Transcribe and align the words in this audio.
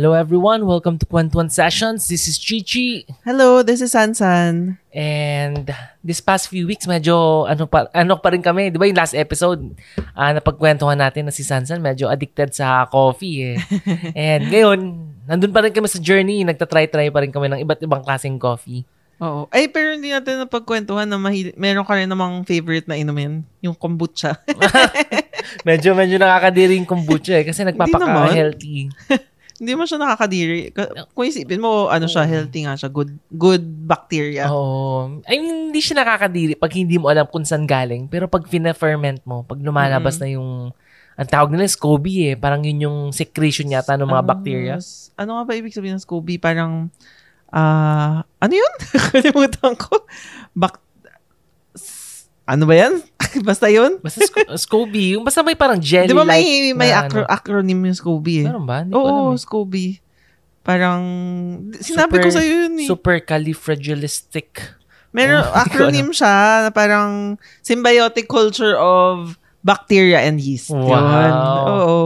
Hello 0.00 0.16
everyone, 0.16 0.64
welcome 0.64 0.96
to 0.96 1.04
Kwentuhan 1.04 1.52
Sessions. 1.52 2.08
This 2.08 2.24
is 2.24 2.40
Chichi. 2.40 3.04
Hello, 3.20 3.60
this 3.60 3.84
is 3.84 3.92
Sansan. 3.92 4.80
And 4.96 5.68
this 6.00 6.24
past 6.24 6.48
few 6.48 6.64
weeks, 6.64 6.88
medyo 6.88 7.44
ano 7.44 7.68
pa, 7.68 7.84
ano 7.92 8.16
pa 8.16 8.32
rin 8.32 8.40
kami. 8.40 8.72
Di 8.72 8.80
ba 8.80 8.88
yung 8.88 8.96
last 8.96 9.12
episode, 9.12 9.60
uh, 10.16 10.32
napagkwentuhan 10.32 10.96
natin 10.96 11.28
na 11.28 11.36
si 11.36 11.44
Sansan, 11.44 11.84
medyo 11.84 12.08
addicted 12.08 12.56
sa 12.56 12.88
coffee 12.88 13.52
eh. 13.52 13.56
And 14.16 14.48
ngayon, 14.48 14.78
nandun 15.28 15.52
pa 15.52 15.60
rin 15.68 15.76
kami 15.76 15.92
sa 15.92 16.00
journey. 16.00 16.48
Nagtatry-try 16.48 17.12
pa 17.12 17.20
rin 17.20 17.28
kami 17.28 17.52
ng 17.52 17.60
iba't 17.68 17.84
ibang 17.84 18.00
klaseng 18.00 18.40
coffee. 18.40 18.88
Oo. 19.20 19.52
Ay, 19.52 19.68
pero 19.68 19.92
hindi 19.92 20.16
natin 20.16 20.48
napagkwentuhan 20.48 21.04
na 21.04 21.20
mahil- 21.20 21.52
meron 21.60 21.84
ka 21.84 21.92
rin 21.92 22.08
namang 22.08 22.40
favorite 22.48 22.88
na 22.88 22.96
inumin, 22.96 23.44
yung 23.60 23.76
kombucha. 23.76 24.40
medyo, 25.68 25.92
medyo 25.92 26.16
nakakadiri 26.16 26.80
yung 26.80 26.88
kombucha 26.88 27.36
eh, 27.36 27.44
kasi 27.44 27.68
nagpapaka-healthy. 27.68 28.88
hindi 29.60 29.76
mo 29.76 29.84
siya 29.84 30.00
nakakadiri. 30.00 30.72
Kung 31.12 31.28
isipin 31.28 31.60
mo, 31.60 31.92
ano 31.92 32.08
siya, 32.08 32.24
healthy 32.24 32.64
nga 32.64 32.80
siya. 32.80 32.88
Good 32.88 33.12
good 33.28 33.60
bacteria. 33.84 34.48
Oo. 34.48 34.56
Oh, 34.56 35.02
I 35.28 35.36
mean, 35.36 35.68
hindi 35.68 35.84
siya 35.84 36.00
nakakadiri 36.00 36.56
pag 36.56 36.72
hindi 36.72 36.96
mo 36.96 37.12
alam 37.12 37.28
kung 37.28 37.44
saan 37.44 37.68
galing. 37.68 38.08
Pero 38.08 38.24
pag 38.24 38.48
fina-ferment 38.48 39.20
mo, 39.28 39.44
pag 39.44 39.60
lumalabas 39.60 40.16
mm-hmm. 40.16 40.32
na 40.32 40.36
yung, 40.40 40.50
ang 41.20 41.28
tawag 41.28 41.52
nila 41.52 41.68
SCOBY 41.68 42.32
eh. 42.32 42.34
Parang 42.40 42.64
yun 42.64 42.88
yung 42.88 42.98
secretion 43.12 43.68
yata 43.68 44.00
ng 44.00 44.08
mga 44.08 44.24
ano, 44.24 44.30
bacteria. 44.32 44.76
Ano 45.20 45.36
nga 45.36 45.44
ba 45.44 45.52
ibig 45.52 45.76
sabihin 45.76 46.00
ng 46.00 46.04
SCOBY? 46.08 46.40
Parang, 46.40 46.88
ah, 47.52 48.24
uh, 48.24 48.40
ano 48.40 48.54
yun? 48.56 48.72
Kalimutan 49.12 49.76
ko. 49.76 50.08
Bak 50.56 50.80
ano 52.50 52.66
ba 52.66 52.74
yan? 52.74 52.98
basta 53.48 53.70
yun? 53.70 54.02
Basta 54.02 54.26
sc- 54.26 54.50
SCOBY. 54.66 55.14
Yung 55.14 55.22
basta 55.22 55.46
may 55.46 55.54
parang 55.54 55.78
jelly-like. 55.78 56.10
Di 56.10 56.18
ba 56.18 56.26
may, 56.26 56.74
may 56.74 56.90
acro- 56.90 57.22
ano? 57.22 57.30
acronym 57.30 57.78
yung 57.86 57.94
SCOBY 57.94 58.34
eh? 58.42 58.46
Meron 58.50 58.66
ba? 58.66 58.82
Hindi 58.82 58.94
Oo, 58.98 59.06
alam, 59.06 59.38
eh. 59.38 59.38
SCOBY. 59.38 59.86
Parang, 60.60 61.02
sinabi 61.78 62.18
super, 62.18 62.22
ko 62.26 62.28
sa'yo 62.34 62.54
yun 62.66 62.74
eh. 62.82 62.88
Supercalifragilistic. 62.90 64.50
Meron, 65.14 65.46
oh, 65.46 65.54
acronym 65.62 66.10
siya 66.10 66.66
na 66.66 66.70
parang 66.74 67.38
symbiotic 67.62 68.26
culture 68.26 68.74
of 68.74 69.38
bacteria 69.62 70.26
and 70.26 70.42
yeast. 70.42 70.74
Wow. 70.74 70.90
Yun. 70.90 71.34
Oo. 71.70 71.98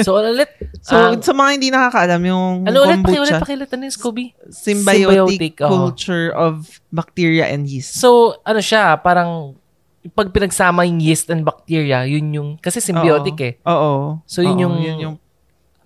So, 0.00 0.16
ulit. 0.18 0.48
so, 0.80 0.96
um, 0.96 1.20
sa 1.20 1.36
mga 1.36 1.50
hindi 1.52 1.68
nakakaalam, 1.68 2.22
yung 2.24 2.64
ano 2.64 2.78
ulit, 2.88 2.96
kombucha. 3.04 3.44
Ano 3.44 3.52
ulit, 3.54 3.70
Ano 3.70 3.82
yung 3.84 3.96
SCOBY? 3.96 4.24
Symbiotic, 4.48 5.04
symbiotic 5.04 5.54
culture 5.60 6.32
oh. 6.32 6.48
of 6.48 6.80
bacteria 6.88 7.52
and 7.52 7.68
yeast. 7.68 8.00
So, 8.00 8.40
ano 8.42 8.64
siya, 8.64 8.96
parang 9.04 9.61
pag 10.10 10.34
pinagsama 10.34 10.82
yung 10.82 10.98
yeast 10.98 11.30
and 11.30 11.46
bacteria, 11.46 12.02
yun 12.02 12.26
yung, 12.34 12.48
kasi 12.58 12.82
symbiotic 12.82 13.38
Oo. 13.38 13.46
eh. 13.46 13.54
Oo. 13.70 13.92
So, 14.26 14.42
yun 14.42 14.58
Oo, 14.58 14.62
yung, 14.66 14.74
yun 14.82 14.96
yung, 14.98 15.16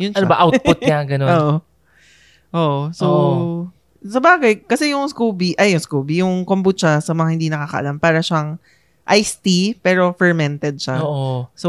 yun 0.01 0.11
ano 0.17 0.25
ba, 0.25 0.41
output 0.41 0.81
niya, 0.81 1.05
ganun. 1.17 1.29
Oo. 1.29 1.55
Oo. 2.57 2.81
So, 2.97 3.07
Oo. 3.07 3.57
sa 4.01 4.21
bagay, 4.25 4.65
kasi 4.65 4.97
yung 4.97 5.05
Scooby, 5.13 5.53
ay 5.61 5.77
yung 5.77 5.85
Scooby, 5.85 6.25
yung 6.25 6.49
kombucha, 6.49 6.97
sa 7.05 7.13
mga 7.13 7.29
hindi 7.37 7.53
nakakaalam, 7.53 8.01
para 8.01 8.25
siyang 8.25 8.57
iced 9.07 9.45
tea, 9.45 9.77
pero 9.79 10.17
fermented 10.19 10.83
siya. 10.83 10.99
Oo. 11.05 11.47
So, 11.55 11.69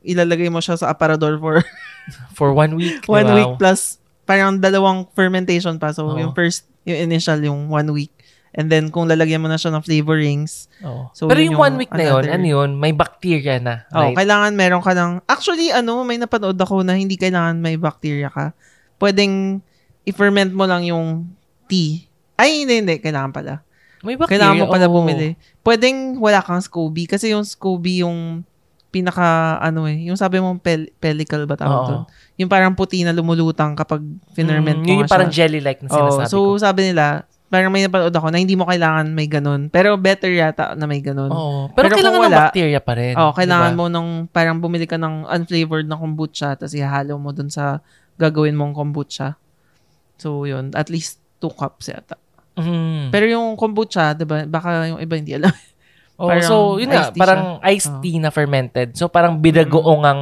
ilalagay 0.00 0.48
mo 0.48 0.64
siya 0.64 0.80
sa 0.80 0.88
aparador 0.88 1.36
for 1.36 1.60
for 2.38 2.56
one 2.56 2.78
week. 2.78 3.04
one 3.10 3.28
wow. 3.28 3.36
week 3.36 3.52
plus 3.60 4.00
parang 4.24 4.56
dalawang 4.56 5.04
fermentation 5.12 5.76
pa. 5.76 5.92
So, 5.92 6.08
Oo. 6.08 6.16
yung 6.16 6.32
first, 6.32 6.64
yung 6.88 6.96
initial, 6.96 7.42
yung 7.44 7.68
one 7.68 7.90
week. 7.92 8.14
And 8.50 8.66
then, 8.66 8.90
kung 8.90 9.06
lalagyan 9.06 9.38
mo 9.38 9.46
na 9.46 9.54
siya 9.54 9.70
ng 9.70 9.86
flavorings. 9.86 10.66
Oh. 10.82 11.06
So, 11.14 11.30
Pero 11.30 11.38
yung, 11.38 11.54
yung 11.54 11.62
one 11.62 11.74
week 11.78 11.92
na 11.94 12.02
yun, 12.02 12.24
ano 12.26 12.46
yun, 12.46 12.70
may 12.74 12.90
bacteria 12.90 13.62
na. 13.62 13.86
Right? 13.94 14.10
Oh, 14.10 14.18
kailangan 14.18 14.52
meron 14.58 14.82
ka 14.82 14.90
ng... 14.90 15.22
Actually, 15.30 15.70
ano, 15.70 16.02
may 16.02 16.18
napanood 16.18 16.58
ako 16.58 16.82
na 16.82 16.98
hindi 16.98 17.14
kailangan 17.14 17.62
may 17.62 17.78
bacteria 17.78 18.26
ka. 18.26 18.50
Pwedeng 18.98 19.62
i-ferment 20.02 20.50
mo 20.50 20.66
lang 20.66 20.82
yung 20.82 21.30
tea. 21.70 22.10
Ay, 22.34 22.66
hindi, 22.66 22.82
hindi. 22.82 22.96
Kailangan 22.98 23.30
pala. 23.30 23.62
May 24.02 24.18
bacteria? 24.18 24.42
Kailangan 24.42 24.56
mo 24.58 24.66
pala 24.66 24.86
oh. 24.90 24.94
bumili. 24.98 25.38
Pwedeng 25.62 26.18
wala 26.18 26.42
kang 26.42 26.58
SCOBY. 26.58 27.06
Kasi 27.06 27.30
yung 27.30 27.46
SCOBY 27.46 28.02
yung 28.02 28.42
pinaka, 28.90 29.62
ano 29.62 29.86
eh, 29.86 30.10
yung 30.10 30.18
sabi 30.18 30.42
mo 30.42 30.58
pel- 30.58 30.90
pellicle 30.98 31.46
ba 31.46 31.54
tawag 31.54 31.80
doon? 31.86 32.02
Yung 32.42 32.50
parang 32.50 32.74
puti 32.74 33.06
na 33.06 33.14
lumulutang 33.14 33.78
kapag 33.78 34.02
finerment 34.34 34.82
mm, 34.82 34.86
mo 34.86 34.98
Yung 35.06 35.06
parang 35.06 35.30
jelly-like 35.30 35.86
na 35.86 35.88
sinasabi 35.88 36.26
oh, 36.26 36.26
so, 36.26 36.38
ko. 36.42 36.58
So, 36.58 36.66
sabi 36.66 36.90
nila, 36.90 37.29
parang 37.50 37.74
may 37.74 37.82
napanood 37.82 38.14
ako 38.14 38.30
na 38.30 38.38
hindi 38.38 38.54
mo 38.54 38.62
kailangan 38.64 39.10
may 39.10 39.26
ganun. 39.26 39.66
Pero 39.74 39.98
better 39.98 40.30
yata 40.30 40.78
na 40.78 40.86
may 40.86 41.02
ganun. 41.02 41.28
Oo. 41.34 41.66
Pero, 41.74 41.90
pero 41.90 41.98
kailangan 41.98 42.20
wala, 42.22 42.30
ng 42.30 42.40
bacteria 42.46 42.80
pa 42.80 42.92
rin. 42.94 43.14
Oo, 43.18 43.34
kailangan 43.34 43.74
diba? 43.74 43.80
mo 43.82 43.84
nung 43.90 44.10
parang 44.30 44.62
bumili 44.62 44.86
ka 44.86 44.94
ng 44.94 45.26
unflavored 45.26 45.90
na 45.90 45.98
kombucha 45.98 46.54
tapos 46.54 46.78
ihalo 46.78 47.18
mo 47.18 47.34
dun 47.34 47.50
sa 47.50 47.82
gagawin 48.22 48.54
mong 48.54 48.78
kombucha. 48.78 49.34
So, 50.16 50.46
yun. 50.46 50.70
At 50.78 50.94
least 50.94 51.18
two 51.42 51.50
cups 51.50 51.90
yata. 51.90 52.14
Mm. 52.54 53.10
Pero 53.10 53.26
yung 53.26 53.58
kombucha, 53.58 54.14
diba, 54.14 54.46
baka 54.46 54.86
yung 54.86 55.02
iba 55.02 55.14
hindi 55.18 55.34
alam. 55.34 55.50
Oh, 56.20 56.28
parang 56.28 56.44
so 56.44 56.76
yun 56.76 56.92
nga, 56.92 57.08
parang 57.16 57.64
siya. 57.64 57.72
iced 57.72 57.94
tea 58.04 58.20
oh. 58.20 58.22
na 58.22 58.30
fermented. 58.30 58.92
So 58.92 59.08
parang 59.08 59.40
bidagoong 59.40 60.04
ang 60.04 60.20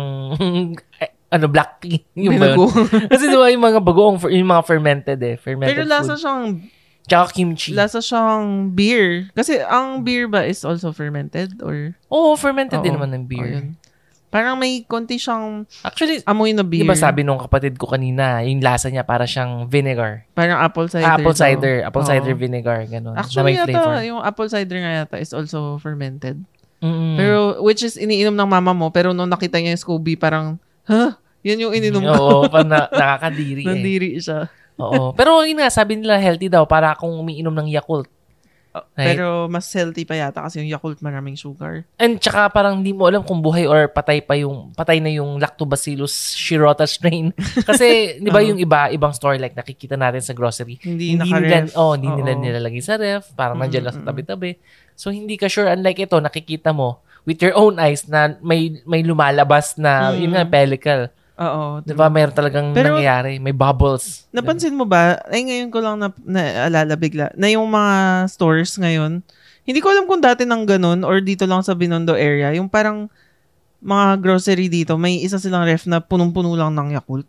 ano, 1.34 1.46
black 1.50 1.82
tea. 1.82 2.06
Yung 2.24 2.38
Binago. 2.38 2.70
Kasi 3.12 3.28
diba 3.28 3.52
yung 3.52 3.60
mga 3.60 3.84
bagoong, 3.84 4.16
yung 4.32 4.48
mga 4.48 4.64
fermented 4.64 5.20
eh. 5.20 5.36
Fermented 5.36 5.76
Pero 5.76 5.82
lasa 5.84 6.16
food. 6.16 6.22
siyang 6.24 6.44
Tsaka 7.08 7.32
kimchi. 7.32 7.72
Lasa 7.72 7.98
siyang 7.98 8.68
beer. 8.70 9.32
Kasi 9.32 9.58
ang 9.58 10.04
beer 10.04 10.28
ba 10.28 10.44
is 10.44 10.60
also 10.62 10.92
fermented 10.92 11.56
or? 11.64 11.96
Oo, 12.12 12.36
fermented 12.36 12.78
Oo. 12.78 12.84
din 12.84 12.94
naman 12.94 13.10
ng 13.10 13.24
beer. 13.24 13.64
Oh, 13.64 13.72
Parang 14.28 14.60
may 14.60 14.84
konti 14.84 15.16
siyang 15.16 15.64
Actually, 15.80 16.20
amoy 16.28 16.52
na 16.52 16.60
beer. 16.60 16.84
Diba 16.84 16.92
sabi 16.92 17.24
nung 17.24 17.40
kapatid 17.40 17.80
ko 17.80 17.88
kanina, 17.88 18.44
yung 18.44 18.60
lasa 18.60 18.92
niya 18.92 19.00
para 19.00 19.24
siyang 19.24 19.64
vinegar. 19.64 20.28
Parang 20.36 20.60
apple 20.60 20.84
cider. 20.84 21.08
apple 21.08 21.32
cider. 21.32 21.74
Daw. 21.80 21.86
Apple 21.88 22.04
Oo. 22.04 22.10
cider 22.12 22.34
vinegar. 22.36 22.78
Ganun. 22.84 23.16
Actually, 23.16 23.56
na 23.56 23.64
may 23.64 23.72
flavor. 23.72 23.94
yata, 23.96 24.04
yung 24.04 24.20
apple 24.20 24.48
cider 24.52 24.78
nga 24.84 24.92
yata 25.00 25.16
is 25.16 25.32
also 25.32 25.80
fermented. 25.80 26.44
Mm-hmm. 26.84 27.16
Pero, 27.16 27.38
which 27.64 27.80
is 27.80 27.96
iniinom 27.96 28.36
ng 28.36 28.48
mama 28.52 28.76
mo, 28.76 28.92
pero 28.92 29.16
nung 29.16 29.26
nakita 29.26 29.58
niya 29.58 29.72
yung 29.72 29.80
Scooby, 29.82 30.14
parang, 30.14 30.60
huh? 30.84 31.16
Yan 31.40 31.64
yung 31.64 31.72
ininom 31.72 32.04
ko. 32.12 32.14
Oo, 32.14 32.40
pa 32.46 32.60
na, 32.62 32.84
nakakadiri 32.84 33.64
eh. 33.66 33.68
Nandiri 33.72 34.10
siya. 34.20 34.52
Oo. 34.78 35.12
Pero 35.12 35.42
yun 35.42 35.58
nga, 35.58 35.68
sabi 35.68 35.98
nila 35.98 36.16
healthy 36.22 36.46
daw 36.46 36.64
para 36.64 36.94
kung 36.94 37.10
umiinom 37.18 37.54
ng 37.54 37.68
Yakult. 37.74 38.08
Oh, 38.76 38.84
right? 39.00 39.16
Pero 39.16 39.48
mas 39.48 39.64
healthy 39.72 40.04
pa 40.04 40.12
yata 40.12 40.44
kasi 40.44 40.60
yung 40.60 40.68
Yakult 40.68 41.00
maraming 41.00 41.34
sugar. 41.40 41.88
And 41.96 42.20
tsaka 42.20 42.52
parang 42.52 42.84
hindi 42.84 42.92
mo 42.92 43.08
alam 43.08 43.24
kung 43.24 43.40
buhay 43.40 43.64
or 43.64 43.88
patay 43.88 44.20
pa 44.20 44.36
yung 44.36 44.76
patay 44.76 45.00
na 45.00 45.08
yung 45.08 45.40
Lactobacillus 45.40 46.36
shirota 46.36 46.84
strain. 46.84 47.32
Kasi 47.68 48.20
'di 48.20 48.28
ba 48.28 48.44
uh-huh. 48.44 48.48
yung 48.52 48.58
iba 48.60 48.92
ibang 48.92 49.16
store 49.16 49.40
like 49.40 49.56
nakikita 49.56 49.96
natin 49.96 50.20
sa 50.20 50.36
grocery. 50.36 50.76
Hindi, 50.84 51.16
hindi 51.16 51.32
nila 51.32 51.72
oh, 51.80 51.96
hindi 51.96 52.12
nila 52.12 52.36
nilalagay 52.36 52.82
sa 52.84 53.00
ref, 53.00 53.32
parang 53.32 53.56
mm-hmm. 53.56 53.72
nandiyan 53.72 53.84
lang 53.88 53.96
sa 53.96 54.04
tabi-tabi. 54.04 54.60
So 54.92 55.08
hindi 55.08 55.40
ka 55.40 55.48
sure 55.48 55.72
unlike 55.72 56.04
ito 56.04 56.20
nakikita 56.20 56.76
mo 56.76 57.00
with 57.24 57.40
your 57.40 57.56
own 57.56 57.80
eyes 57.80 58.04
na 58.04 58.36
may 58.44 58.84
may 58.84 59.00
lumalabas 59.00 59.80
na 59.80 60.12
mm-hmm. 60.12 60.20
yun 60.20 60.32
nga 60.36 60.44
pellicle. 60.44 61.02
Oo. 61.38 61.62
Di 61.86 61.94
ba? 61.94 62.10
Meron 62.10 62.34
talagang 62.34 62.66
Pero, 62.74 62.98
nangyayari. 62.98 63.38
May 63.38 63.54
bubbles. 63.54 64.26
Napansin 64.34 64.74
mo 64.74 64.82
ba? 64.82 65.22
Ay, 65.30 65.46
ngayon 65.46 65.70
ko 65.70 65.78
lang 65.78 65.96
na, 66.02 66.10
naalala 66.26 66.98
bigla. 66.98 67.30
Na 67.38 67.46
yung 67.46 67.70
mga 67.70 68.26
stores 68.26 68.74
ngayon, 68.74 69.22
hindi 69.62 69.78
ko 69.78 69.94
alam 69.94 70.10
kung 70.10 70.18
dati 70.18 70.42
nang 70.42 70.66
ganun 70.66 71.06
or 71.06 71.22
dito 71.22 71.46
lang 71.46 71.62
sa 71.62 71.78
Binondo 71.78 72.18
area. 72.18 72.50
Yung 72.58 72.66
parang 72.66 73.06
mga 73.78 74.18
grocery 74.18 74.66
dito, 74.66 74.98
may 74.98 75.22
isa 75.22 75.38
silang 75.38 75.62
ref 75.62 75.86
na 75.86 76.02
punong-puno 76.02 76.58
lang 76.58 76.74
ng 76.74 76.98
Yakult. 76.98 77.28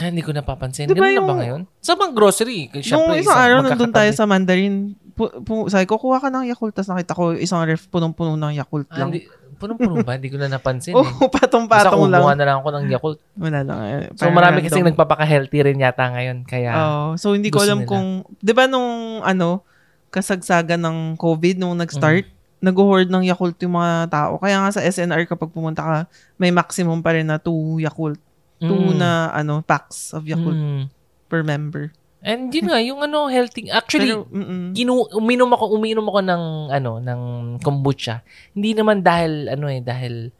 Ah, 0.00 0.08
hindi 0.10 0.24
ko 0.24 0.34
napapansin. 0.34 0.90
Diba 0.90 1.06
Ganun 1.06 1.12
yung, 1.12 1.26
na 1.28 1.30
ba 1.30 1.36
ngayon? 1.38 1.60
Sa 1.78 1.94
mga 1.94 2.12
grocery. 2.16 2.72
Siyempre, 2.80 2.96
nung 2.96 3.20
isang 3.20 3.38
araw 3.38 3.58
nandun 3.62 3.92
tayo 3.94 4.10
sa 4.10 4.24
Mandarin, 4.26 4.96
pu, 5.14 5.30
pu, 5.46 5.70
sabi 5.70 5.86
ko, 5.86 6.00
kuha 6.00 6.18
ka 6.18 6.32
ng 6.32 6.50
Yakult. 6.50 6.74
Tapos 6.74 6.90
nakita 6.90 7.12
ko 7.14 7.36
isang 7.36 7.62
ref 7.62 7.86
punong-puno 7.92 8.34
ng 8.34 8.58
Yakult 8.58 8.88
ah, 8.90 9.04
lang. 9.04 9.08
Hindi, 9.12 9.28
Punong-puno 9.64 10.04
ba? 10.04 10.20
Hindi 10.20 10.28
ko 10.28 10.36
na 10.36 10.52
napansin. 10.52 10.92
Oo, 11.00 11.00
oh, 11.00 11.32
patong-patong 11.32 12.12
lang. 12.12 12.20
Basta 12.20 12.36
na 12.36 12.44
lang 12.44 12.56
ako 12.60 12.68
ng 12.68 12.84
Yakult. 12.92 13.18
Wala 13.40 13.64
lang. 13.64 13.78
Eh. 13.80 14.12
So, 14.20 14.28
marami 14.28 14.60
kasi 14.60 14.84
nagpapaka-healthy 14.84 15.58
rin 15.64 15.80
yata 15.80 16.12
ngayon. 16.12 16.44
Kaya, 16.44 16.70
oh, 16.76 17.10
so 17.16 17.32
hindi 17.32 17.48
ko 17.48 17.64
alam 17.64 17.80
nila. 17.82 17.88
kung, 17.88 18.28
di 18.44 18.52
ba 18.52 18.68
nung, 18.68 19.24
ano, 19.24 19.64
kasagsagan 20.12 20.84
ng 20.84 20.98
COVID, 21.16 21.56
nung 21.56 21.80
nag-start, 21.80 22.28
mm. 22.28 22.60
nag-hoard 22.60 23.08
ng 23.08 23.24
Yakult 23.24 23.56
yung 23.64 23.80
mga 23.80 24.12
tao. 24.12 24.36
Kaya 24.36 24.60
nga 24.60 24.68
sa 24.68 24.84
SNR, 24.84 25.24
kapag 25.24 25.48
pumunta 25.48 25.80
ka, 25.80 25.96
may 26.36 26.52
maximum 26.52 27.00
pa 27.00 27.16
rin 27.16 27.24
na 27.24 27.40
2 27.40 27.88
Yakult. 27.88 28.20
2 28.60 28.68
mm. 28.68 29.00
na, 29.00 29.32
ano, 29.32 29.64
packs 29.64 30.12
of 30.12 30.28
Yakult 30.28 30.60
mm. 30.60 30.92
per 31.32 31.40
member. 31.40 31.88
And 32.24 32.48
yun 32.48 32.72
nga, 32.72 32.80
yung 32.80 33.04
ano, 33.04 33.28
healthy. 33.28 33.68
Actually, 33.68 34.16
Pero, 34.16 34.24
ginu, 34.72 35.04
uminom 35.12 35.52
ako, 35.52 35.76
uminom 35.76 36.08
ako 36.08 36.20
ng, 36.24 36.42
ano, 36.72 36.92
ng 36.96 37.20
kombucha. 37.60 38.24
Hindi 38.56 38.72
naman 38.72 39.04
dahil, 39.04 39.52
ano 39.52 39.68
eh, 39.68 39.84
dahil 39.84 40.32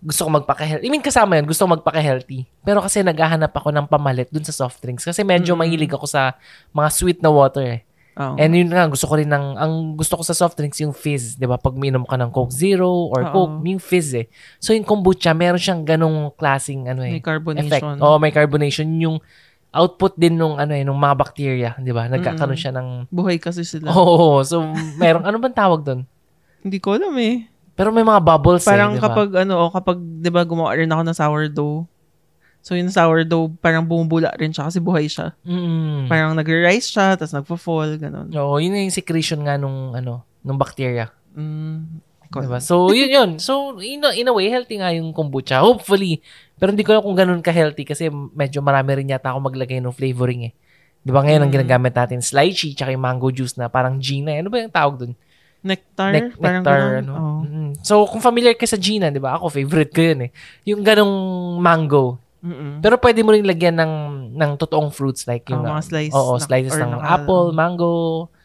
gusto 0.00 0.24
ko 0.24 0.30
magpaka-healthy. 0.40 0.88
I 0.88 0.90
mean, 0.94 1.04
kasama 1.04 1.36
yun, 1.36 1.44
gusto 1.44 1.68
ko 1.68 1.76
magpaka-healthy. 1.76 2.48
Pero 2.64 2.80
kasi 2.80 3.04
naghahanap 3.04 3.52
ako 3.52 3.76
ng 3.76 3.86
pamalit 3.92 4.32
dun 4.32 4.46
sa 4.46 4.56
soft 4.56 4.80
drinks. 4.80 5.04
Kasi 5.04 5.20
medyo 5.20 5.52
mm-hmm. 5.52 5.68
mahilig 5.68 5.92
ako 5.92 6.06
sa 6.08 6.38
mga 6.72 6.88
sweet 6.96 7.20
na 7.20 7.28
water 7.28 7.66
eh. 7.66 7.82
Oh. 8.18 8.34
And 8.34 8.50
yun 8.50 8.74
nga, 8.74 8.88
gusto 8.90 9.06
ko 9.06 9.14
rin 9.14 9.30
ng, 9.30 9.54
ang 9.54 9.94
gusto 9.94 10.18
ko 10.18 10.26
sa 10.26 10.34
soft 10.34 10.58
drinks, 10.58 10.82
yung 10.82 10.90
fizz. 10.90 11.38
Di 11.38 11.46
ba? 11.46 11.54
Pag 11.54 11.78
minom 11.78 12.02
ka 12.02 12.18
ng 12.18 12.34
Coke 12.34 12.50
Zero 12.50 13.10
or 13.14 13.26
Uh-oh. 13.26 13.46
Coke, 13.46 13.62
yung 13.62 13.78
fizz 13.78 14.10
eh. 14.18 14.26
So 14.58 14.74
yung 14.74 14.82
kombucha, 14.82 15.30
meron 15.34 15.62
siyang 15.62 15.86
ganong 15.86 16.34
klaseng 16.34 16.90
ano 16.90 17.06
eh. 17.06 17.18
May 17.18 17.22
carbonation. 17.22 17.70
Effect. 17.70 18.02
Oh, 18.02 18.18
may 18.18 18.34
carbonation. 18.34 18.90
Yung 18.98 19.22
output 19.78 20.18
din 20.18 20.34
nung 20.34 20.58
ano 20.58 20.74
eh, 20.74 20.82
nung 20.82 20.98
mga 20.98 21.16
bacteria, 21.16 21.70
'di 21.78 21.92
ba? 21.94 22.10
Nagkakaroon 22.10 22.58
siya 22.58 22.74
ng 22.74 23.08
Buhay 23.08 23.38
kasi 23.38 23.62
sila. 23.62 23.90
Oo, 23.94 24.42
so 24.42 24.60
merong 24.98 25.24
ano 25.24 25.36
bang 25.38 25.56
tawag 25.56 25.80
doon? 25.86 26.00
Hindi 26.60 26.78
ko 26.82 26.98
alam 26.98 27.14
eh. 27.18 27.46
Pero 27.78 27.94
may 27.94 28.02
mga 28.02 28.18
bubbles 28.18 28.66
Parang 28.66 28.94
eh, 28.94 28.98
'di 28.98 29.02
ba? 29.02 29.06
kapag 29.06 29.28
ano, 29.46 29.54
o 29.62 29.70
kapag 29.70 29.98
'di 29.98 30.30
ba 30.34 30.42
gumawa 30.42 30.74
rin 30.74 30.90
ako 30.90 31.02
ng 31.06 31.16
sourdough. 31.16 31.78
So 32.58 32.74
yung 32.74 32.90
sourdough 32.90 33.54
parang 33.62 33.86
bumubula 33.86 34.34
rin 34.34 34.50
siya 34.50 34.66
kasi 34.66 34.82
buhay 34.82 35.06
siya. 35.06 35.32
Mm. 35.46 36.10
Parang 36.10 36.34
nagre-rise 36.34 36.90
siya 36.90 37.14
tapos 37.14 37.32
nagfo-fall 37.38 37.96
ganun. 37.96 38.28
Oo, 38.34 38.58
yun 38.58 38.74
yung 38.74 38.92
secretion 38.92 39.46
nga 39.46 39.54
nung 39.54 39.94
ano, 39.94 40.26
nung 40.42 40.58
bacteria. 40.58 41.08
Mm. 41.38 42.02
Diba? 42.28 42.60
So, 42.60 42.92
yun 42.92 43.08
yun. 43.08 43.30
So, 43.40 43.80
in 43.80 44.04
a, 44.04 44.12
in 44.12 44.28
a 44.28 44.34
way, 44.36 44.52
healthy 44.52 44.76
nga 44.76 44.92
yung 44.92 45.16
kombucha. 45.16 45.64
Hopefully. 45.64 46.20
Pero 46.58 46.68
hindi 46.68 46.82
ko 46.82 46.90
alam 46.90 47.02
kung 47.02 47.14
ganun 47.14 47.38
ka-healthy 47.38 47.82
kasi 47.82 48.04
medyo 48.10 48.58
marami 48.58 48.90
rin 48.94 49.08
yata 49.08 49.30
ako 49.30 49.38
maglagay 49.40 49.78
ng 49.78 49.90
flavoring 49.90 50.50
eh. 50.50 50.52
Di 50.98 51.08
ba 51.08 51.22
ngayon 51.22 51.40
ang 51.40 51.48
Mm. 51.48 51.56
ginagamit 51.56 51.94
natin? 51.94 52.18
Lychee 52.20 52.74
tsaka 52.74 52.90
yung 52.90 53.00
mango 53.00 53.30
juice 53.30 53.54
na 53.54 53.66
parang 53.66 53.96
Gina. 53.96 54.30
eh. 54.30 54.42
Ano 54.42 54.50
ba 54.50 54.58
yung 54.58 54.68
tawag 54.68 54.94
dun? 54.98 55.12
Nectar, 55.58 56.10
Nec- 56.12 56.34
parang 56.36 56.62
nectar, 56.62 56.78
ganun. 56.78 56.98
ano? 57.00 57.12
Oo. 57.12 57.38
Mm. 57.44 57.70
So, 57.80 58.02
kung 58.04 58.18
familiar 58.20 58.54
ka 58.54 58.64
sa 58.64 58.76
Gina, 58.76 59.08
di 59.08 59.18
ba? 59.18 59.34
Ako, 59.34 59.48
favorite 59.48 59.90
ko 59.90 60.02
yun 60.04 60.20
eh. 60.26 60.30
Yung 60.64 60.82
ganong 60.82 61.14
mango. 61.56 62.18
Mm-mm. 62.38 62.78
Pero 62.78 62.94
pwede 62.96 63.22
mo 63.22 63.34
rin 63.34 63.42
lagyan 63.42 63.74
ng, 63.74 63.92
ng 64.32 64.50
totoong 64.56 64.90
fruits 64.90 65.26
like 65.26 65.42
Oh, 65.46 65.54
yung... 65.54 65.62
mga 65.64 65.82
slice. 65.84 66.14
oo, 66.14 66.38
slices 66.38 66.74
ng 66.76 66.94
naka- 66.94 67.10
apple, 67.16 67.50
mango, 67.50 67.94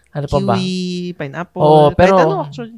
ano 0.09 0.25
pa 0.25 0.37
ba? 0.39 0.53
Kiwi, 0.53 0.73
pineapple. 1.13 1.61
Oo, 1.61 1.85
pero- 1.91 2.17
kahit 2.17 2.25
ano 2.27 2.37
actually. 2.43 2.73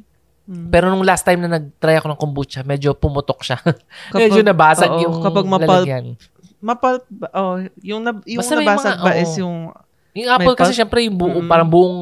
Mm. 0.46 0.70
Pero 0.70 0.86
nung 0.88 1.02
last 1.02 1.22
time 1.22 1.42
na 1.42 1.50
nag-try 1.52 1.98
ako 1.98 2.06
ng 2.08 2.20
kombucha, 2.20 2.62
medyo 2.62 2.94
pumutok 2.94 3.42
siya. 3.42 3.58
Kapag- 4.14 4.20
medyo 4.22 4.40
nabasag 4.40 4.90
oo, 4.90 5.02
yung 5.02 5.14
kapag 5.18 5.42
mapulp, 5.44 5.82
lalagyan. 5.82 6.04
mapulp, 6.58 7.02
ba- 7.08 7.32
oh, 7.34 7.58
yung, 7.82 8.00
nab, 8.00 8.22
yung 8.22 8.40
Basta 8.40 8.54
nabasag 8.54 8.94
mga- 8.94 9.02
ba 9.02 9.10
oo. 9.10 9.20
is 9.20 9.32
yung, 9.36 9.58
Yung 10.16 10.30
apple 10.32 10.54
kasi 10.54 10.72
syempre 10.72 11.04
yung 11.04 11.12
buo, 11.12 11.28
Mm-mm. 11.28 11.44
parang 11.44 11.66
buong 11.66 11.98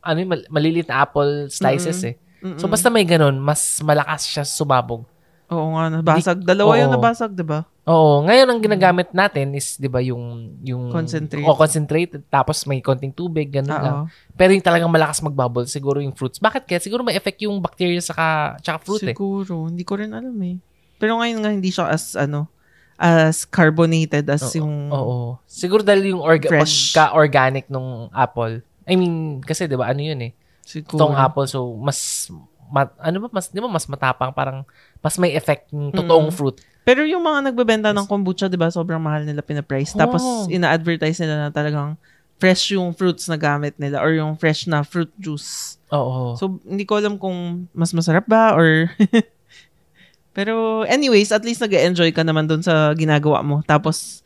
ano 0.00 0.16
mal- 0.24 0.48
maliliit 0.48 0.88
na 0.88 1.02
apple 1.02 1.50
slices 1.50 2.00
eh. 2.00 2.14
mm-mm. 2.40 2.56
So 2.56 2.64
basta 2.64 2.88
may 2.88 3.04
ganun, 3.04 3.36
mas 3.36 3.60
malakas 3.82 4.24
siya 4.24 4.40
sumabog. 4.40 5.04
Oo 5.48 5.66
nga, 5.74 5.84
nabasag. 5.88 6.38
Dalawa 6.44 6.76
yung 6.76 6.92
oo. 6.92 6.96
nabasag, 6.96 7.32
di 7.32 7.44
ba? 7.44 7.64
Oo, 7.88 8.20
ngayon 8.28 8.48
ang 8.52 8.60
ginagamit 8.60 9.16
natin 9.16 9.56
is 9.56 9.80
'di 9.80 9.88
ba 9.88 10.04
yung 10.04 10.52
yung 10.60 10.92
Concentrate. 10.92 11.40
O 11.48 11.56
concentrate 11.56 12.20
tapos 12.28 12.68
may 12.68 12.84
konting 12.84 13.16
tubig 13.16 13.48
ganun 13.48 13.80
lang. 13.80 13.96
Oo. 14.04 14.04
Pero 14.36 14.52
yung 14.52 14.60
talagang 14.60 14.92
malakas 14.92 15.24
magbubble 15.24 15.64
siguro 15.64 16.04
yung 16.04 16.12
fruits. 16.12 16.36
Bakit 16.36 16.68
kaya? 16.68 16.84
Siguro 16.84 17.00
may 17.00 17.16
effect 17.16 17.40
yung 17.48 17.64
bacteria 17.64 17.96
sa 18.04 18.12
tsaka 18.60 18.76
fruit 18.84 19.08
eh. 19.08 19.16
Siguro. 19.16 19.72
Hindi 19.72 19.88
ko 19.88 19.96
rin 19.96 20.12
alam 20.12 20.36
eh. 20.44 20.60
Pero 21.00 21.16
ngayon 21.16 21.40
nga 21.40 21.48
hindi 21.48 21.72
siya 21.72 21.88
as, 21.88 22.12
ano, 22.12 22.44
as 23.00 23.48
carbonated 23.48 24.28
as 24.28 24.52
yung, 24.52 24.92
Oo. 24.92 25.40
Siguro 25.48 25.80
dahil 25.80 26.12
yung 26.12 26.20
orga- 26.20 26.50
Fresh. 26.50 26.92
pagka-organic 26.92 27.72
nung 27.72 28.12
apple. 28.12 28.60
I 28.84 29.00
mean, 29.00 29.40
kasi 29.40 29.64
'di 29.64 29.80
ba 29.80 29.88
ano 29.88 30.04
yun 30.04 30.20
eh. 30.28 30.32
siguro. 30.60 30.92
Totoong 30.92 31.16
apple 31.16 31.48
so 31.48 31.72
mas 31.80 32.28
ma- 32.68 32.92
ano 33.00 33.24
ba 33.24 33.28
mas 33.32 33.48
'di 33.48 33.64
ba 33.64 33.68
mas 33.72 33.88
matapang 33.88 34.28
parang 34.28 34.68
mas 34.98 35.14
may 35.16 35.34
effect 35.34 35.70
yung 35.70 35.90
totoong 35.90 36.30
Mm. 36.30 36.36
fruit. 36.36 36.56
Pero 36.82 37.04
yung 37.04 37.20
mga 37.20 37.52
nagbebenta 37.52 37.92
ng 37.92 38.08
kombucha, 38.08 38.48
di 38.48 38.56
ba, 38.56 38.72
sobrang 38.72 38.98
mahal 38.98 39.22
nila 39.22 39.44
pinaprice. 39.44 39.92
Oo. 39.92 40.00
Tapos, 40.00 40.22
ina-advertise 40.48 41.20
nila 41.20 41.46
na 41.46 41.50
talagang 41.52 42.00
fresh 42.38 42.72
yung 42.72 42.94
fruits 42.96 43.28
na 43.28 43.36
gamit 43.36 43.76
nila 43.76 44.00
or 44.00 44.14
yung 44.16 44.38
fresh 44.38 44.64
na 44.64 44.80
fruit 44.80 45.10
juice. 45.20 45.76
Oo. 45.92 46.32
So, 46.40 46.56
hindi 46.64 46.88
ko 46.88 46.96
alam 46.96 47.20
kung 47.20 47.68
mas 47.76 47.92
masarap 47.92 48.24
ba 48.24 48.56
or... 48.56 48.88
Pero, 50.36 50.86
anyways, 50.86 51.34
at 51.34 51.42
least 51.42 51.58
nag 51.58 51.74
enjoy 51.74 52.14
ka 52.14 52.22
naman 52.22 52.46
dun 52.46 52.62
sa 52.62 52.94
ginagawa 52.94 53.42
mo. 53.42 53.58
Tapos, 53.66 54.22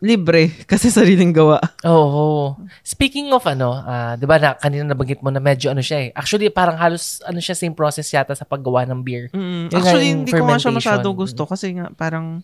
libre 0.00 0.48
kasi 0.64 0.88
sariling 0.88 1.30
gawa. 1.30 1.60
Oo. 1.84 2.56
Speaking 2.80 3.28
of 3.30 3.44
ano, 3.44 3.76
ah, 3.76 4.16
'di 4.16 4.24
ba 4.24 4.36
na 4.36 4.52
kanina 4.54 4.82
nabanggit 4.86 5.20
mo 5.20 5.28
na 5.28 5.38
medyo 5.38 5.68
ano 5.68 5.80
siya 5.80 5.98
eh. 6.02 6.10
Actually 6.10 6.48
parang 6.48 6.74
halos 6.74 7.20
ano 7.22 7.36
siya 7.36 7.52
same 7.52 7.72
process 7.72 8.08
yata 8.08 8.32
sa 8.32 8.42
paggawa 8.42 8.82
ng 8.84 9.00
beer. 9.00 9.28
Mm, 9.30 9.68
actually, 9.70 10.08
hindi 10.10 10.32
ko 10.32 10.42
nga 10.42 10.56
siya 10.56 10.72
masyado 10.72 11.06
gusto 11.10 11.44
kasi 11.44 11.76
nga 11.76 11.88
parang 11.90 12.40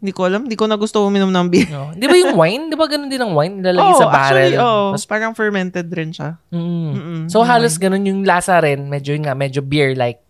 hindi 0.00 0.16
ko 0.16 0.24
alam, 0.24 0.48
hindi 0.48 0.56
ko 0.56 0.64
na 0.64 0.80
gusto 0.80 1.04
uminom 1.04 1.28
ng 1.28 1.46
beer. 1.50 1.68
No? 1.68 1.90
'Di 1.92 2.06
ba 2.06 2.16
yung 2.16 2.32
wine? 2.34 2.62
'Di 2.70 2.76
ba 2.78 2.86
ganun 2.86 3.10
din 3.10 3.20
ang 3.20 3.34
wine 3.34 3.60
nilalagay 3.60 3.90
Oo, 3.90 4.00
sa 4.00 4.06
barrel? 4.06 4.54
actually, 4.54 4.56
oo. 4.56 4.86
Mas- 4.94 5.04
parang 5.04 5.34
fermented 5.34 5.90
rin 5.90 6.08
siya. 6.08 6.38
Mm. 6.48 6.62
Mm-mm, 6.88 7.20
So 7.28 7.42
halos 7.42 7.76
wine. 7.76 7.82
ganun 7.84 8.04
yung 8.06 8.20
lasa 8.22 8.56
rin, 8.58 8.86
medyo 8.86 9.12
yun 9.12 9.26
nga, 9.26 9.34
medyo 9.34 9.60
beer 9.60 9.92
like. 9.92 10.22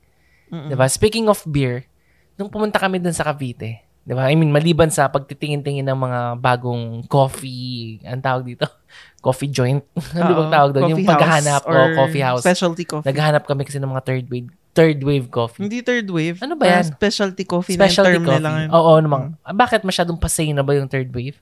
Mm-mm. 0.49 0.73
'Di 0.73 0.75
ba? 0.75 0.89
Speaking 0.89 1.29
of 1.29 1.39
beer, 1.45 1.85
nung 2.35 2.49
pumunta 2.49 2.81
kami 2.81 2.99
dun 2.99 3.13
sa 3.13 3.23
Cavite, 3.23 3.85
'di 4.05 4.13
ba? 4.17 4.29
I 4.29 4.35
mean, 4.35 4.51
maliban 4.51 4.89
sa 4.89 5.09
pagtitingin-tingin 5.09 5.87
ng 5.87 5.99
mga 5.99 6.21
bagong 6.41 7.05
coffee, 7.07 8.01
ang 8.05 8.23
tawag 8.23 8.45
dito, 8.45 8.67
coffee 9.25 9.51
joint. 9.51 9.85
ano 10.17 10.33
bang 10.45 10.53
tawag 10.53 10.71
doon? 10.75 10.91
Yung 10.97 11.07
paghahanap 11.07 11.63
o 11.67 11.73
coffee 11.97 12.25
house. 12.25 12.43
Specialty 12.43 12.85
coffee. 12.85 13.07
Naghahanap 13.09 13.45
kami 13.45 13.63
kasi 13.65 13.79
ng 13.79 13.91
mga 13.91 14.05
third 14.05 14.27
wave 14.29 14.51
third 14.71 15.03
wave 15.03 15.27
coffee. 15.35 15.67
Hindi 15.67 15.83
third 15.83 16.07
wave. 16.09 16.39
Ano 16.47 16.55
ba 16.55 16.71
yan? 16.71 16.87
Ah, 16.87 16.87
specialty 16.87 17.43
coffee 17.43 17.75
Specialty 17.75 18.07
na 18.07 18.15
term 18.15 18.23
coffee. 18.23 18.39
nila 18.39 18.49
ngayon. 18.55 18.71
Oo 18.71 18.93
namang. 19.03 19.25
Ah, 19.43 19.51
Bakit 19.51 19.83
masyadong 19.83 20.15
pasay 20.15 20.55
na 20.55 20.63
ba 20.63 20.79
yung 20.79 20.87
third 20.87 21.11
wave? 21.11 21.35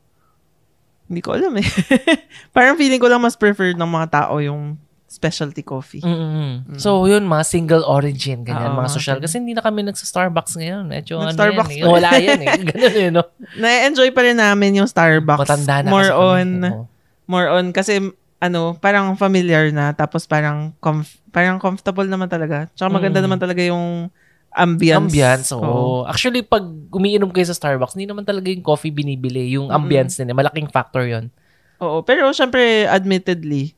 Hindi 1.09 1.21
ko 1.21 1.37
alam 1.37 1.53
eh. 1.61 1.69
Parang 2.57 2.77
feeling 2.81 3.01
ko 3.01 3.09
lang 3.09 3.21
mas 3.21 3.37
preferred 3.37 3.77
ng 3.77 3.89
mga 3.89 4.09
tao 4.13 4.41
yung 4.41 4.81
specialty 5.09 5.65
coffee. 5.65 5.99
mm 5.99 6.77
So, 6.77 7.09
yun, 7.09 7.25
mga 7.25 7.43
single 7.43 7.81
origin, 7.83 8.45
ganyan, 8.45 8.71
Oo, 8.71 8.77
mga 8.77 8.85
mga 8.85 8.93
social. 8.93 9.19
Kasi 9.19 9.41
hindi 9.41 9.57
na 9.57 9.65
kami 9.65 9.81
nagsa-Starbucks 9.83 10.55
ngayon. 10.55 10.85
Medyo 10.85 11.17
ano 11.17 11.33
Nag-Starbucks 11.33 11.73
yan, 11.73 11.81
eh. 11.81 11.89
Wala 11.89 12.11
yan 12.15 12.39
eh. 12.39 12.49
Ganun 12.69 12.95
eh, 12.95 13.09
no? 13.11 13.23
Na-enjoy 13.57 14.13
pa 14.13 14.21
rin 14.23 14.37
namin 14.37 14.79
yung 14.79 14.87
Starbucks. 14.87 15.49
Matanda 15.49 15.81
na 15.81 15.89
more 15.89 16.05
kasi 16.05 16.13
kami. 16.13 16.29
on, 16.29 16.49
Oo. 16.63 16.83
more 17.25 17.49
on, 17.49 17.67
kasi 17.73 17.93
ano, 18.39 18.77
parang 18.77 19.17
familiar 19.17 19.73
na, 19.73 19.91
tapos 19.91 20.23
parang, 20.23 20.77
comf- 20.79 21.19
parang 21.29 21.57
comfortable 21.57 22.05
naman 22.05 22.29
talaga. 22.29 22.69
Tsaka 22.73 22.93
maganda 22.93 23.19
Mm. 23.19 23.25
naman 23.25 23.41
talaga 23.41 23.65
yung 23.65 24.13
ambience. 24.51 25.09
Ambience, 25.09 25.49
oo. 25.51 25.61
Oo. 25.61 25.97
Actually, 26.05 26.43
pag 26.43 26.63
umiinom 26.91 27.33
kayo 27.33 27.45
sa 27.45 27.57
Starbucks, 27.57 27.97
hindi 27.97 28.05
naman 28.05 28.23
talaga 28.23 28.49
yung 28.49 28.61
coffee 28.61 28.93
binibili. 28.93 29.57
Yung 29.57 29.73
ambience 29.73 30.21
din. 30.21 30.29
eh. 30.29 30.37
Malaking 30.37 30.69
factor 30.69 31.03
yon 31.03 31.33
Oo, 31.79 32.03
pero 32.03 32.29
syempre, 32.31 32.85
admittedly, 32.85 33.78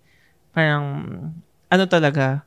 parang, 0.54 0.84
ano 1.70 1.84
talaga, 1.86 2.42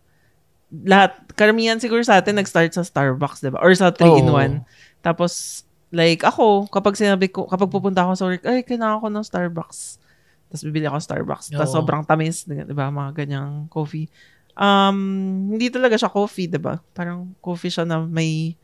lahat, 0.74 1.14
karamihan 1.38 1.78
siguro 1.78 2.02
sa 2.02 2.18
atin 2.18 2.40
nag-start 2.40 2.74
sa 2.74 2.82
Starbucks, 2.82 3.46
diba? 3.46 3.62
Or 3.62 3.70
sa 3.78 3.94
3-in-1. 3.94 4.66
Tapos, 5.06 5.64
like, 5.94 6.26
ako, 6.26 6.66
kapag 6.74 6.98
sinabi 6.98 7.30
ko, 7.30 7.46
kapag 7.46 7.70
pupunta 7.70 8.02
ako 8.02 8.14
sa 8.18 8.26
work, 8.26 8.44
ay, 8.50 8.66
kailangan 8.66 9.00
ko 9.04 9.08
ng 9.14 9.26
Starbucks. 9.26 10.02
Tapos, 10.50 10.64
bibili 10.66 10.90
ako 10.90 10.98
Starbucks. 10.98 11.54
Tapos, 11.54 11.70
Oo. 11.70 11.78
sobrang 11.78 12.02
tamis, 12.02 12.50
diba? 12.50 12.90
Mga 12.90 13.12
ganyang 13.14 13.70
coffee. 13.70 14.10
Um, 14.54 15.50
hindi 15.54 15.70
talaga 15.70 15.98
siya 15.98 16.10
coffee, 16.10 16.50
diba? 16.50 16.82
Parang 16.98 17.38
coffee 17.42 17.70
siya 17.70 17.86
na 17.86 18.02
may 18.02 18.58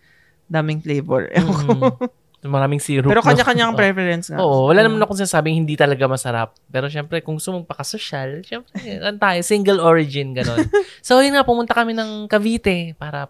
daming 0.50 0.82
flavor. 0.82 1.30
Mm. 1.30 1.94
Maraming 2.40 2.80
syrup. 2.80 3.12
Pero 3.12 3.20
no? 3.20 3.28
kanya-kanyang 3.28 3.72
Oo. 3.76 3.80
preference 3.80 4.32
nga. 4.32 4.40
Oo, 4.40 4.72
wala 4.72 4.80
naman 4.80 5.04
ako 5.04 5.20
sinasabing 5.20 5.60
hindi 5.60 5.76
talaga 5.76 6.08
masarap. 6.08 6.56
Pero 6.68 6.88
syempre, 6.88 7.20
kung 7.20 7.36
gusto 7.36 7.52
mong 7.52 7.68
pakasosyal, 7.68 8.40
syempre, 8.48 8.72
ano 9.04 9.18
tayo, 9.20 9.40
single 9.44 9.84
origin, 9.84 10.32
ganon. 10.32 10.64
so, 11.04 11.20
yun 11.20 11.36
nga, 11.36 11.44
pumunta 11.44 11.76
kami 11.76 11.92
ng 11.92 12.32
Cavite 12.32 12.96
para 12.96 13.28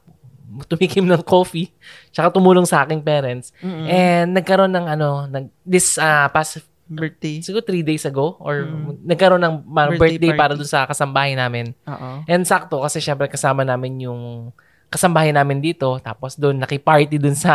tumikim 0.65 1.05
ng 1.05 1.21
coffee. 1.21 1.69
Tsaka 2.09 2.33
tumulong 2.33 2.65
sa 2.65 2.81
aking 2.81 3.01
parents. 3.01 3.49
Mm-mm. 3.61 3.85
And 3.85 4.33
nagkaroon 4.33 4.73
ng 4.73 4.85
ano, 4.87 5.25
nag, 5.25 5.49
this 5.65 5.97
uh, 5.97 6.29
past, 6.29 6.61
Birthday. 6.89 7.37
siguro 7.45 7.61
three 7.61 7.85
days 7.85 8.01
ago, 8.01 8.33
or 8.41 8.65
Mm. 8.65 9.05
nagkaroon 9.05 9.37
ng 9.37 9.55
uh, 9.61 9.93
Birthday 9.93 10.17
birthday, 10.17 10.33
para 10.33 10.57
dun 10.57 10.65
sa 10.65 10.89
kasambahay 10.89 11.37
namin. 11.37 11.77
Oo. 11.85 12.25
And 12.25 12.41
sakto, 12.41 12.81
kasi 12.81 12.97
syempre 12.97 13.29
kasama 13.29 13.61
namin 13.61 14.09
yung 14.09 14.49
kasambahay 14.89 15.29
namin 15.31 15.61
dito. 15.61 15.97
Tapos 16.01 16.35
doon, 16.35 16.57
nakiparty 16.59 17.21
dun 17.21 17.37
sa, 17.37 17.53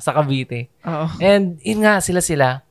sa 0.00 0.10
Cavite. 0.16 0.72
Oo. 0.82 1.06
And 1.20 1.60
yun 1.60 1.84
nga, 1.84 2.00
sila-sila. 2.00 2.64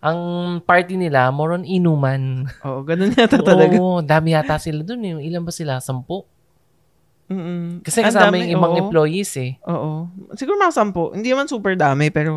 Ang 0.00 0.18
party 0.64 0.96
nila, 0.96 1.28
more 1.28 1.60
on 1.60 1.68
inuman. 1.68 2.48
Oo, 2.64 2.80
ganun 2.82 3.12
yata 3.12 3.36
talaga. 3.52 3.76
Oo, 3.76 4.00
dami 4.00 4.32
yata 4.32 4.56
sila 4.56 4.80
dun. 4.80 5.04
Yung 5.04 5.20
ilan 5.20 5.44
ba 5.44 5.52
sila? 5.52 5.76
Sampu? 5.78 6.24
Mm-mm. 7.30 7.86
Kasi 7.86 8.02
kasama 8.02 8.34
dami, 8.34 8.50
yung 8.50 8.58
ibang 8.58 8.74
oo. 8.74 8.80
employees 8.80 9.30
eh. 9.38 9.54
Oo. 9.68 10.10
Siguro 10.34 10.58
mga 10.58 10.74
sampu. 10.74 11.14
Hindi 11.14 11.30
naman 11.30 11.46
super 11.46 11.78
dami, 11.78 12.10
pero 12.10 12.32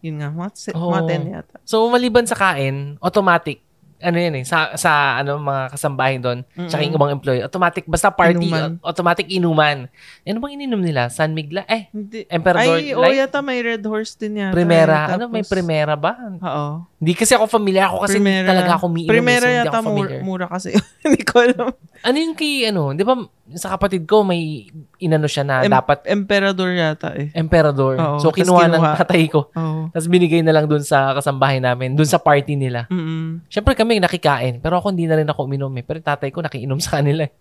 yun 0.00 0.22
nga, 0.22 0.30
mga, 0.30 0.78
Oo. 0.78 0.88
mga 0.94 1.02
10 1.26 1.34
yata. 1.36 1.56
So, 1.66 1.84
maliban 1.90 2.24
sa 2.24 2.38
kain, 2.38 2.96
automatic. 3.02 3.65
Ano 3.98 4.16
yan 4.16 4.34
eh, 4.34 4.44
sa, 4.44 4.74
sa 4.74 4.92
ano, 5.16 5.38
mga 5.38 5.72
kasambahay 5.72 6.16
doon, 6.16 6.44
tsaka 6.62 6.80
yung 6.80 6.94
ibang 6.94 7.10
employee, 7.10 7.40
automatic, 7.40 7.84
basta 7.84 8.08
party, 8.08 8.44
Inuman. 8.44 8.76
automatic 8.80 9.26
inuman. 9.26 9.78
Ano 10.22 10.38
bang 10.38 10.52
ininom 10.54 10.78
nila? 10.78 11.08
San 11.08 11.32
Migla? 11.32 11.64
Eh, 11.64 11.88
Hindi. 11.88 12.24
Emperador 12.26 12.76
Ay, 12.76 12.92
Light? 12.92 13.16
yata 13.18 13.40
may 13.40 13.58
red 13.58 13.80
horse 13.82 14.12
din 14.14 14.36
yata. 14.36 14.52
Primera. 14.52 15.08
eh. 15.08 15.14
Ano, 15.14 15.24
may 15.26 15.40
Tapos- 15.40 15.50
primera 15.50 15.94
ba? 15.94 16.12
Oo. 16.36 16.66
Hindi 16.96 17.12
kasi 17.12 17.36
ako 17.36 17.44
familiar 17.44 17.92
ako 17.92 18.08
kasi 18.08 18.16
Primera, 18.16 18.48
talaga 18.48 18.72
ako 18.80 18.84
umiinom. 18.88 19.08
Eh, 19.08 19.12
Primera 19.12 19.44
so 19.46 19.52
yata 19.52 19.78
mura, 19.84 20.16
mura 20.24 20.46
kasi. 20.48 20.72
hindi 21.04 21.20
ko 21.28 21.44
alam. 21.44 21.68
Ano 22.00 22.16
yung 22.16 22.32
kay, 22.32 22.72
ano, 22.72 22.96
di 22.96 23.04
ba 23.04 23.20
sa 23.52 23.76
kapatid 23.76 24.08
ko 24.08 24.24
may 24.24 24.64
inano 24.96 25.28
siya 25.28 25.44
na 25.44 25.60
em- 25.60 25.68
dapat. 25.68 26.08
Emperador 26.08 26.72
yata 26.72 27.12
eh. 27.12 27.28
Emperador. 27.36 28.00
Oo, 28.00 28.16
so 28.16 28.32
kinuha, 28.32 28.64
kinuha 28.64 28.80
ng 28.80 28.84
tatay 29.04 29.28
ko. 29.28 29.52
Oo. 29.52 29.92
Tapos 29.92 30.08
binigay 30.08 30.40
na 30.40 30.56
lang 30.56 30.64
dun 30.64 30.80
sa 30.80 31.12
kasambahay 31.12 31.60
namin, 31.60 31.92
dun 31.92 32.08
sa 32.08 32.16
party 32.16 32.56
nila. 32.56 32.88
Mm-mm. 32.88 33.44
Siyempre 33.52 33.76
kami 33.76 34.00
nakikain, 34.00 34.64
pero 34.64 34.80
ako 34.80 34.96
hindi 34.96 35.04
na 35.04 35.20
rin 35.20 35.28
ako 35.28 35.44
uminom 35.44 35.76
eh. 35.76 35.84
Pero 35.84 36.00
tatay 36.00 36.32
ko 36.32 36.40
nakiinom 36.40 36.80
sa 36.80 36.96
kanila 36.96 37.28
eh. 37.28 37.32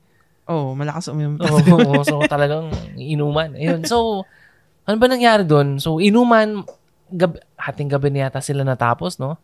Oo, 0.51 0.71
oh, 0.71 0.71
malakas 0.75 1.07
uminom. 1.07 1.39
Oo, 1.39 1.57
oh, 1.95 2.03
so 2.03 2.19
talagang 2.27 2.75
inuman. 2.99 3.55
Ayun. 3.55 3.87
So, 3.87 4.27
ano 4.85 4.95
ba 4.99 5.07
nangyari 5.09 5.41
doon? 5.47 5.81
So, 5.81 5.97
inuman, 5.97 6.61
gabi, 7.11 7.37
hating 7.57 7.89
gabi 7.91 8.07
niyata 8.13 8.41
sila 8.41 8.65
natapos, 8.65 9.17
no? 9.21 9.37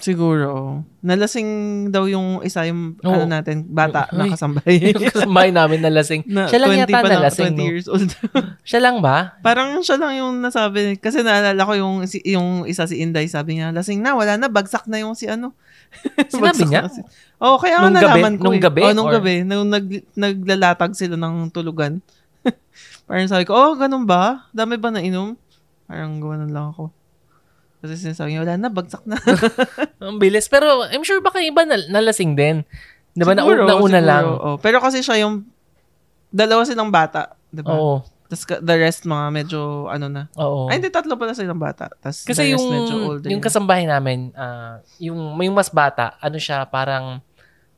Siguro. 0.00 0.82
Nalasing 1.06 1.48
daw 1.94 2.08
yung 2.10 2.42
isa 2.42 2.66
yung 2.66 2.98
oh. 3.04 3.14
ano 3.14 3.30
natin, 3.30 3.62
bata 3.68 4.10
Uy, 4.10 4.26
na 4.26 4.34
kasambay. 4.34 4.74
yung 4.90 5.12
kasambay 5.12 5.48
namin 5.54 5.80
nalasing. 5.84 6.26
Na, 6.26 6.50
siya 6.50 6.60
lang 6.60 6.74
yata 6.74 6.98
nalasing. 7.04 7.54
Na, 7.54 7.60
20 7.60 7.60
no? 7.60 7.68
years 7.68 7.86
old. 7.86 8.10
siya 8.68 8.80
lang 8.82 8.98
ba? 8.98 9.38
Parang 9.44 9.78
siya 9.86 10.00
lang 10.00 10.18
yung 10.18 10.42
nasabi. 10.42 10.98
Kasi 10.98 11.22
naalala 11.22 11.62
ko 11.62 11.72
yung, 11.78 11.96
yung 12.26 12.66
isa 12.66 12.88
si 12.90 12.98
Inday, 13.04 13.30
sabi 13.30 13.60
niya, 13.60 13.70
lasing 13.70 14.02
na, 14.02 14.18
wala 14.18 14.34
na, 14.34 14.50
bagsak 14.50 14.88
na 14.90 14.98
yung 14.98 15.14
si 15.14 15.30
ano. 15.30 15.54
Sinabi 16.32 16.64
niya? 16.66 16.90
Si, 16.90 17.04
oh, 17.38 17.60
kaya 17.60 17.78
nung 17.84 17.94
nalaman 17.94 18.34
gabi, 18.34 18.40
ko. 18.40 18.44
Nung 18.50 18.58
eh. 18.58 18.62
gabi? 18.64 18.82
Oh, 18.82 18.94
nung 18.96 19.08
or? 19.12 19.14
gabi. 19.14 19.34
Nung 19.46 19.68
nag, 19.70 19.86
naglalatag 20.18 20.92
sila 20.98 21.14
ng 21.14 21.54
tulugan. 21.54 22.02
Parang 23.06 23.30
sabi 23.30 23.46
ko, 23.46 23.52
oh, 23.52 23.72
ganun 23.78 24.08
ba? 24.08 24.48
Dami 24.50 24.74
ba 24.80 24.90
na 24.90 25.04
inom? 25.04 25.36
Parang 25.84 26.18
gawanan 26.20 26.50
lang 26.50 26.72
ako. 26.72 26.90
Kasi 27.84 28.00
sinasabi 28.00 28.32
niya, 28.32 28.48
wala 28.48 28.56
na, 28.56 28.72
bagsak 28.72 29.04
na. 29.04 29.20
Ang 30.00 30.16
bilis. 30.16 30.48
Pero 30.48 30.88
I'm 30.88 31.04
sure 31.04 31.20
baka 31.20 31.44
iba 31.44 31.68
na, 31.68 31.76
nalasing 31.92 32.32
din. 32.32 32.64
Di 33.12 33.22
ba? 33.28 33.36
Siguro, 33.36 33.68
na, 33.68 33.76
nauna 33.76 34.00
siguro, 34.00 34.08
lang. 34.08 34.24
Oh. 34.40 34.56
Pero 34.56 34.80
kasi 34.80 35.04
siya 35.04 35.20
yung, 35.20 35.44
dalawa 36.32 36.64
silang 36.64 36.88
bata. 36.88 37.36
Di 37.52 37.60
ba? 37.60 37.76
Oo. 37.76 38.00
Tapos 38.24 38.48
the 38.48 38.76
rest 38.80 39.04
mga 39.04 39.26
medyo 39.28 39.60
ano 39.92 40.08
na. 40.08 40.32
Oo. 40.40 40.72
Ay, 40.72 40.80
hindi, 40.80 40.88
tatlo 40.88 41.20
pala 41.20 41.36
silang 41.36 41.60
bata. 41.60 41.92
Tapos 42.00 42.24
Kasi 42.24 42.56
yung, 42.56 42.64
medyo 42.64 42.94
older. 43.04 43.28
Yung 43.28 43.44
kasambahay 43.44 43.84
namin, 43.84 44.32
uh, 44.32 44.80
yung, 44.96 45.36
yung 45.36 45.54
mas 45.54 45.68
bata, 45.68 46.16
ano 46.24 46.40
siya, 46.40 46.64
parang 46.64 47.20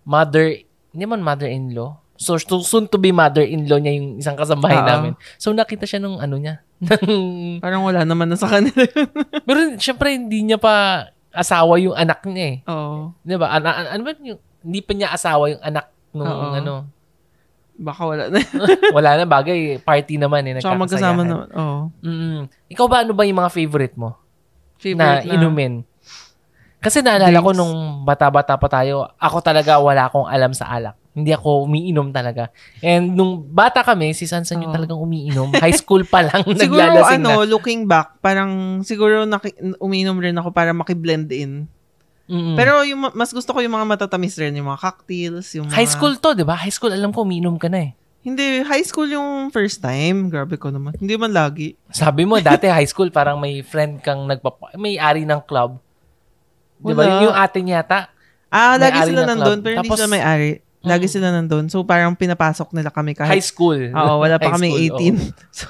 mother, 0.07 0.63
hindi 0.95 1.05
man 1.05 1.21
mother-in-law. 1.21 2.06
So, 2.17 2.41
soon 2.41 2.89
to 2.89 2.97
be 2.97 3.13
mother-in-law 3.13 3.81
niya 3.81 3.93
yung 3.97 4.09
isang 4.21 4.37
kasambahay 4.37 4.81
uh 4.81 4.87
namin. 4.87 5.13
So, 5.37 5.53
nakita 5.53 5.85
siya 5.85 6.01
nung 6.01 6.21
ano 6.21 6.37
niya, 6.41 6.67
Parang 7.65 7.89
wala 7.89 8.05
naman 8.05 8.29
na 8.29 8.37
sa 8.37 8.49
kanila 8.49 8.85
yun. 8.85 9.09
Pero 9.49 9.59
syempre, 9.81 10.13
hindi 10.13 10.45
niya 10.45 10.61
pa 10.61 11.07
asawa 11.33 11.81
yung 11.81 11.97
anak 11.97 12.21
niya 12.29 12.47
eh. 12.53 12.57
Oo. 12.69 13.17
Di 13.25 13.37
ba? 13.37 13.57
Ano, 13.57 13.73
ano 13.73 14.03
ba 14.05 14.13
yung, 14.21 14.41
hindi 14.61 14.81
pa 14.85 14.93
niya 14.93 15.09
asawa 15.13 15.53
yung 15.53 15.63
anak 15.65 15.89
nung 16.13 16.29
Oo. 16.29 16.53
ano. 16.53 16.75
Baka 17.77 18.03
wala 18.09 18.25
na. 18.33 18.41
wala 18.97 19.11
na 19.21 19.25
bagay. 19.29 19.81
Party 19.81 20.17
naman 20.21 20.49
eh. 20.49 20.61
Tsaka 20.61 20.81
magkasama 20.81 21.23
naman. 21.25 21.49
Oo. 21.53 21.81
Mm-hmm. 22.05 22.41
Ikaw 22.73 22.87
ba, 22.89 22.97
ano 23.05 23.13
ba 23.13 23.25
yung 23.25 23.41
mga 23.41 23.53
favorite 23.53 23.97
mo? 23.97 24.17
Favorite 24.81 25.25
na, 25.25 25.25
na 25.25 25.33
inumin? 25.33 25.85
Kasi 26.81 27.01
naalala 27.01 27.33
Drinks. 27.33 27.47
ko 27.49 27.51
nung 27.57 28.05
bata-bata 28.05 28.55
pa 28.61 28.69
tayo, 28.69 29.09
ako 29.17 29.41
talaga 29.41 29.81
wala 29.81 30.09
akong 30.09 30.29
alam 30.29 30.53
sa 30.53 30.69
alak. 30.73 30.97
Hindi 31.17 31.33
ako 31.33 31.65
umiinom 31.65 32.13
talaga. 32.13 32.53
And 32.85 33.17
nung 33.17 33.41
bata 33.41 33.81
kami, 33.81 34.13
si 34.13 34.29
Sansan 34.29 34.61
yung 34.61 34.69
oh. 34.69 34.77
talagang 34.77 35.01
umiinom. 35.01 35.49
High 35.57 35.73
school 35.73 36.05
pa 36.05 36.21
lang 36.21 36.45
siguro, 36.61 36.77
naglalasing 36.77 37.25
ano, 37.25 37.41
na. 37.41 37.49
looking 37.49 37.89
back, 37.89 38.21
parang 38.21 38.85
siguro 38.85 39.25
naki, 39.25 39.57
umiinom 39.81 40.21
rin 40.21 40.37
ako 40.37 40.53
para 40.53 40.77
makiblend 40.77 41.33
in. 41.33 41.65
Mm-hmm. 42.29 42.57
Pero 42.61 42.85
yung 42.85 43.01
mas 43.17 43.33
gusto 43.33 43.57
ko 43.57 43.65
yung 43.65 43.73
mga 43.73 43.97
matatamis 43.97 44.37
rin, 44.37 44.61
yung 44.61 44.69
mga 44.69 44.83
cocktails, 44.83 45.49
yung 45.57 45.73
mga... 45.73 45.79
High 45.81 45.89
school 45.89 46.15
to, 46.21 46.37
di 46.37 46.45
ba? 46.45 46.61
High 46.61 46.75
school, 46.75 46.93
alam 46.93 47.17
ko, 47.17 47.25
umiinom 47.25 47.57
ka 47.57 47.73
na 47.73 47.89
eh. 47.89 47.91
Hindi, 48.27 48.67
high 48.67 48.83
school 48.83 49.07
yung 49.07 49.55
first 49.55 49.79
time. 49.79 50.29
Grabe 50.29 50.59
ko 50.59 50.69
naman. 50.69 50.99
Hindi 50.99 51.15
man 51.15 51.31
lagi. 51.31 51.79
Sabi 51.95 52.27
mo, 52.27 52.37
dati 52.43 52.67
high 52.67 52.91
school, 52.91 53.09
parang 53.09 53.39
may 53.41 53.63
friend 53.63 54.03
kang 54.03 54.27
nagpapa... 54.27 54.75
May 54.75 54.99
ari 54.99 55.23
ng 55.23 55.41
club. 55.47 55.79
Di 56.83 56.93
ba? 56.93 57.23
Yung 57.25 57.33
ate 57.33 57.63
yata. 57.63 58.11
Ah, 58.51 58.75
lagi 58.75 59.15
sila 59.15 59.23
nandun, 59.25 59.63
pero 59.63 59.79
Tapos, 59.79 59.95
hindi 59.95 59.97
sila 59.97 60.11
may 60.11 60.23
ari. 60.27 60.51
Lagi 60.85 61.07
mm. 61.09 61.13
sila 61.13 61.29
nandun. 61.33 61.67
So, 61.73 61.83
parang 61.83 62.13
pinapasok 62.15 62.75
nila 62.77 62.93
kami 62.93 63.17
kahit... 63.17 63.41
High 63.41 63.47
school. 63.47 63.79
Oo, 63.91 64.15
wala 64.21 64.37
pa 64.37 64.55
kami 64.55 64.93
18. 64.93 64.93
Oh. 64.93 65.17
so, 65.51 65.67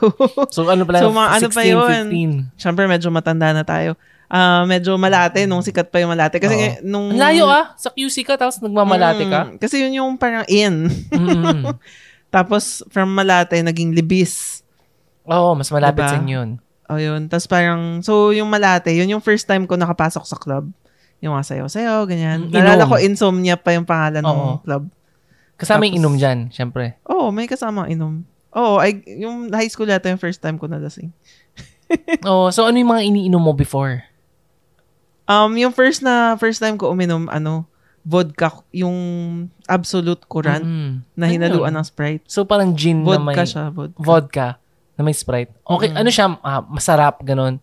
so, 0.51 0.61
ano 0.67 0.83
pala? 0.83 1.05
So, 1.05 1.15
mga 1.15 1.29
16, 1.41 1.43
ano 1.43 1.49
pa 1.51 1.63
yun? 1.63 2.07
15. 2.53 2.61
Siyempre, 2.61 2.85
medyo 2.91 3.09
matanda 3.09 3.55
na 3.55 3.63
tayo. 3.63 3.95
Uh, 4.27 4.67
medyo 4.67 4.99
malate 4.99 5.47
nung 5.47 5.63
sikat 5.63 5.87
pa 5.89 6.03
yung 6.03 6.11
malate. 6.11 6.43
Kasi 6.43 6.55
uh 6.59 6.75
nung... 6.83 7.15
Ang 7.15 7.23
layo 7.23 7.47
ah. 7.47 7.79
Sa 7.79 7.95
QC 7.95 8.27
ka, 8.27 8.35
tapos 8.35 8.59
nagmamalate 8.59 9.25
ka. 9.31 9.41
Mm, 9.47 9.57
kasi 9.63 9.87
yun 9.87 10.03
yung 10.03 10.11
parang 10.19 10.45
in. 10.51 10.91
mm. 11.15 11.79
tapos, 12.35 12.83
from 12.91 13.15
malate, 13.15 13.63
naging 13.63 13.95
libis. 13.95 14.67
Oo, 15.27 15.53
oh, 15.53 15.53
mas 15.55 15.71
malapit 15.71 16.03
diba? 16.03 16.13
sa 16.13 16.21
yun. 16.23 16.59
Oh, 16.87 16.99
yun. 17.03 17.27
Tapos 17.27 17.51
parang, 17.51 17.99
so 18.03 18.31
yung 18.31 18.47
malate, 18.47 18.95
yun 18.95 19.11
yung 19.11 19.23
first 19.23 19.47
time 19.47 19.67
ko 19.67 19.75
nakapasok 19.75 20.23
sa 20.23 20.39
club. 20.39 20.71
Yung 21.25 21.35
mga 21.35 21.47
sayo-sayo, 21.49 22.07
ganyan. 22.07 22.47
Inom. 22.47 22.55
Nalala 22.55 22.85
ko, 22.87 23.01
Insomnia 23.01 23.57
pa 23.59 23.75
yung 23.75 23.89
pangalan 23.89 24.23
Oo. 24.23 24.31
ng 24.31 24.63
club. 24.63 24.85
Kasama 25.57 25.89
yung 25.89 26.05
inom 26.05 26.15
dyan, 26.21 26.53
syempre. 26.53 27.01
Oo, 27.09 27.29
oh, 27.29 27.35
may 27.35 27.49
kasama 27.49 27.89
inom. 27.89 28.25
Oo, 28.53 28.81
oh, 28.81 28.85
yung 29.05 29.53
high 29.53 29.69
school 29.69 29.89
yata 29.89 30.09
yung 30.13 30.21
first 30.21 30.41
time 30.41 30.61
ko 30.61 30.69
nalasing. 30.69 31.13
oh, 32.29 32.53
so 32.53 32.69
ano 32.69 32.77
yung 32.77 32.93
mga 32.93 33.05
iniinom 33.09 33.41
mo 33.41 33.57
before? 33.57 34.05
Um, 35.27 35.57
yung 35.59 35.73
first 35.73 36.05
na, 36.05 36.37
first 36.37 36.61
time 36.61 36.77
ko 36.77 36.93
uminom, 36.93 37.27
ano, 37.33 37.67
vodka, 38.07 38.63
yung 38.71 38.97
absolute 39.67 40.23
kuran 40.31 40.63
mm-hmm. 40.63 40.95
na 41.19 41.27
ano 41.27 41.33
hinaluan 41.35 41.75
ano? 41.75 41.83
ng 41.83 41.87
Sprite. 41.89 42.25
So 42.31 42.47
parang 42.47 42.79
gin 42.79 43.03
vodka 43.03 43.19
na 43.19 43.27
may... 43.27 43.37
siya, 43.43 43.65
vodka. 43.75 43.99
Vodka 43.99 44.49
na 44.97 45.03
may 45.03 45.17
Sprite. 45.17 45.53
Okay, 45.67 45.91
mm-hmm. 45.91 46.01
ano 46.01 46.11
siya, 46.13 46.27
uh, 46.39 46.63
masarap, 46.71 47.21
ganun. 47.27 47.59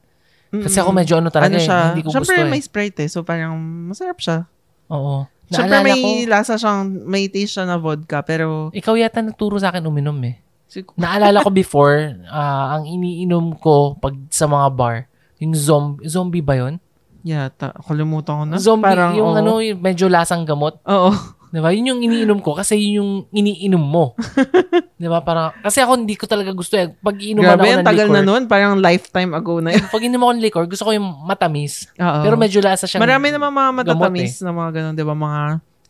Kasi 0.54 0.78
ako 0.78 0.94
medyo 0.94 1.18
ano 1.18 1.34
talaga, 1.34 1.58
ano 1.58 1.66
siya, 1.66 1.80
eh, 1.82 1.88
hindi 1.98 2.04
ko 2.06 2.14
Siyempre, 2.14 2.38
gusto 2.38 2.46
eh. 2.46 2.54
may 2.54 2.62
Sprite 2.62 2.98
eh, 3.02 3.10
so 3.10 3.26
parang 3.26 3.58
masarap 3.90 4.22
siya. 4.22 4.46
Oo. 4.94 5.26
Siyempre 5.54 5.80
may 5.86 6.02
ko, 6.02 6.10
lasa 6.30 6.54
siyang, 6.58 6.82
may 7.06 7.30
taste 7.30 7.60
siya 7.60 7.66
na 7.70 7.78
vodka, 7.78 8.26
pero... 8.26 8.74
Ikaw 8.74 8.94
yata 8.98 9.22
nagturo 9.22 9.62
sa 9.62 9.70
akin 9.70 9.86
uminom 9.86 10.18
eh. 10.26 10.42
Sig- 10.66 10.90
Naalala 11.02 11.46
ko 11.46 11.54
before, 11.54 12.18
uh, 12.26 12.78
ang 12.80 12.90
iniinom 12.90 13.58
ko 13.62 13.96
pag 14.02 14.18
sa 14.34 14.50
mga 14.50 14.68
bar, 14.74 14.96
yung 15.38 15.54
zombie, 15.54 16.08
zombie 16.10 16.42
ba 16.44 16.58
yun? 16.58 16.82
Yata, 17.24 17.72
kalimutan 17.88 18.34
ko 18.36 18.44
na. 18.44 18.56
Zombie, 18.60 18.92
Parang, 18.92 19.16
yung 19.16 19.32
oh. 19.32 19.40
ano, 19.40 19.64
yung 19.64 19.80
medyo 19.80 20.12
lasang 20.12 20.44
gamot. 20.44 20.82
Oo. 20.84 21.16
Diba? 21.54 21.70
Yun 21.70 21.86
yung 21.94 22.02
iniinom 22.02 22.42
ko 22.42 22.58
kasi 22.58 22.82
yun 22.82 22.98
yung 22.98 23.12
iniinom 23.30 23.78
mo. 23.78 24.18
diba? 25.02 25.22
Parang, 25.22 25.54
kasi 25.62 25.86
ako 25.86 26.02
hindi 26.02 26.18
ko 26.18 26.26
talaga 26.26 26.50
gusto 26.50 26.74
eh. 26.74 26.90
Pag 26.90 27.22
iinom 27.22 27.46
ako 27.46 27.62
ng 27.62 27.62
liquor. 27.62 27.90
Tagal 27.94 28.08
na 28.10 28.22
noon. 28.26 28.44
Parang 28.50 28.74
lifetime 28.82 29.32
ago 29.38 29.62
na 29.62 29.70
yun. 29.70 29.86
pag 29.94 30.02
inom 30.02 30.26
ako 30.26 30.32
ng 30.34 30.44
liquor, 30.50 30.66
gusto 30.66 30.84
ko 30.90 30.92
yung 30.98 31.06
matamis. 31.30 31.94
Oo. 32.02 32.22
Pero 32.26 32.36
medyo 32.42 32.58
lasa 32.58 32.90
siyang 32.90 33.06
Marami 33.06 33.30
naman 33.30 33.54
mga 33.54 33.72
matatamis 33.86 34.42
eh. 34.42 34.50
na 34.50 34.50
mga 34.50 34.72
ganun, 34.82 34.96
diba? 34.98 35.14
Mga 35.14 35.42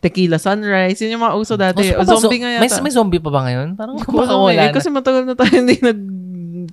tequila 0.04 0.36
sunrise. 0.36 1.00
Yun 1.00 1.16
yung 1.16 1.24
mga 1.24 1.36
uso 1.40 1.56
dati. 1.56 1.96
O, 1.96 2.04
zombie 2.04 2.44
nga 2.44 2.60
yata. 2.60 2.64
May, 2.68 2.72
may 2.84 2.92
zombie 2.92 3.24
pa 3.24 3.32
ba 3.32 3.48
ngayon? 3.48 3.80
Parang 3.80 3.96
baka 4.04 4.36
wala 4.36 4.68
eh, 4.68 4.76
Kasi 4.76 4.92
matagal 4.92 5.24
na 5.24 5.40
tayo 5.40 5.54
hindi 5.64 5.80
nag 5.80 6.00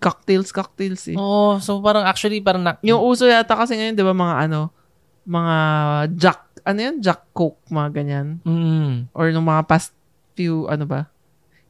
cocktails, 0.02 0.50
cocktails 0.50 1.14
eh. 1.14 1.14
Oo, 1.14 1.54
oh, 1.54 1.62
so 1.62 1.78
parang 1.78 2.02
actually 2.10 2.42
parang 2.42 2.66
na- 2.66 2.82
Yung 2.82 2.98
uso 3.06 3.22
yata 3.30 3.54
kasi 3.54 3.78
ngayon, 3.78 3.94
di 3.94 4.02
ba 4.02 4.10
mga 4.10 4.50
ano, 4.50 4.74
mga 5.30 5.56
Jack 6.18 6.49
ano 6.64 6.78
yun? 6.80 6.96
Jack 7.00 7.30
Coke, 7.32 7.60
mga 7.68 7.88
ganyan. 7.94 8.26
Mm. 8.44 9.10
Or 9.14 9.30
nung 9.32 9.48
mga 9.48 9.66
past 9.66 9.94
few, 10.34 10.66
ano 10.66 10.84
ba? 10.86 11.10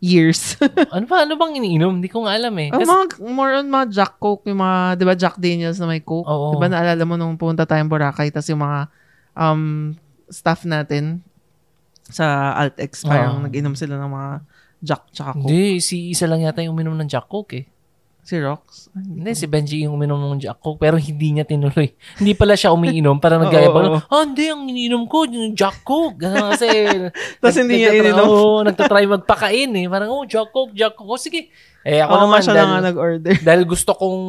Years. 0.00 0.56
ano 0.94 1.04
ba? 1.04 1.28
Ano 1.28 1.36
bang 1.36 1.60
iniinom? 1.60 2.00
Hindi 2.00 2.08
ko 2.08 2.24
nga 2.24 2.36
alam 2.36 2.54
eh. 2.56 2.72
Oh, 2.72 2.80
Kasi, 2.80 2.88
mga, 2.88 3.04
more 3.30 3.52
on 3.60 3.68
mga 3.68 3.86
Jack 3.92 4.14
Coke, 4.16 4.48
yung 4.48 4.60
mga, 4.64 4.96
di 4.96 5.04
ba 5.04 5.14
Jack 5.14 5.36
Daniels 5.36 5.78
na 5.78 5.88
may 5.90 6.00
Coke? 6.00 6.28
Oo. 6.28 6.54
Di 6.54 6.62
ba 6.62 6.68
naalala 6.72 7.04
mo 7.04 7.14
nung 7.20 7.36
punta 7.36 7.68
tayong 7.68 7.90
Boracay, 7.90 8.32
tas 8.32 8.48
yung 8.48 8.64
mga 8.64 8.88
um, 9.36 9.92
staff 10.30 10.64
natin 10.64 11.20
sa 12.10 12.56
Altex, 12.58 13.06
parang 13.06 13.40
oh. 13.40 13.44
nag-inom 13.46 13.78
sila 13.78 13.98
ng 14.00 14.10
mga 14.10 14.30
Jack 14.80 15.02
tsaka 15.12 15.30
Coke. 15.36 15.46
Hindi, 15.52 15.78
si 15.84 16.10
isa 16.10 16.24
lang 16.24 16.40
yata 16.40 16.64
yung 16.64 16.72
uminom 16.74 16.96
ng 16.96 17.08
Jack 17.08 17.28
Coke 17.28 17.54
eh. 17.54 17.64
Si 18.20 18.36
Rox? 18.36 18.92
Hindi, 18.92 19.32
si 19.32 19.48
Benji 19.48 19.82
yung 19.88 19.96
uminom 19.96 20.20
ng 20.20 20.44
Jack 20.44 20.60
Coke 20.60 20.76
pero 20.76 21.00
hindi 21.00 21.32
niya 21.32 21.48
tinuloy. 21.48 21.90
hindi 22.20 22.32
pala 22.36 22.52
siya 22.52 22.70
umiinom 22.76 23.16
para 23.16 23.36
nagyayabang. 23.42 23.96
oh, 23.96 24.02
oh, 24.04 24.22
hindi, 24.22 24.52
ang 24.52 24.68
iniinom 24.68 25.08
ko 25.08 25.24
yung 25.24 25.56
Jack 25.56 25.82
Coke. 25.82 26.20
Ganun 26.20 26.52
kasi. 26.52 26.68
Tapos 27.40 27.56
hindi 27.56 27.80
niya 27.80 27.96
ininom. 27.96 28.26
Oo, 28.28 28.36
oh, 28.36 28.58
nagtatry 28.62 29.08
magpakain 29.08 29.72
eh. 29.72 29.86
Parang, 29.88 30.12
oh, 30.12 30.28
Jack 30.28 30.52
Coke, 30.52 30.76
Jack 30.76 30.94
Coke. 30.94 31.08
Oh, 31.08 31.20
sige. 31.20 31.48
Eh, 31.80 32.04
ako 32.04 32.12
oh, 32.12 32.20
naman, 32.28 32.44
siya 32.44 32.54
dahil, 32.60 32.68
nga 32.68 32.80
nag-order. 32.92 33.32
dahil 33.40 33.62
gusto 33.64 33.96
kong 33.96 34.20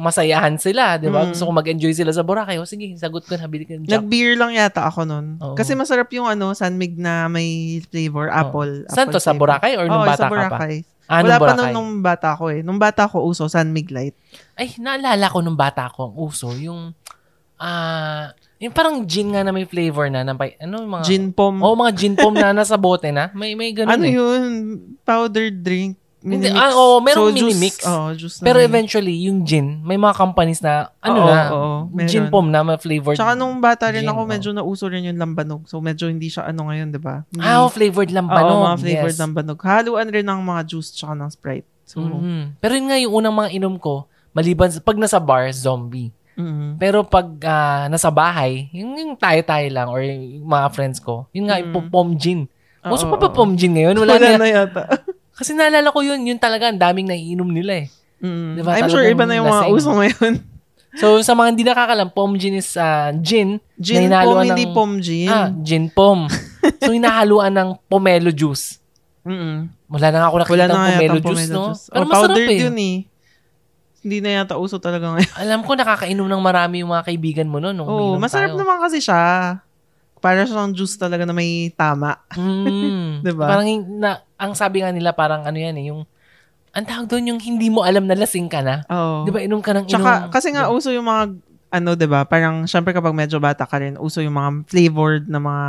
masayahan 0.00 0.56
sila, 0.56 0.96
di 0.96 1.12
ba? 1.12 1.28
Mm. 1.28 1.36
Gusto 1.36 1.44
kong 1.44 1.58
mag-enjoy 1.60 1.92
sila 1.92 2.08
sa 2.08 2.24
Boracay. 2.24 2.56
O 2.56 2.64
sige, 2.64 2.88
sagot 2.96 3.28
ko, 3.28 3.36
nabili 3.36 3.68
ko 3.68 3.76
ng 3.76 3.84
Jack. 3.84 4.00
Nag-beer 4.00 4.32
lang 4.40 4.56
yata 4.56 4.88
ako 4.88 5.04
nun. 5.04 5.36
Oo. 5.44 5.52
Kasi 5.52 5.76
masarap 5.76 6.08
yung 6.16 6.24
ano, 6.24 6.56
Sanmig 6.56 6.96
na 6.96 7.28
may 7.28 7.78
flavor, 7.92 8.32
apple. 8.32 8.88
Saan 8.88 9.12
to? 9.12 9.20
Sa 9.20 9.36
Boracay 9.36 9.76
or 9.76 9.92
nung 9.92 10.02
oh, 10.02 10.08
bata 10.08 10.24
sa 10.24 10.32
Boracay. 10.32 10.80
ka 10.80 10.88
pa? 10.88 10.95
Ah, 11.06 11.22
Wala 11.22 11.38
pa 11.38 11.54
nung, 11.54 11.72
nung 11.72 11.92
bata 12.02 12.34
ko 12.34 12.50
eh. 12.50 12.60
Nung 12.66 12.82
bata 12.82 13.06
ko, 13.06 13.22
uso, 13.22 13.46
San 13.46 13.70
Mig 13.70 13.90
Light. 13.94 14.18
Ay, 14.58 14.74
naalala 14.82 15.30
ko 15.30 15.38
nung 15.38 15.54
bata 15.54 15.86
ko, 15.86 16.10
ang 16.10 16.16
uso, 16.18 16.50
yung, 16.58 16.90
ah, 17.62 18.34
uh, 18.34 18.44
Yung 18.56 18.72
parang 18.72 19.04
gin 19.04 19.36
nga 19.36 19.44
na 19.44 19.52
may 19.52 19.68
flavor 19.68 20.08
na. 20.08 20.24
na 20.24 20.32
ano, 20.32 20.76
mga, 20.88 21.04
Gin 21.04 21.28
pom. 21.28 21.60
Oo, 21.60 21.76
oh, 21.76 21.76
mga 21.76 21.92
gin 21.92 22.16
pom 22.16 22.32
na 22.32 22.56
nasa 22.56 22.80
bote 22.80 23.12
na. 23.12 23.28
May, 23.36 23.52
may 23.52 23.76
ganun 23.76 23.92
ano 23.92 24.06
eh. 24.08 24.16
yun? 24.16 24.48
Powdered 25.04 25.60
drink. 25.60 26.00
Hindi, 26.28 26.50
ah, 26.50 26.74
oo, 26.74 26.98
merong 26.98 27.30
juice- 27.30 27.54
minimix. 27.54 27.74
Juice 28.12 28.36
na 28.38 28.44
Pero 28.44 28.58
may- 28.58 28.66
eventually, 28.66 29.16
yung 29.24 29.42
gin, 29.42 29.78
may 29.80 29.94
mga 29.94 30.10
companies 30.12 30.58
na, 30.58 30.90
ano 30.98 31.16
Oo, 31.16 31.28
na, 31.28 31.40
oo, 31.48 31.72
meron. 31.88 32.08
gin 32.08 32.26
pom 32.26 32.42
na, 32.44 32.60
may 32.60 32.74
flavored. 32.76 33.14
Tsaka 33.14 33.32
nung 33.32 33.56
bata 33.56 33.86
rin 33.88 34.02
gin, 34.02 34.10
ako, 34.10 34.20
medyo 34.24 34.50
nauso 34.50 34.86
rin 34.86 35.04
yung 35.04 35.16
lambanog. 35.16 35.64
So, 35.64 35.78
medyo 35.78 36.06
hindi 36.06 36.26
siya 36.26 36.44
ano 36.44 36.66
ngayon, 36.66 36.90
di 36.90 36.98
ba? 36.98 37.22
Ah, 37.36 37.62
oh, 37.62 37.68
flavored 37.68 38.08
Oo, 38.08 38.16
lambanog. 38.16 38.58
mga 38.66 38.78
flavored 38.80 39.14
yes. 39.14 39.22
lambanog. 39.22 39.58
Haluan 39.60 40.08
rin 40.08 40.24
ng 40.24 40.42
mga 40.42 40.62
juice 40.66 40.90
tsaka 40.92 41.14
ng 41.14 41.30
Sprite. 41.30 41.68
So, 41.82 42.02
Mhm. 42.02 42.58
Pero 42.58 42.72
yun 42.74 42.86
nga 42.86 42.98
yung 42.98 43.12
unang 43.14 43.36
mga 43.36 43.50
inom 43.54 43.76
ko, 43.76 44.04
maliban, 44.32 44.68
pag 44.76 44.98
nasa 44.98 45.16
bar, 45.16 45.46
zombie. 45.50 46.10
mhm. 46.34 46.76
Pero 46.76 47.00
pag 47.00 47.30
ah, 47.40 47.86
nasa 47.86 48.10
bahay, 48.10 48.66
yung, 48.70 48.92
yung 48.92 49.12
tayo-tayo 49.14 49.70
lang 49.70 49.86
or 49.86 50.02
yung 50.02 50.42
mga 50.44 50.68
friends 50.70 50.98
ko, 50.98 51.30
yun 51.30 51.46
nga, 51.46 51.56
yung 51.56 51.70
Mm. 51.72 51.88
pom 51.88 52.10
gin. 52.12 52.50
Gusto 52.82 53.08
pa 53.08 53.16
ba 53.16 53.28
pom 53.28 53.50
gin 53.52 53.72
ngayon? 53.72 53.96
Wala, 53.96 54.14
Wala 54.14 54.28
na. 54.30 54.38
na 54.38 54.48
yata. 54.48 54.82
Kasi 55.36 55.52
naalala 55.52 55.88
ko 55.88 56.00
yun, 56.00 56.24
yun 56.24 56.36
talaga, 56.36 56.66
ang 56.66 56.80
daming 56.80 57.06
naiinom 57.06 57.46
nila 57.46 57.84
eh. 57.84 57.86
Mm. 58.18 58.56
Diba, 58.56 58.72
I'm 58.72 58.88
sure 58.88 59.04
iba 59.04 59.22
na 59.22 59.36
yung 59.36 59.46
mga 59.46 59.62
lasing. 59.62 59.76
uso 59.76 59.90
ngayon. 59.92 60.34
So, 60.96 61.20
sa 61.20 61.36
mga 61.36 61.48
hindi 61.52 61.60
nakakalam, 61.60 62.08
pom 62.08 62.32
gin 62.34 62.56
is 62.56 62.72
ah, 62.72 63.12
gin. 63.12 63.60
Gin 63.76 64.08
na 64.08 64.24
pom, 64.24 64.32
hinahaluan 64.32 64.44
hindi 64.48 64.64
ng- 64.64 64.72
pom 64.72 64.90
gin. 64.96 65.28
Ah, 65.28 65.52
gin 65.60 65.92
pom. 65.92 66.24
so, 66.80 66.88
hinahaluan 66.88 67.52
ng 67.52 67.68
pomelo 67.84 68.32
juice. 68.32 68.80
Mm-mm. 69.20 69.68
Wala 69.92 70.08
na 70.08 70.16
nga 70.16 70.28
ako 70.32 70.36
nakita 70.40 70.54
Wala 70.56 70.64
ng 70.64 70.72
na 70.72 70.80
pomelo, 70.88 71.12
yata 71.12 71.28
juice, 71.28 71.48
no? 71.52 71.64
juice. 71.68 71.84
Pero 71.86 72.00
Oh, 72.00 72.08
masarap 72.08 72.32
powdered 72.32 72.48
eh. 72.48 72.60
yun 72.64 72.76
eh. 72.80 72.96
Hindi 74.00 74.16
na 74.22 74.30
yata 74.40 74.54
uso 74.56 74.80
talaga 74.80 75.04
ngayon. 75.12 75.32
Alam 75.36 75.60
ko, 75.60 75.72
nakakainom 75.74 76.28
ng 76.30 76.40
marami 76.40 76.74
yung 76.80 76.88
mga 76.88 77.04
kaibigan 77.04 77.44
mo 77.44 77.60
noon. 77.60 77.76
nung 77.76 77.84
Oo, 77.84 78.16
umiinom 78.16 78.22
masarap 78.22 78.50
tayo. 78.50 78.60
naman 78.64 78.76
kasi 78.80 78.96
siya. 78.96 79.20
Para 80.18 80.48
siyang 80.48 80.72
juice 80.72 80.96
talaga 80.96 81.28
na 81.28 81.36
may 81.36 81.70
tama. 81.76 82.16
Mm. 82.34 83.20
Diba? 83.26 83.46
Parang, 83.46 83.66
yung- 83.68 84.00
na, 84.00 84.24
ang 84.36 84.52
sabi 84.56 84.80
nga 84.80 84.90
nila, 84.90 85.12
parang 85.12 85.44
ano 85.44 85.58
yan 85.58 85.76
eh, 85.76 85.92
yung, 85.92 86.02
ang 86.76 86.84
tawag 86.84 87.08
doon 87.08 87.36
yung 87.36 87.40
hindi 87.40 87.72
mo 87.72 87.84
alam 87.84 88.04
na 88.04 88.16
lasing 88.16 88.48
ka 88.52 88.60
na. 88.60 88.84
Oo. 88.92 89.24
Di 89.24 89.32
ba, 89.32 89.40
inom 89.40 89.60
ka 89.64 89.72
ng 89.72 89.88
inom. 89.88 89.96
Tsaka, 89.96 90.12
kasi 90.28 90.52
nga 90.52 90.68
uso 90.68 90.92
yung 90.92 91.08
mga, 91.08 91.32
ano, 91.66 91.98
'di 91.98 92.06
ba 92.06 92.22
Parang, 92.24 92.68
syempre 92.68 92.94
kapag 92.94 93.16
medyo 93.16 93.40
bata 93.42 93.66
ka 93.66 93.80
rin, 93.80 93.98
uso 93.98 94.20
yung 94.20 94.36
mga 94.36 94.50
flavored 94.70 95.24
na 95.26 95.40
mga 95.40 95.66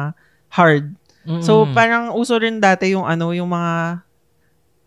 hard. 0.51 0.86
Mm-mm. 1.27 1.44
So, 1.44 1.68
parang 1.75 2.16
uso 2.16 2.36
rin 2.39 2.60
dati 2.60 2.92
yung 2.96 3.04
ano, 3.04 3.36
yung 3.36 3.51
mga, 3.51 4.04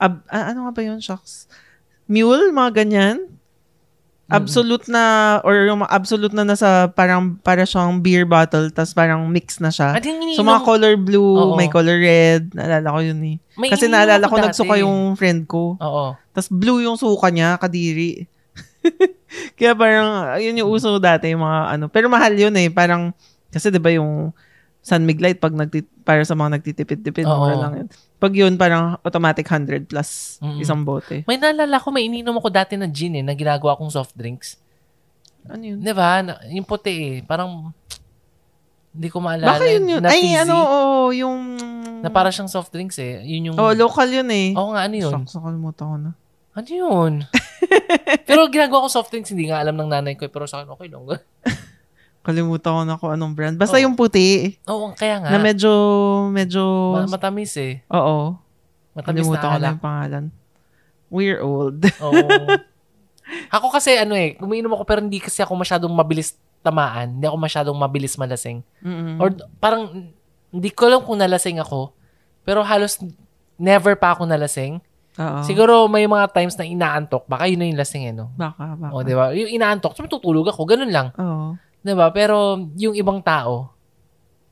ab, 0.01 0.13
ano 0.29 0.69
nga 0.69 0.73
ba 0.73 0.83
yun, 0.85 1.01
shucks? 1.01 1.49
Mule, 2.09 2.53
mga 2.53 2.85
ganyan. 2.85 3.40
Absolute 4.31 4.87
na, 4.87 5.05
or 5.43 5.67
yung 5.67 5.83
absolute 5.85 6.31
na 6.31 6.47
nasa, 6.47 6.87
parang, 6.95 7.35
para 7.43 7.67
siyang 7.67 7.99
beer 7.99 8.23
bottle, 8.23 8.71
tas 8.71 8.95
parang 8.95 9.27
mix 9.27 9.59
na 9.59 9.69
siya. 9.69 9.99
Yung 9.99 10.39
So, 10.39 10.47
mga 10.47 10.63
color 10.63 10.95
blue, 10.95 11.35
Oo. 11.35 11.55
may 11.59 11.67
color 11.67 11.99
red. 11.99 12.55
Naalala 12.55 12.95
ko 12.95 13.01
yun 13.03 13.21
eh. 13.27 13.37
may 13.59 13.69
Kasi 13.69 13.91
naalala 13.91 14.31
ko, 14.31 14.39
dati. 14.39 14.47
nagsuka 14.55 14.75
yung 14.79 15.19
friend 15.19 15.51
ko. 15.51 15.75
Oo. 15.77 16.15
Tapos 16.31 16.49
blue 16.49 16.79
yung 16.81 16.95
suka 16.95 17.29
niya, 17.29 17.59
kadiri. 17.59 18.31
Kaya 19.59 19.75
parang, 19.75 20.39
yun 20.39 20.63
yung 20.63 20.71
uso 20.71 20.97
dati, 20.97 21.31
yung 21.35 21.43
mga 21.43 21.61
ano. 21.77 21.85
Pero 21.91 22.07
mahal 22.07 22.33
yun 22.39 22.55
eh. 22.57 22.71
Parang, 22.71 23.11
kasi 23.51 23.67
'di 23.69 23.83
ba 23.83 23.91
yung 23.91 24.31
San 24.81 25.05
Miglite, 25.05 25.37
pag 25.37 25.53
nagtit 25.53 25.85
para 26.03 26.25
sa 26.25 26.33
mga 26.33 26.57
nagtitipid-tipid, 26.57 27.29
mura 27.29 27.53
lang 27.55 27.73
yun. 27.85 27.89
Pag 28.17 28.33
yun, 28.33 28.57
parang 28.57 28.97
automatic 29.05 29.45
100 29.45 29.85
plus 29.87 30.41
Mm-mm. 30.41 30.57
isang 30.57 30.81
bote. 30.83 31.23
May 31.29 31.37
naalala 31.37 31.77
ko, 31.77 31.93
may 31.93 32.09
ininom 32.09 32.41
ako 32.41 32.49
dati 32.49 32.81
na 32.81 32.89
gin 32.89 33.21
eh, 33.21 33.25
na 33.25 33.37
ginagawa 33.37 33.77
kong 33.77 33.93
soft 33.93 34.17
drinks. 34.17 34.57
Ano 35.45 35.61
yun? 35.65 35.85
Di 35.85 35.93
ba? 35.93 36.25
Yung 36.49 36.65
puti 36.65 36.93
eh. 36.93 37.17
Parang, 37.21 37.73
hindi 38.91 39.09
ko 39.13 39.21
maalala. 39.21 39.57
Baka 39.57 39.69
yun 39.69 39.85
yun. 39.87 40.01
Na 40.03 40.11
Ay, 40.11 40.33
ano, 40.35 40.57
oo, 40.57 41.13
yung... 41.13 41.39
Na 42.01 42.09
para 42.09 42.33
siyang 42.33 42.49
soft 42.49 42.73
drinks 42.73 42.97
eh. 42.99 43.21
Yun 43.23 43.53
yung... 43.53 43.57
Oh, 43.61 43.77
local 43.77 44.09
yun 44.09 44.29
eh. 44.33 44.57
Oo 44.57 44.73
nga, 44.73 44.89
ano 44.89 44.97
yun? 44.97 45.13
Shucks, 45.13 45.37
nakalimutan 45.37 45.85
ko 45.87 45.97
na. 45.97 46.11
Ano 46.57 46.69
yun? 46.69 47.13
pero 48.29 48.49
ginagawa 48.49 48.89
ko 48.89 48.89
soft 48.91 49.13
drinks, 49.13 49.31
hindi 49.31 49.47
nga 49.53 49.61
alam 49.61 49.77
ng 49.77 49.93
nanay 49.93 50.17
ko. 50.17 50.25
eh, 50.25 50.33
Pero 50.33 50.49
sa 50.49 50.65
akin, 50.65 50.73
okay 50.73 50.89
lang. 50.89 51.05
Kalimutan 52.21 52.71
ko 52.73 52.81
na 52.85 53.01
kung 53.01 53.13
anong 53.17 53.33
brand. 53.33 53.57
Basta 53.57 53.81
Oo. 53.81 53.85
yung 53.89 53.97
puti, 53.97 54.61
Oo, 54.69 54.93
kaya 54.93 55.25
nga. 55.25 55.33
na 55.33 55.39
medyo, 55.41 55.73
medyo, 56.29 56.63
Ma- 57.01 57.17
matamis 57.17 57.57
eh. 57.57 57.81
oo. 57.89 58.37
Matamis 58.93 59.25
Kalimutan 59.25 59.49
na 59.49 59.57
ko 59.57 59.65
yung 59.73 59.83
pangalan. 59.85 60.25
We're 61.09 61.41
old. 61.41 61.81
Oo. 62.05 62.29
ako 63.57 63.67
kasi 63.73 63.97
ano 63.97 64.13
eh, 64.15 64.37
umiinom 64.43 64.75
ako 64.75 64.85
pero 64.85 65.01
hindi 65.01 65.17
kasi 65.23 65.41
ako 65.41 65.57
masyadong 65.57 65.91
mabilis 65.91 66.37
tamaan. 66.61 67.17
Hindi 67.17 67.25
ako 67.25 67.37
masyadong 67.41 67.79
mabilis 67.79 68.21
malasing. 68.21 68.61
Mm-mm. 68.85 69.17
Or 69.17 69.33
parang, 69.57 70.13
hindi 70.53 70.69
ko 70.71 70.93
alam 70.93 71.01
kung 71.03 71.17
nalasing 71.17 71.57
ako. 71.57 71.97
Pero 72.45 72.61
halos 72.61 73.01
never 73.57 73.97
pa 73.97 74.13
ako 74.13 74.29
nalasing. 74.29 74.81
Oo. 75.17 75.41
Siguro 75.45 75.89
may 75.89 76.05
mga 76.05 76.31
times 76.33 76.57
na 76.57 76.69
inaantok. 76.69 77.25
Baka 77.27 77.49
yun 77.49 77.59
na 77.61 77.67
yung 77.69 77.81
lasing 77.81 78.05
eh, 78.09 78.15
no? 78.15 78.31
Baka, 78.37 78.77
baka. 78.77 78.93
O, 78.93 79.03
di 79.03 79.15
ba? 79.17 79.33
Yung 79.33 79.51
inaantok, 79.51 79.97
tutulog 80.07 80.49
ako. 80.49 80.63
Ganun 80.69 80.93
lang. 80.93 81.11
Oo. 81.17 81.57
Di 81.81 81.93
ba? 81.97 82.13
Pero 82.13 82.61
yung 82.77 82.93
ibang 82.93 83.21
tao, 83.25 83.73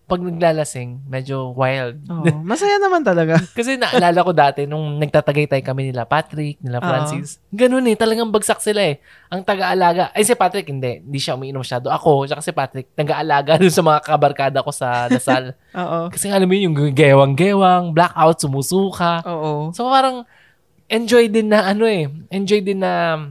pag 0.09 0.25
naglalasing, 0.25 1.05
medyo 1.05 1.53
wild. 1.53 2.01
Oo. 2.09 2.25
Masaya 2.49 2.81
naman 2.81 3.05
talaga. 3.05 3.37
Kasi 3.53 3.77
naalala 3.77 4.25
ko 4.25 4.33
dati, 4.33 4.65
nung 4.65 4.97
nagtatagaytay 4.97 5.61
kami 5.61 5.93
nila 5.93 6.09
Patrick, 6.09 6.57
nila. 6.65 6.81
Francis, 6.81 7.37
ganun 7.53 7.85
eh, 7.85 7.93
talagang 7.93 8.33
bagsak 8.33 8.65
sila 8.65 8.81
eh. 8.89 9.05
Ang 9.29 9.45
taga-alaga, 9.45 10.09
ay 10.17 10.25
si 10.25 10.33
Patrick 10.33 10.65
hindi, 10.73 11.05
hindi 11.05 11.21
siya 11.21 11.37
umiinom 11.37 11.61
masyado. 11.61 11.93
Ako, 11.93 12.25
tsaka 12.25 12.41
si 12.41 12.57
Patrick, 12.57 12.89
nag-aalaga 12.97 13.57
dun 13.61 13.69
sa 13.69 13.85
mga 13.85 14.01
kabarkada 14.01 14.65
ko 14.65 14.73
sa 14.73 15.13
Dasal. 15.13 15.53
Oo. 15.85 16.09
Kasi 16.09 16.33
alam 16.33 16.49
mo 16.49 16.57
yun, 16.57 16.73
yung 16.73 16.97
gewang-gewang, 16.97 17.93
blackout, 17.93 18.41
sumusuka. 18.41 19.21
Oo. 19.29 19.77
So 19.77 19.93
parang, 19.93 20.25
enjoy 20.89 21.29
din 21.29 21.53
na 21.53 21.69
ano 21.69 21.85
eh, 21.85 22.09
enjoy 22.33 22.65
din 22.65 22.81
na, 22.81 23.29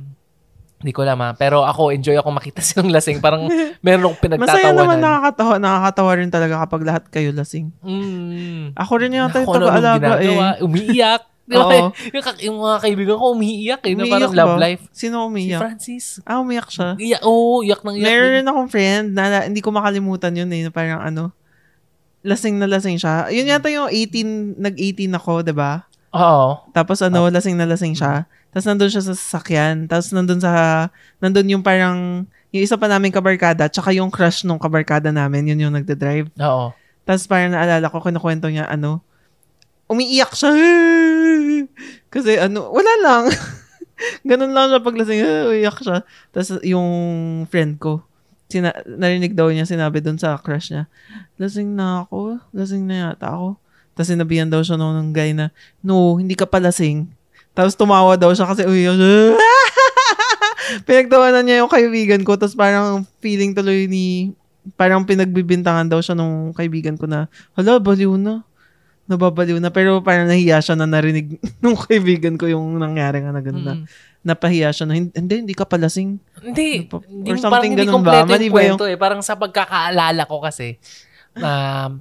hindi 0.77 0.93
ko 0.93 1.01
alam 1.01 1.17
ha, 1.25 1.33
pero 1.33 1.65
ako, 1.65 1.89
enjoy 1.89 2.13
ako 2.21 2.29
makita 2.29 2.61
silang 2.67 2.93
lasing. 2.93 3.17
Parang 3.17 3.49
meron 3.81 4.13
akong 4.13 4.17
Masaya 4.37 4.69
naman 4.71 4.97
pinagtatawanan. 4.97 4.99
nakakatawa. 5.01 5.53
Nakakatawa 5.57 6.11
rin 6.21 6.29
talaga 6.29 6.55
kapag 6.61 6.81
lahat 6.85 7.03
kayo 7.09 7.29
lasing. 7.33 7.73
Mm. 7.81 8.77
Ako 8.77 8.91
rin 9.01 9.17
yung 9.17 9.33
tayo 9.33 9.49
taga-alaga 9.49 10.21
eh. 10.21 10.61
Umiiyak. 10.61 11.23
Di 11.47 11.55
ba? 11.55 11.95
Yung, 12.43 12.59
mga 12.59 12.77
kaibigan 12.83 13.15
ko 13.15 13.31
umiiyak 13.31 13.81
eh. 13.87 13.95
Umiiyak 13.95 14.11
parang 14.19 14.33
love 14.35 14.53
ba? 14.53 14.63
life. 14.67 14.83
Sino 14.91 15.23
Si 15.23 15.27
umiyak? 15.31 15.61
Francis. 15.63 16.05
ah, 16.27 16.43
umiyak 16.43 16.67
siya. 16.67 16.99
Iyak, 16.99 17.21
oo, 17.23 17.63
iyak 17.63 17.81
ng 17.87 17.95
iyak. 17.97 18.07
Meron 18.11 18.31
rin 18.35 18.45
akong 18.51 18.67
friend 18.69 19.05
na 19.15 19.23
hindi 19.47 19.63
ko 19.63 19.71
makalimutan 19.71 20.35
yun 20.35 20.51
eh. 20.51 20.67
Parang 20.67 20.99
ano, 20.99 21.31
lasing 22.19 22.59
na 22.59 22.67
lasing 22.67 22.99
siya. 22.99 23.31
Yun 23.31 23.47
yata 23.47 23.71
yung 23.71 23.87
18, 23.87 24.59
nag-18 24.59 25.07
ako, 25.15 25.47
'di 25.47 25.55
ba? 25.55 25.87
Oo. 26.11 26.67
Tapos 26.75 26.99
ano, 26.99 27.31
lasing 27.31 27.55
na 27.55 27.63
lasing 27.63 27.95
siya. 27.95 28.27
Tapos 28.51 28.65
nandun 28.65 28.91
siya 28.91 29.03
sa 29.03 29.13
sasakyan. 29.13 29.85
Tapos 29.85 30.09
nandun 30.15 30.39
sa, 30.41 30.87
nandun 31.19 31.57
yung 31.57 31.63
parang, 31.63 32.25
yung 32.51 32.63
isa 32.63 32.79
pa 32.79 32.87
namin 32.87 33.11
kabarkada, 33.11 33.67
tsaka 33.67 33.91
yung 33.93 34.09
crush 34.09 34.47
nung 34.47 34.59
kabarkada 34.59 35.11
namin, 35.11 35.51
yun 35.53 35.67
yung 35.67 35.75
nagda-drive. 35.75 36.31
Oo. 36.41 36.71
Tapos 37.07 37.23
parang 37.27 37.51
naalala 37.53 37.87
ko, 37.87 38.03
kinukwento 38.03 38.47
niya, 38.51 38.67
ano, 38.67 39.03
umiiyak 39.87 40.35
siya. 40.35 40.51
Kasi 42.13 42.39
ano, 42.39 42.71
wala 42.71 42.93
lang. 43.03 43.23
Ganun 44.29 44.53
lang 44.53 44.71
siya 44.71 44.81
paglasing, 44.83 45.21
umiiyak 45.51 45.79
siya. 45.79 46.03
Tapos 46.31 46.59
yung 46.63 46.89
friend 47.47 47.79
ko, 47.79 48.03
sina, 48.47 48.71
narinig 48.87 49.35
daw 49.35 49.51
niya, 49.51 49.67
sinabi 49.67 49.99
doon 49.99 50.19
sa 50.19 50.39
crush 50.39 50.71
niya, 50.71 50.87
lasing 51.35 51.75
na 51.75 52.07
ako, 52.07 52.39
lasing 52.55 52.87
na 52.87 53.11
yata 53.11 53.31
ako. 53.31 53.59
Tapos 53.95 54.09
sinabihan 54.13 54.47
daw 54.47 54.61
siya 54.61 54.77
nung, 54.77 54.93
nung 54.93 55.11
guy 55.11 55.33
na, 55.33 55.49
no, 55.81 56.21
hindi 56.21 56.37
ka 56.37 56.45
pa 56.45 56.61
lasing. 56.61 57.09
Tapos 57.57 57.73
tumawa 57.73 58.13
daw 58.13 58.29
siya 58.29 58.45
kasi 58.45 58.61
umiiyak 58.69 58.93
siya. 59.01 59.33
Pinagtawanan 60.85 61.41
niya 61.41 61.65
yung 61.65 61.71
kaibigan 61.71 62.21
ko, 62.21 62.37
tapos 62.37 62.53
parang 62.53 63.01
feeling 63.17 63.57
tuloy 63.57 63.89
ni, 63.89 64.35
parang 64.77 65.01
pinagbibintangan 65.01 65.89
daw 65.89 65.97
siya 65.97 66.13
nung 66.13 66.53
kaibigan 66.53 66.93
ko 66.93 67.09
na, 67.09 67.25
hala, 67.57 67.81
baliw 67.81 68.13
na. 68.13 68.45
Nababaliw 69.07 69.57
na. 69.63 69.71
Pero 69.71 70.03
parang 70.03 70.27
nahiya 70.27 70.59
siya 70.59 70.75
na 70.75 70.83
narinig 70.83 71.39
nung 71.63 71.79
kaibigan 71.79 72.35
ko 72.35 72.45
yung 72.45 72.75
nangyari 72.75 73.23
nga 73.23 73.31
na 73.31 73.39
ganun 73.39 73.63
na. 73.63 73.75
Mm. 73.79 73.85
Napahiya 74.27 74.69
siya 74.75 74.83
na, 74.83 74.99
hindi, 74.99 75.33
hindi 75.39 75.55
ka 75.55 75.63
palasing. 75.63 76.19
Hindi. 76.43 76.83
Pa- 76.91 76.99
hindi 77.07 77.31
or 77.31 77.39
parang 77.39 77.43
something 77.47 77.71
hindi 77.73 77.87
ganun 77.87 78.03
ba? 78.03 78.21
yung 78.21 78.27
ba 78.27 78.35
yung- 78.37 78.51
kwento 78.51 78.85
eh. 78.85 78.99
Parang 78.99 79.23
sa 79.23 79.39
pagkakaalala 79.39 80.27
ko 80.27 80.43
kasi, 80.43 80.75
na 81.37 81.51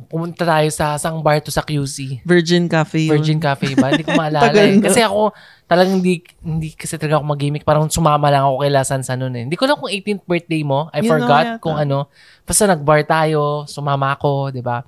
pumunta 0.07 0.43
tayo 0.43 0.69
sa 0.69 0.95
isang 0.95 1.21
bar 1.21 1.39
to 1.39 1.49
sa 1.49 1.61
QC. 1.61 2.21
Virgin 2.23 2.67
Cafe 2.67 3.07
yun. 3.07 3.13
Virgin 3.15 3.39
Cafe 3.39 3.73
ba? 3.73 3.93
Hindi 3.93 4.03
ko 4.03 4.17
maalala 4.19 4.51
eh. 4.51 4.77
Kasi 4.79 5.01
ako, 5.01 5.31
talagang 5.65 6.01
hindi, 6.01 6.21
hindi 6.41 6.73
kasi 6.73 6.97
talaga 6.97 7.19
ako 7.19 7.27
mag-gimmick. 7.29 7.63
Parang 7.63 7.87
sumama 7.87 8.27
lang 8.27 8.43
ako 8.43 8.61
kay 8.61 8.71
Lasan 8.71 9.01
sa 9.01 9.15
noon 9.15 9.33
eh. 9.33 9.43
Hindi 9.45 9.55
ko 9.55 9.65
lang 9.65 9.77
kung 9.77 9.89
18th 9.89 10.25
birthday 10.25 10.63
mo. 10.63 10.89
I 10.91 11.01
Yun 11.01 11.09
forgot 11.09 11.45
na 11.45 11.53
yata. 11.55 11.63
kung 11.63 11.77
ano. 11.77 12.09
Basta 12.43 12.65
nag-bar 12.65 13.01
tayo, 13.03 13.65
sumama 13.65 14.13
ako, 14.13 14.51
di 14.51 14.61
ba? 14.61 14.81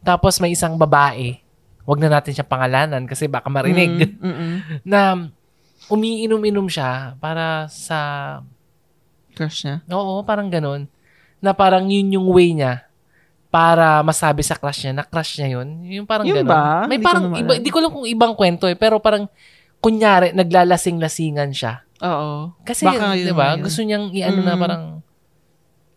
Tapos 0.00 0.38
may 0.38 0.52
isang 0.52 0.74
babae, 0.74 1.36
wag 1.82 1.98
na 1.98 2.10
natin 2.12 2.32
siya 2.32 2.42
pangalanan 2.42 3.04
kasi 3.04 3.26
baka 3.26 3.46
marinig, 3.46 4.16
Mm, 4.16 4.22
mm-mm. 4.22 4.52
na 4.86 5.30
umiinom-inom 5.86 6.66
siya 6.66 7.14
para 7.16 7.66
sa, 7.66 7.98
Crush 9.32 9.64
niya. 9.64 9.84
oo, 9.88 10.22
parang 10.22 10.48
ganun. 10.48 10.88
na 11.36 11.52
parang 11.52 11.84
yun 11.84 12.16
yung 12.16 12.32
way 12.32 12.56
niya 12.56 12.85
para 13.48 14.02
masabi 14.02 14.42
sa 14.42 14.54
crush 14.54 14.84
niya 14.84 14.92
na 14.92 15.04
crush 15.04 15.38
niya 15.38 15.58
yun. 15.60 15.68
Yung 15.86 16.06
parang 16.06 16.26
Yun 16.26 16.42
ganun. 16.42 16.50
ba? 16.50 16.84
May 16.84 16.96
Hindi 16.96 16.98
ko 16.98 17.06
parang, 17.06 17.22
naman 17.24 17.38
iba, 17.40 17.52
alam. 17.54 17.62
di 17.62 17.70
ko 17.70 17.78
lang 17.80 17.92
kung 17.92 18.06
ibang 18.06 18.32
kwento 18.34 18.64
eh, 18.66 18.76
pero 18.76 18.98
parang, 18.98 19.24
kunyari, 19.78 20.32
naglalasing-lasingan 20.32 21.50
siya. 21.52 21.84
Oo. 22.02 22.52
Kasi, 22.62 22.84
Baka 22.84 23.14
di 23.14 23.24
yun 23.24 23.32
ba, 23.32 23.54
yun. 23.54 23.62
gusto 23.62 23.80
niyang 23.80 24.10
i-ano 24.10 24.40
na 24.42 24.54
Mm. 24.54 24.60
parang, 24.60 24.82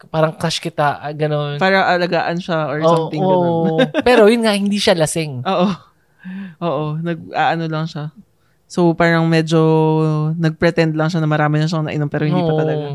parang 0.08 0.34
crush 0.34 0.60
kita, 0.60 1.02
ah, 1.02 1.12
gano'n. 1.12 1.58
Para 1.58 1.90
alagaan 1.90 2.38
siya 2.40 2.70
or 2.70 2.80
Oo, 2.80 2.88
something 2.88 3.20
ganun. 3.20 3.36
oo. 3.36 3.78
pero 4.08 4.28
yun 4.28 4.46
nga, 4.46 4.54
hindi 4.54 4.78
siya 4.78 4.96
lasing. 4.96 5.44
Oo. 5.44 5.68
Oo. 6.60 6.86
Nag, 6.98 7.32
aano 7.32 7.66
lang 7.66 7.86
siya. 7.86 8.12
So, 8.70 8.94
parang 8.94 9.26
medyo 9.26 9.60
nag-pretend 10.36 10.94
lang 10.94 11.10
siya 11.10 11.20
na 11.20 11.28
marami 11.28 11.58
na 11.58 11.66
siyang 11.66 11.90
nainom 11.90 12.08
pero 12.08 12.24
hindi 12.30 12.40
pa 12.40 12.54
Oo. 12.54 12.60
talaga. 12.60 12.86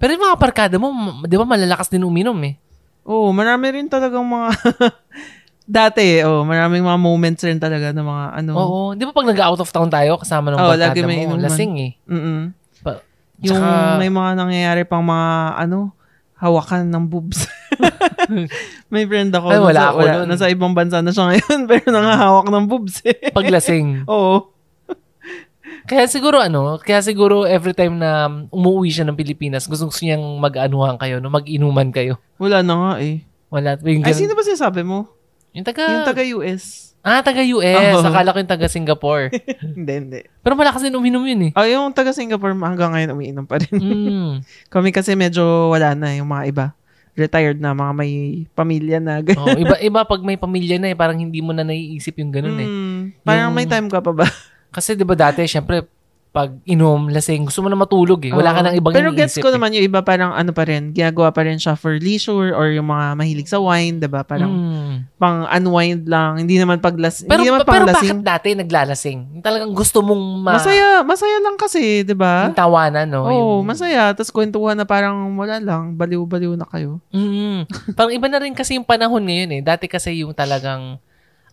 Pero 0.00 0.10
yung 0.16 0.24
mga 0.24 0.38
barkada 0.40 0.76
mo, 0.80 0.88
di 1.22 1.36
ba 1.36 1.44
malalakas 1.44 1.86
din 1.86 2.02
uminom 2.02 2.38
eh. 2.40 2.56
Oo, 3.04 3.30
marami 3.30 3.66
rin 3.70 3.86
talagang 3.86 4.22
mga... 4.22 4.48
Dati, 5.70 6.18
oh, 6.26 6.42
maraming 6.42 6.82
mga 6.82 6.98
moments 6.98 7.46
rin 7.46 7.62
talaga 7.62 7.94
ng 7.94 8.02
mga 8.02 8.24
ano. 8.42 8.52
Oo. 8.54 8.80
Di 8.92 9.06
ba 9.06 9.14
pag 9.14 9.22
nag-out 9.22 9.62
of 9.62 9.70
town 9.70 9.86
tayo, 9.86 10.18
kasama 10.18 10.50
ng 10.50 10.58
Oo, 10.58 10.66
barkada 10.68 10.90
lagi 10.90 11.00
may 11.06 11.22
mo, 11.22 11.38
inuman. 11.38 11.46
lasing 11.46 11.72
eh. 11.78 11.92
Mm 12.10 12.40
Pa- 12.82 12.98
Yung 13.38 13.54
Tsaka- 13.54 13.96
may 13.96 14.10
mga 14.10 14.30
nangyayari 14.34 14.82
pang 14.82 15.06
mga 15.06 15.30
ano, 15.62 15.94
hawakan 16.34 16.90
ng 16.90 17.04
boobs. 17.06 17.46
may 18.92 19.06
friend 19.06 19.30
ako. 19.30 19.46
Ay, 19.46 19.60
wala 19.62 19.78
nasa, 19.78 19.88
ako 19.88 19.98
nun. 20.02 20.26
Nasa 20.26 20.44
ibang 20.50 20.72
bansa 20.74 20.98
na 21.00 21.14
siya 21.14 21.24
ngayon, 21.30 21.58
pero 21.70 21.86
nangahawak 21.86 22.46
ng 22.48 22.64
boobs 22.66 22.96
eh. 23.04 23.30
Paglasing. 23.30 24.10
Oo. 24.10 24.50
Kaya 25.90 26.06
siguro 26.06 26.38
ano, 26.38 26.78
kaya 26.78 27.02
siguro 27.02 27.42
every 27.42 27.74
time 27.74 27.98
na 27.98 28.30
umuwi 28.54 28.94
siya 28.94 29.02
ng 29.10 29.18
Pilipinas, 29.18 29.66
gusto, 29.66 29.90
gusto 29.90 30.06
niyang 30.06 30.22
mag-anuhan 30.38 30.94
kayo, 30.94 31.18
no? 31.18 31.34
mag-inuman 31.34 31.90
kayo. 31.90 32.14
Wala 32.38 32.62
na 32.62 32.74
nga 32.78 32.92
eh. 33.02 33.26
Wala. 33.50 33.74
Yung, 33.82 34.06
Ay, 34.06 34.14
sino 34.14 34.38
ba 34.38 34.46
sinasabi 34.46 34.86
mo? 34.86 35.10
yung 35.50 35.66
taga, 35.66 35.82
Yung 35.82 36.06
taga-US. 36.06 36.94
ah, 37.02 37.18
taga-US. 37.26 37.98
Oo. 37.98 38.06
Akala 38.06 38.30
ko 38.30 38.38
yung 38.38 38.52
taga-Singapore. 38.54 39.34
hindi, 39.74 39.92
hindi. 39.98 40.20
Pero 40.46 40.54
malakas 40.54 40.86
din 40.86 40.94
uminom 40.94 41.26
yun 41.26 41.50
eh. 41.50 41.52
Oh, 41.58 41.66
yung 41.66 41.90
taga-Singapore 41.90 42.54
hanggang 42.54 42.94
ngayon 42.94 43.10
umiinom 43.18 43.46
pa 43.50 43.58
rin. 43.58 43.74
Mm. 43.74 44.46
Kami 44.72 44.94
kasi 44.94 45.18
medyo 45.18 45.74
wala 45.74 45.98
na 45.98 46.14
yung 46.14 46.30
mga 46.30 46.44
iba. 46.46 46.66
Retired 47.18 47.58
na, 47.58 47.74
mga 47.74 47.92
may 47.98 48.12
pamilya 48.54 49.02
na. 49.02 49.18
Oh, 49.34 49.58
iba 49.58 49.74
iba 49.82 50.06
pag 50.06 50.22
may 50.22 50.38
pamilya 50.38 50.78
na 50.78 50.94
eh, 50.94 50.96
parang 50.96 51.18
hindi 51.18 51.42
mo 51.42 51.50
na 51.50 51.66
naiisip 51.66 52.14
yung 52.22 52.30
ganun 52.30 52.54
eh. 52.62 52.68
Mm, 52.70 53.00
parang 53.26 53.50
Yung- 53.50 53.58
may 53.58 53.66
time 53.66 53.90
ka 53.90 53.98
pa 53.98 54.14
ba? 54.14 54.30
Kasi 54.70 54.94
'di 54.94 55.04
ba 55.04 55.14
dati, 55.14 55.44
syempre 55.44 55.86
pag 56.30 56.62
inom, 56.62 57.10
lasing, 57.10 57.42
gusto 57.42 57.58
mo 57.58 57.66
na 57.66 57.74
matulog 57.74 58.22
eh. 58.22 58.30
Wala 58.30 58.54
ka 58.54 58.62
nang 58.62 58.78
ibang 58.78 58.94
Pero 58.94 59.10
gets 59.10 59.34
ko 59.34 59.50
eh. 59.50 59.54
naman 59.58 59.74
yung 59.74 59.82
iba 59.82 59.98
parang 59.98 60.30
ano 60.30 60.54
pa 60.54 60.62
rin, 60.62 60.94
ginagawa 60.94 61.34
pa 61.34 61.42
rin 61.42 61.58
siya 61.58 61.74
for 61.74 61.98
leisure 61.98 62.54
or 62.54 62.70
yung 62.70 62.86
mga 62.86 63.18
mahilig 63.18 63.50
sa 63.50 63.58
wine, 63.58 63.98
'di 63.98 64.06
ba? 64.06 64.22
Parang 64.22 64.46
Mm. 64.46 64.94
pang 65.18 65.42
unwind 65.50 66.06
lang, 66.06 66.38
hindi 66.38 66.54
naman 66.54 66.78
paglas 66.78 67.26
Pero, 67.26 67.42
hindi 67.42 67.50
naman 67.50 67.66
pero 67.66 67.82
bakit 67.82 68.14
panglasing. 68.14 68.22
dati 68.22 68.48
naglalasing? 68.54 69.20
Talagang 69.42 69.74
gusto 69.74 70.06
mong 70.06 70.22
ma- 70.38 70.54
Masaya, 70.54 71.02
masaya 71.02 71.36
lang 71.42 71.58
kasi, 71.58 72.06
'di 72.06 72.14
ba? 72.14 72.46
yung 72.46 72.54
tawanan, 72.54 73.10
no? 73.10 73.26
Oo, 73.26 73.34
yung, 73.58 73.66
masaya. 73.66 74.14
Tapos 74.14 74.30
kwentuhan 74.30 74.78
na 74.78 74.86
parang 74.86 75.34
wala 75.34 75.58
lang, 75.58 75.98
baliw-baliw 75.98 76.54
na 76.54 76.66
kayo. 76.70 77.02
Mm. 77.10 77.66
Parang 77.98 78.14
iba 78.14 78.30
na 78.30 78.38
rin 78.38 78.54
kasi 78.54 78.78
yung 78.78 78.86
panahon 78.86 79.26
ngayon 79.26 79.50
eh. 79.50 79.62
Dati 79.66 79.90
kasi 79.90 80.22
yung 80.22 80.30
talagang 80.30 81.02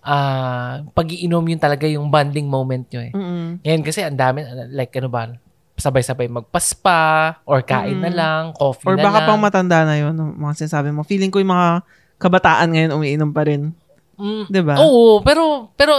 ah 0.08 0.88
pag-iinom 0.96 1.44
yun 1.44 1.60
talaga 1.60 1.84
yung 1.84 2.08
bonding 2.08 2.48
moment 2.48 2.88
nyo 2.88 3.02
eh. 3.04 3.12
Mm. 3.12 3.60
Ngayon 3.60 3.84
kasi 3.84 4.00
ang 4.02 4.16
dami, 4.16 4.42
like 4.72 4.96
ano 4.96 5.12
ba, 5.12 5.28
sabay-sabay 5.76 6.26
magpaspa 6.26 7.00
or 7.44 7.60
kain 7.62 8.00
na 8.00 8.10
Mm. 8.10 8.18
lang, 8.18 8.44
coffee 8.56 8.88
Or 8.88 8.96
na 8.96 9.04
baka 9.04 9.20
lang. 9.22 9.28
pang 9.28 9.38
matanda 9.40 9.84
na 9.84 10.00
yun, 10.00 10.16
mga 10.16 10.54
sinasabi 10.58 10.90
mo. 10.90 11.04
Feeling 11.04 11.30
ko 11.30 11.38
yung 11.38 11.52
mga 11.52 11.84
kabataan 12.18 12.72
ngayon 12.72 12.96
umiinom 12.96 13.30
pa 13.30 13.44
rin. 13.44 13.76
Mm. 14.18 14.50
'Di 14.50 14.62
ba? 14.66 14.80
Oo, 14.82 15.22
pero 15.22 15.70
pero 15.76 15.94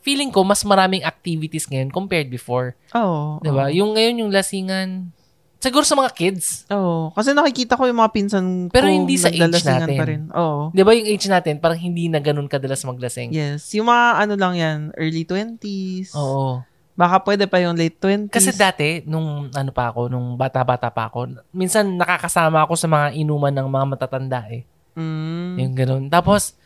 feeling 0.00 0.32
ko 0.32 0.40
mas 0.40 0.64
maraming 0.64 1.04
activities 1.04 1.68
ngayon 1.68 1.92
compared 1.92 2.30
before. 2.30 2.72
Oo. 2.94 3.42
'Di 3.42 3.50
ba? 3.52 3.68
Yung 3.68 3.92
ngayon 3.92 4.24
yung 4.24 4.32
lasingan 4.32 5.12
siguro 5.58 5.84
sa 5.84 5.98
mga 5.98 6.10
kids. 6.14 6.64
Oo. 6.70 7.10
Kasi 7.12 7.34
nakikita 7.34 7.74
ko 7.74 7.86
yung 7.86 7.98
mga 7.98 8.12
pinsan 8.14 8.70
Pero 8.70 8.86
ko 8.86 8.94
hindi 8.94 9.18
sa 9.18 9.28
age 9.30 9.62
natin. 9.62 9.98
pa 9.98 10.06
rin. 10.06 10.22
Oo. 10.32 10.70
'Di 10.70 10.82
ba 10.86 10.94
yung 10.94 11.08
age 11.10 11.26
natin 11.26 11.58
parang 11.58 11.78
hindi 11.78 12.06
na 12.06 12.22
ganun 12.22 12.46
kadalas 12.46 12.82
maglasing. 12.86 13.34
Yes. 13.34 13.74
Yung 13.74 13.90
mga 13.90 14.06
ano 14.22 14.34
lang 14.38 14.54
yan, 14.54 14.78
early 14.94 15.26
20s. 15.26 16.14
Oo. 16.14 16.62
Baka 16.98 17.22
pwede 17.22 17.46
pa 17.46 17.62
yung 17.62 17.78
late 17.78 17.94
20s. 17.94 18.34
Kasi 18.34 18.50
dati 18.54 19.06
nung 19.06 19.50
ano 19.54 19.70
pa 19.70 19.94
ako, 19.94 20.10
nung 20.10 20.34
bata-bata 20.34 20.90
pa 20.90 21.06
ako, 21.06 21.30
minsan 21.54 21.86
nakakasama 21.94 22.66
ako 22.66 22.74
sa 22.74 22.90
mga 22.90 23.14
inuman 23.14 23.54
ng 23.54 23.68
mga 23.70 23.86
matatanda 23.86 24.42
eh. 24.50 24.66
Mm. 24.98 25.54
Yung 25.62 25.74
ganun. 25.78 26.04
Tapos 26.10 26.58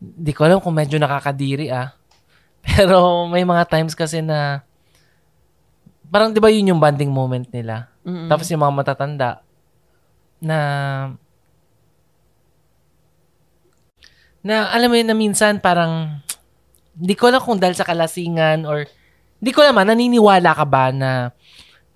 di 0.00 0.32
ko 0.32 0.48
alam 0.48 0.64
kung 0.64 0.72
medyo 0.76 0.96
nakakadiri 0.96 1.68
ah. 1.68 1.92
Pero 2.66 3.28
may 3.28 3.44
mga 3.44 3.68
times 3.68 3.92
kasi 3.92 4.24
na 4.24 4.64
parang 6.08 6.32
'di 6.32 6.40
ba 6.40 6.48
yun 6.48 6.72
yung 6.72 6.80
bonding 6.80 7.12
moment 7.12 7.44
nila. 7.52 7.92
Mm-mm. 8.06 8.30
Tapos 8.30 8.46
yung 8.48 8.62
mga 8.62 8.76
matatanda 8.78 9.30
na 10.38 10.58
na 14.46 14.70
alam 14.70 14.86
mo 14.86 14.94
yun 14.94 15.10
na 15.10 15.18
minsan 15.18 15.58
parang 15.58 16.22
hindi 16.94 17.18
ko 17.18 17.26
alam 17.28 17.42
kung 17.42 17.58
dahil 17.58 17.74
sa 17.74 17.82
kalasingan 17.82 18.62
or 18.62 18.86
hindi 19.42 19.50
ko 19.52 19.66
naman 19.66 19.90
naniniwala 19.90 20.54
ka 20.54 20.64
ba 20.64 20.94
na 20.94 21.34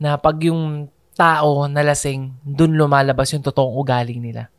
na 0.02 0.18
pag 0.18 0.36
yung 0.42 0.90
tao 1.14 1.70
nalasing 1.70 2.34
doon 2.42 2.74
lumalabas 2.74 3.30
yung 3.30 3.44
totoong 3.44 3.76
ugali 3.78 4.18
nila. 4.18 4.50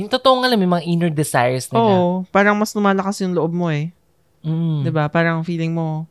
Yung 0.00 0.08
totoong 0.08 0.48
alam 0.48 0.58
yung 0.60 0.74
mga 0.80 0.86
inner 0.86 1.12
desires 1.12 1.68
nila. 1.68 1.92
Oo. 1.92 2.24
Parang 2.32 2.56
mas 2.56 2.72
lumalakas 2.72 3.20
yung 3.20 3.36
loob 3.36 3.52
mo 3.52 3.68
eh. 3.68 3.92
Mm. 4.46 4.86
'Di 4.86 4.90
ba 4.94 5.10
Parang 5.10 5.42
feeling 5.42 5.74
mo, 5.74 6.06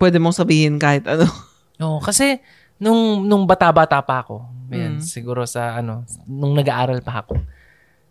pwede 0.00 0.16
mong 0.16 0.36
sabihin 0.38 0.80
kahit 0.80 1.04
ano. 1.04 1.26
Oo, 1.84 1.98
kasi 2.00 2.38
nung 2.80 3.22
nung 3.22 3.44
bata-bata 3.44 4.00
pa 4.00 4.24
ako, 4.24 4.42
Mm. 4.70 4.72
ayan, 4.72 4.94
siguro 5.02 5.42
sa 5.44 5.76
ano, 5.76 6.06
nung 6.24 6.54
nag-aaral 6.54 7.02
pa 7.02 7.20
ako. 7.20 7.36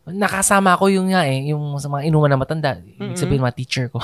Nakasama 0.09 0.73
ko 0.73 0.89
yung 0.89 1.13
nga 1.13 1.21
eh, 1.23 1.53
yung 1.53 1.77
sa 1.77 1.85
mga 1.85 2.09
inuman 2.09 2.27
na 2.27 2.41
matanda, 2.41 2.81
ibig 2.81 3.13
sabihin 3.13 3.39
mga 3.39 3.53
teacher 3.55 3.85
ko, 3.87 4.01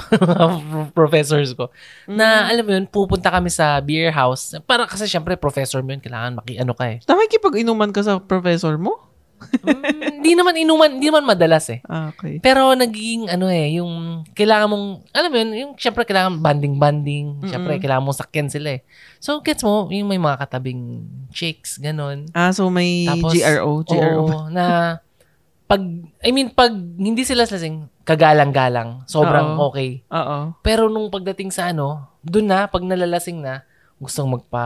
professors 0.98 1.52
ko. 1.52 1.74
Na 2.06 2.46
alam 2.46 2.62
mo 2.62 2.72
yun, 2.78 2.86
pupunta 2.86 3.34
kami 3.34 3.50
sa 3.50 3.82
beer 3.82 4.14
house. 4.14 4.54
Para 4.64 4.86
kasi 4.86 5.10
syempre 5.10 5.34
professor 5.34 5.82
mo 5.82 5.92
yun, 5.92 6.00
kailangan 6.00 6.38
maki-ano 6.38 6.78
ka 6.78 6.86
eh. 6.88 6.98
Nakikipag-inuman 7.04 7.90
ka 7.90 8.06
sa 8.06 8.22
professor 8.22 8.78
mo? 8.78 9.02
Mm, 9.36 10.22
Hindi 10.22 10.32
naman 10.34 10.54
inuman, 10.58 10.90
hindi 10.98 11.08
naman 11.12 11.26
madalas 11.28 11.70
eh. 11.70 11.80
Ah, 11.86 12.10
okay. 12.16 12.40
Pero 12.40 12.74
nagiging 12.74 13.30
ano 13.30 13.52
eh, 13.52 13.78
yung 13.78 14.24
kailangan 14.34 14.68
mong, 14.72 14.86
alam 15.12 15.30
mo 15.30 15.38
yun, 15.38 15.52
yung 15.54 15.72
syempre 15.78 16.08
kailangan 16.08 16.40
banding-banding. 16.42 17.46
Syempre 17.46 17.78
Mm-mm. 17.78 17.84
kailangan 17.84 18.04
mong 18.06 18.20
sakyan 18.20 18.50
sila 18.50 18.80
eh. 18.80 18.82
So 19.22 19.44
gets 19.44 19.62
mo, 19.62 19.88
yung 19.92 20.10
may 20.10 20.18
mga 20.22 20.40
katabing 20.48 21.06
chicks, 21.30 21.78
ganun. 21.78 22.30
Ah, 22.32 22.50
so 22.56 22.70
may 22.72 23.06
Tapos, 23.06 23.34
GRO. 23.36 23.84
GRO 23.86 24.24
ba? 24.26 24.36
Oo, 24.36 24.38
na 24.50 24.66
pag, 25.66 25.82
I 26.22 26.30
mean, 26.30 26.54
pag 26.54 26.74
hindi 26.78 27.26
sila 27.26 27.50
lasing, 27.50 27.90
kagalang-galang, 28.06 29.02
sobrang 29.10 29.58
Oo. 29.58 29.74
okay. 29.74 30.06
Oo. 30.14 30.54
Pero 30.62 30.94
nung 30.94 31.10
pagdating 31.10 31.50
sa 31.50 31.74
ano, 31.74 32.06
dun 32.22 32.54
na, 32.54 32.70
pag 32.70 32.86
nalalasing 32.86 33.42
na, 33.42 33.66
gustong 33.98 34.30
magpa, 34.30 34.66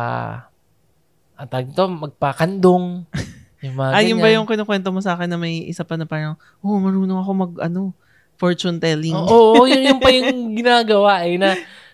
ang 1.39 1.47
tawag 1.47 1.71
dito, 1.71 1.87
magpa-kandong. 1.87 3.07
Yung 3.61 3.75
mga 3.75 3.89
Ah, 3.91 4.01
yun 4.01 4.17
ba 4.17 4.25
ganyan. 4.25 4.35
yung 4.39 4.47
kinukwento 4.47 4.89
mo 4.89 4.99
sa 4.99 5.13
akin 5.13 5.27
na 5.27 5.35
may 5.35 5.63
isa 5.63 5.83
pa 5.83 5.93
na 5.93 6.03
parang, 6.03 6.33
oh, 6.59 6.77
marunong 6.77 7.19
ako 7.19 7.31
mag, 7.33 7.53
ano, 7.59 7.91
fortune 8.35 8.77
telling. 8.77 9.11
Oo, 9.11 9.27
oo, 9.53 9.63
yun 9.65 9.83
yung 9.85 9.99
pa 9.99 10.09
yung 10.09 10.55
ginagawa 10.55 11.23
eh, 11.23 11.35
na, 11.35 11.49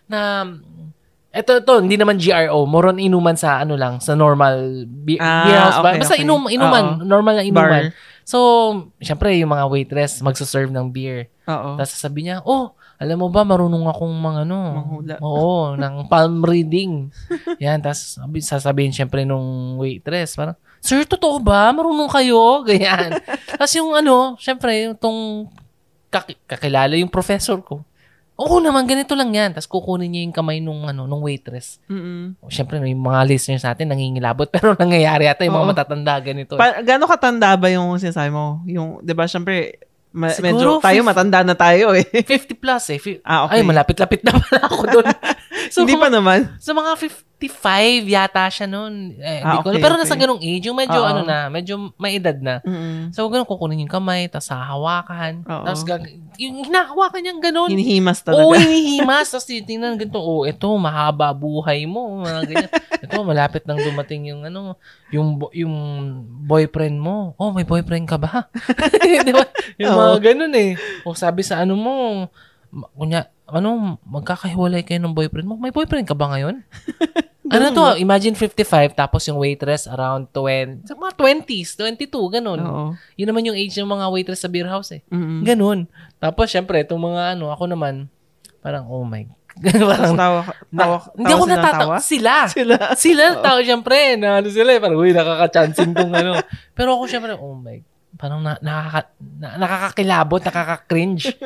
na, 0.05 0.19
eto, 1.31 1.57
ito, 1.57 1.73
hindi 1.77 1.97
naman 1.97 2.15
GRO, 2.15 2.63
moron 2.63 2.95
inuman 2.95 3.33
sa, 3.33 3.59
ano 3.59 3.73
lang, 3.73 3.97
sa 3.97 4.13
normal 4.13 4.85
be- 4.85 5.17
Ah, 5.17 5.43
beer 5.43 5.57
house 5.57 5.77
okay, 5.79 5.97
Basta 5.99 6.15
okay. 6.15 6.23
inum, 6.23 6.45
inuman, 6.47 6.85
Oo. 6.95 7.03
normal 7.03 7.33
na 7.35 7.43
inuman. 7.43 7.91
Bar. 7.91 7.97
So, 8.21 8.37
syempre, 8.97 9.37
yung 9.37 9.49
mga 9.49 9.65
waitress, 9.67 10.17
magsaserve 10.19 10.69
ng 10.69 10.89
beer. 10.89 11.29
Oo. 11.45 11.77
Tapos 11.77 11.93
sasabi 11.93 12.25
niya, 12.25 12.41
oh, 12.41 12.73
alam 12.95 13.19
mo 13.19 13.27
ba, 13.27 13.43
marunong 13.43 13.85
akong 13.85 14.15
mga 14.15 14.39
ano. 14.47 14.57
Manghula. 14.71 15.15
Oo, 15.19 15.49
ng 15.81 16.07
palm 16.07 16.41
reading. 16.41 17.11
Yan, 17.59 17.81
tapos 17.81 18.17
sabi- 18.17 18.41
sasabihin 18.41 18.89
syempre 18.89 19.25
nung 19.25 19.77
waitress, 19.77 20.33
parang, 20.33 20.57
Sir, 20.85 21.01
totoo 21.03 21.41
ba? 21.41 21.73
Marunong 21.73 22.05
kayo? 22.07 22.37
Ganyan. 22.69 23.17
tapos 23.49 23.73
yung 23.73 23.91
ano, 23.91 24.37
syempre, 24.37 24.93
itong 24.93 25.49
kaki- 26.07 26.37
kakilala 26.45 26.93
yung 26.93 27.09
professor 27.09 27.57
ko. 27.59 27.81
Oo 28.35 28.59
naman, 28.59 28.83
ganito 28.83 29.15
lang 29.15 29.31
yan. 29.31 29.55
Tapos 29.55 29.65
kukunin 29.65 30.11
niya 30.11 30.21
yung 30.21 30.35
kamay 30.35 30.59
nung, 30.59 30.83
ano, 30.83 31.07
nung 31.07 31.23
waitress. 31.23 31.79
Mm-mm. 31.87 32.35
Siyempre, 32.45 32.77
yung 32.77 32.99
mga 33.01 33.23
listeners 33.23 33.63
natin 33.63 33.87
nangingilabot. 33.89 34.45
Pero 34.53 34.75
nangyayari 34.75 35.25
ata 35.25 35.41
yung 35.41 35.55
mga 35.55 35.65
Oo. 35.65 35.71
matatanda 35.71 36.13
ganito. 36.19 36.53
eh. 36.53 36.59
Pa- 36.59 36.83
gaano 36.83 37.07
katanda 37.07 37.55
ba 37.55 37.71
yung 37.71 37.95
sinasabi 37.95 38.29
mo? 38.29 38.59
Yung, 38.67 38.99
di 38.99 39.15
ba, 39.15 39.23
syempre, 39.23 39.79
ma- 40.11 40.29
Siguro 40.29 40.51
medyo, 40.51 40.83
tayo, 40.83 40.99
fif- 40.99 41.07
matanda 41.07 41.39
na 41.41 41.55
tayo 41.55 41.95
eh. 41.95 42.03
50 42.03 42.53
plus 42.55 42.83
eh. 42.91 42.99
Fi- 42.99 43.23
ah, 43.23 43.47
okay. 43.47 43.55
Ay, 43.55 43.63
malapit-lapit 43.63 44.21
na 44.21 44.35
pala 44.35 44.59
ako 44.67 44.81
doon. 44.85 45.07
so, 45.73 45.83
Hindi 45.83 45.95
pa 45.95 46.09
naman. 46.11 46.57
Sa 46.59 46.71
mga 46.73 46.97
55 46.97 48.07
yata 48.07 48.47
siya 48.47 48.67
noon. 48.67 49.19
Eh, 49.19 49.43
ah, 49.43 49.59
okay, 49.59 49.75
ko, 49.75 49.83
pero 49.83 49.93
okay. 49.95 50.01
nasa 50.05 50.15
ganung 50.15 50.41
age, 50.41 50.65
yung 50.65 50.79
medyo 50.79 50.99
Uh-oh. 50.99 51.11
ano 51.11 51.21
na, 51.21 51.51
medyo 51.51 51.91
may 51.99 52.17
edad 52.17 52.37
na. 52.39 52.63
Mm-hmm. 52.63 53.13
So, 53.13 53.27
ganun 53.27 53.45
kukunin 53.45 53.83
yung 53.85 53.91
kamay, 53.91 54.31
tapos 54.31 54.49
hahawakan. 54.49 55.43
Tapos, 55.43 55.83
yung 56.39 56.67
hinahawakan 56.67 57.19
niyang 57.23 57.41
ganun. 57.43 57.69
Hinihimas 57.71 58.23
talaga. 58.23 58.43
Oo, 58.43 58.55
hinihimas. 58.59 59.31
tapos 59.31 59.47
titingnan 59.47 59.99
ganito, 59.99 60.19
oh, 60.19 60.43
ito, 60.43 60.67
mahaba 60.75 61.31
buhay 61.31 61.87
mo. 61.87 62.23
Mga 62.23 62.41
ganyan. 62.47 62.71
ito, 63.05 63.19
malapit 63.23 63.63
nang 63.67 63.79
dumating 63.79 64.31
yung 64.31 64.41
ano, 64.47 64.75
yung 65.11 65.39
yung 65.55 65.75
boyfriend 66.43 66.97
mo. 66.99 67.33
Oh, 67.39 67.51
may 67.55 67.63
boyfriend 67.67 68.07
ka 68.07 68.19
ba? 68.19 68.47
Di 69.27 69.31
ba? 69.31 69.45
Yung 69.79 69.91
oh. 69.95 69.99
mga 69.99 70.33
ganun 70.33 70.53
eh. 70.55 70.71
O 71.07 71.15
sabi 71.15 71.43
sa 71.43 71.63
ano 71.63 71.75
mo, 71.75 71.93
kunya, 72.95 73.27
ano, 73.45 74.01
magkakahiwalay 74.09 74.81
kayo 74.81 74.97
ng 75.05 75.13
boyfriend 75.13 75.45
mo. 75.45 75.55
May 75.57 75.69
boyfriend 75.69 76.09
ka 76.09 76.17
ba 76.17 76.33
ngayon? 76.33 76.65
ano 77.53 77.65
to? 77.69 78.01
Imagine 78.01 78.33
55 78.33 78.97
tapos 78.97 79.21
yung 79.29 79.37
waitress 79.37 79.85
around 79.85 80.33
20, 80.33 80.89
sa 80.89 80.97
mga 80.97 81.13
20s, 81.13 81.77
22, 81.77 82.09
ganun. 82.41 82.59
Oo. 82.65 82.85
Yun 83.17 83.27
naman 83.29 83.45
yung 83.45 83.57
age 83.57 83.77
ng 83.77 83.85
mga 83.85 84.05
waitress 84.09 84.41
sa 84.41 84.49
beer 84.49 84.65
house 84.65 84.97
eh. 84.97 85.01
Mm-hmm. 85.13 85.41
Ganun. 85.45 85.79
Tapos 86.17 86.49
syempre, 86.49 86.81
itong 86.81 87.01
mga 87.01 87.37
ano, 87.37 87.53
ako 87.53 87.69
naman, 87.69 88.09
parang, 88.65 88.89
oh 88.89 89.05
my 89.05 89.29
parang, 89.63 90.19
tawa, 90.19 90.41
tawa, 90.67 90.97
na, 91.15 91.15
hindi 91.15 91.31
ako 91.31 91.45
natatawa. 91.47 91.95
Sila. 92.11 92.35
Sila. 92.51 92.75
Sila 92.97 93.39
tao, 93.39 93.63
syempre. 93.63 94.19
Na, 94.19 94.43
ano 94.43 94.51
sila 94.51 94.75
eh. 94.75 94.81
Parang, 94.83 94.99
uy, 94.99 95.15
nakaka-chancing 95.15 95.95
tong 95.95 96.11
ano. 96.11 96.35
Pero 96.75 96.99
ako, 96.99 97.03
syempre, 97.07 97.31
oh 97.39 97.55
my, 97.55 97.79
parang 98.19 98.43
na, 98.43 98.59
nakaka, 98.59 99.15
na, 99.21 99.47
nakakakilabot, 99.55 100.41
nakaka-cringe. 100.43 101.39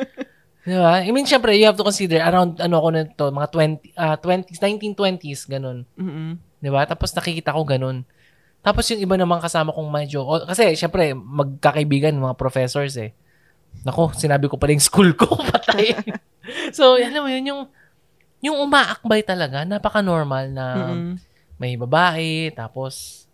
Di 0.60 0.76
ba? 0.76 1.00
I 1.00 1.08
mean, 1.08 1.24
syempre, 1.24 1.56
you 1.56 1.64
have 1.64 1.78
to 1.78 1.86
consider 1.86 2.20
around, 2.20 2.60
ano 2.60 2.74
ako 2.80 2.88
na 2.92 3.02
to, 3.08 3.32
mga 3.32 3.48
20, 3.48 3.96
uh, 3.96 4.16
20s, 4.20 4.60
1920s, 4.60 5.40
ganun. 5.48 5.88
Mm-hmm. 5.96 6.30
Di 6.60 6.68
ba? 6.68 6.84
Tapos 6.84 7.16
nakikita 7.16 7.56
ko 7.56 7.64
ganun. 7.64 8.04
Tapos 8.60 8.84
yung 8.92 9.00
iba 9.00 9.16
naman 9.16 9.40
kasama 9.40 9.72
kong 9.72 9.88
medyo, 9.88 10.20
oh, 10.20 10.44
kasi 10.44 10.76
syempre, 10.76 11.16
magkakaibigan, 11.16 12.12
mga 12.12 12.36
professors 12.36 13.00
eh. 13.00 13.16
Nako, 13.88 14.12
sinabi 14.12 14.52
ko 14.52 14.60
pa 14.60 14.68
yung 14.68 14.84
school 14.84 15.16
ko, 15.16 15.32
patay. 15.48 15.96
so, 16.76 17.00
alam 17.00 17.24
mo 17.24 17.30
yun, 17.32 17.44
yung, 17.48 17.62
yung 18.44 18.56
umaakbay 18.60 19.24
talaga, 19.24 19.64
napaka-normal 19.64 20.52
na 20.52 20.66
mm-hmm. 20.76 21.12
may 21.56 21.80
babae, 21.80 22.52
tapos 22.52 23.24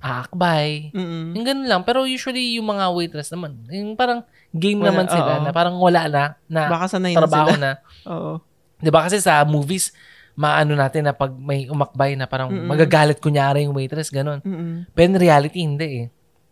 aakbay. 0.00 0.90
Mm-hmm. 0.96 1.24
Yung 1.36 1.46
ganun 1.46 1.68
lang. 1.68 1.82
Pero 1.84 2.08
usually, 2.08 2.56
yung 2.56 2.72
mga 2.72 2.88
waitress 2.90 3.30
naman, 3.30 3.60
yung 3.68 3.94
parang 3.94 4.24
game 4.50 4.80
wala, 4.80 4.88
naman 4.90 5.06
sila 5.06 5.32
oo. 5.38 5.42
na 5.44 5.50
parang 5.52 5.76
wala 5.76 6.02
na, 6.08 6.22
na 6.48 6.66
Baka 6.66 6.96
sanay 6.96 7.12
trabaho 7.14 7.54
na. 7.54 7.60
na. 7.60 7.72
oo. 8.12 8.32
Di 8.80 8.88
ba 8.88 9.04
kasi 9.04 9.20
sa 9.20 9.44
movies, 9.44 9.92
maano 10.40 10.72
natin 10.72 11.04
na 11.04 11.12
pag 11.12 11.30
may 11.36 11.68
umakbay 11.68 12.16
na 12.16 12.24
parang 12.24 12.48
Mm-mm. 12.48 12.64
magagalit 12.64 13.20
kunyari 13.20 13.68
yung 13.68 13.76
waitress, 13.76 14.08
ganun. 14.08 14.40
Mm-mm. 14.40 14.88
Pero 14.96 15.06
in 15.12 15.16
reality, 15.20 15.58
hindi 15.60 15.88
eh. 16.04 16.06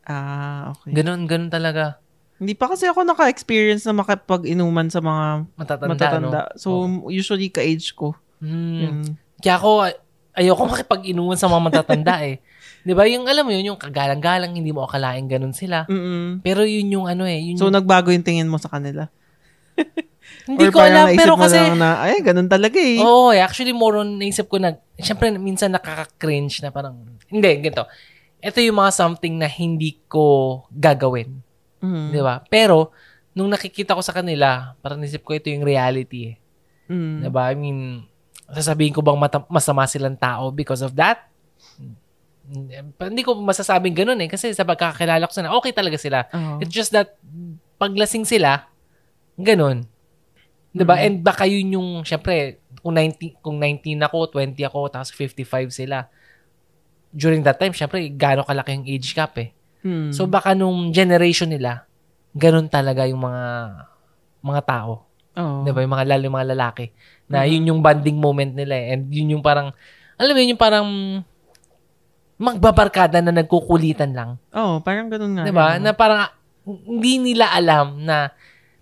Ah, 0.04 0.72
okay. 0.76 0.92
Ganun, 0.92 1.24
ganun 1.24 1.48
talaga. 1.48 2.00
Hindi 2.38 2.54
pa 2.54 2.70
kasi 2.70 2.86
ako 2.86 3.02
naka-experience 3.02 3.82
na 3.88 3.96
makapag-inuman 3.98 4.92
sa 4.92 5.02
mga 5.02 5.48
matatanda. 5.58 5.90
matatanda. 5.90 6.40
No? 6.46 6.54
So, 6.54 6.68
oh. 6.86 7.10
usually 7.10 7.50
ka-age 7.50 7.96
ko. 7.96 8.14
Hmm. 8.38 8.78
Yung... 8.78 8.98
Kaya 9.42 9.58
ako, 9.58 9.70
ayoko 10.38 10.62
makipag-inuman 10.72 11.34
sa 11.40 11.50
mga 11.50 11.62
matatanda 11.66 12.22
eh. 12.22 12.38
'Di 12.88 12.96
ba? 12.96 13.04
Yung 13.04 13.28
alam 13.28 13.44
mo 13.44 13.52
yun, 13.52 13.76
yung 13.76 13.76
kagalang-galang, 13.76 14.56
hindi 14.56 14.72
mo 14.72 14.88
akalain 14.88 15.28
ganun 15.28 15.52
sila. 15.52 15.84
Mm-mm. 15.92 16.40
Pero 16.40 16.64
yun 16.64 16.88
yung 16.88 17.04
ano 17.04 17.28
eh. 17.28 17.52
Yun 17.52 17.60
so, 17.60 17.68
yung... 17.68 17.76
nagbago 17.76 18.08
yung 18.08 18.24
tingin 18.24 18.48
mo 18.48 18.56
sa 18.56 18.72
kanila? 18.72 19.12
hindi 20.48 20.64
Or 20.64 20.72
ko 20.72 20.80
alam, 20.80 21.12
pero 21.12 21.36
kasi... 21.36 21.60
Na, 21.76 22.00
ay, 22.08 22.24
ganun 22.24 22.48
talaga 22.48 22.80
eh. 22.80 22.96
Oo, 23.04 23.28
oh, 23.28 23.36
actually, 23.36 23.76
more 23.76 24.00
on, 24.00 24.16
naisip 24.16 24.48
ko 24.48 24.56
na, 24.56 24.80
syempre, 24.96 25.28
minsan 25.36 25.68
nakaka-cringe 25.68 26.64
na 26.64 26.72
parang, 26.72 26.96
hindi, 27.28 27.60
ganito. 27.60 27.84
Ito 28.40 28.56
yung 28.64 28.80
mga 28.80 28.92
something 28.96 29.36
na 29.36 29.52
hindi 29.52 30.00
ko 30.08 30.64
gagawin. 30.72 31.44
Mm. 31.84 32.08
Di 32.16 32.20
ba? 32.24 32.40
Pero, 32.48 32.96
nung 33.36 33.52
nakikita 33.52 33.92
ko 33.92 34.00
sa 34.00 34.16
kanila, 34.16 34.72
parang 34.80 34.96
nisip 34.96 35.20
ko 35.28 35.36
ito 35.36 35.52
yung 35.52 35.68
reality 35.68 36.32
eh. 36.32 36.36
Mm. 36.88 37.28
Di 37.28 37.28
ba? 37.28 37.52
I 37.52 37.56
mean, 37.60 38.08
sasabihin 38.48 38.96
ko 38.96 39.04
bang 39.04 39.20
mata- 39.20 39.44
masama 39.52 39.84
silang 39.84 40.16
tao 40.16 40.48
because 40.48 40.80
of 40.80 40.96
that? 40.96 41.27
Hindi 42.98 43.22
ko 43.22 43.36
masasabing 43.38 43.92
ganun 43.92 44.20
eh. 44.24 44.28
Kasi 44.28 44.52
sa 44.56 44.64
pagkakakilala 44.64 45.28
ko 45.28 45.32
sila, 45.32 45.54
okay 45.56 45.72
talaga 45.72 45.98
sila. 46.00 46.24
Uh-huh. 46.32 46.58
It's 46.64 46.72
just 46.72 46.92
that, 46.96 47.20
paglasing 47.78 48.24
sila, 48.24 48.66
ganun. 49.38 49.86
Diba? 50.74 50.98
Mm-hmm. 50.98 51.06
And 51.06 51.16
baka 51.24 51.44
yun 51.46 51.68
yung, 51.76 51.88
syempre, 52.02 52.60
kung 52.80 52.94
19, 52.96 53.40
kung 53.40 53.56
19 53.60 54.00
ako, 54.04 54.18
20 54.32 54.68
ako, 54.68 54.80
tapos 54.92 55.10
55 55.14 55.70
sila. 55.72 56.08
During 57.12 57.40
that 57.44 57.56
time, 57.56 57.72
syempre, 57.72 58.04
gaano 58.12 58.44
kalaki 58.44 58.76
yung 58.76 58.86
age 58.88 59.12
gap 59.16 59.36
eh. 59.40 59.52
Hmm. 59.82 60.10
So 60.10 60.26
baka 60.26 60.58
nung 60.58 60.90
generation 60.90 61.48
nila, 61.48 61.86
ganun 62.34 62.66
talaga 62.66 63.06
yung 63.06 63.22
mga 63.22 63.44
mga 64.42 64.62
tao. 64.66 65.06
Oh. 65.38 65.62
'Di 65.62 65.70
ba? 65.70 65.82
Yung 65.86 65.94
mga 65.94 66.06
lalo 66.14 66.22
yung 66.26 66.36
mga 66.38 66.50
lalaki 66.54 66.86
na 67.30 67.44
mm-hmm. 67.44 67.52
yun 67.54 67.68
yung 67.70 67.80
bonding 67.80 68.18
moment 68.18 68.52
nila 68.54 68.74
eh. 68.74 68.86
And 68.94 69.02
yun 69.10 69.38
yung 69.38 69.44
parang 69.44 69.70
alam 70.18 70.32
mo 70.34 70.38
yun 70.42 70.54
yung 70.58 70.62
parang 70.62 70.88
magbabarkada 72.38 73.18
na 73.18 73.34
nagkukulitan 73.34 74.14
lang. 74.14 74.30
Oo, 74.54 74.78
oh, 74.78 74.80
parang 74.80 75.10
ganun 75.10 75.34
nga. 75.34 75.44
'Di 75.44 75.52
ba? 75.52 75.76
Na 75.82 75.90
parang 75.92 76.30
hindi 76.64 77.18
nila 77.18 77.50
alam 77.50 77.98
na 78.06 78.30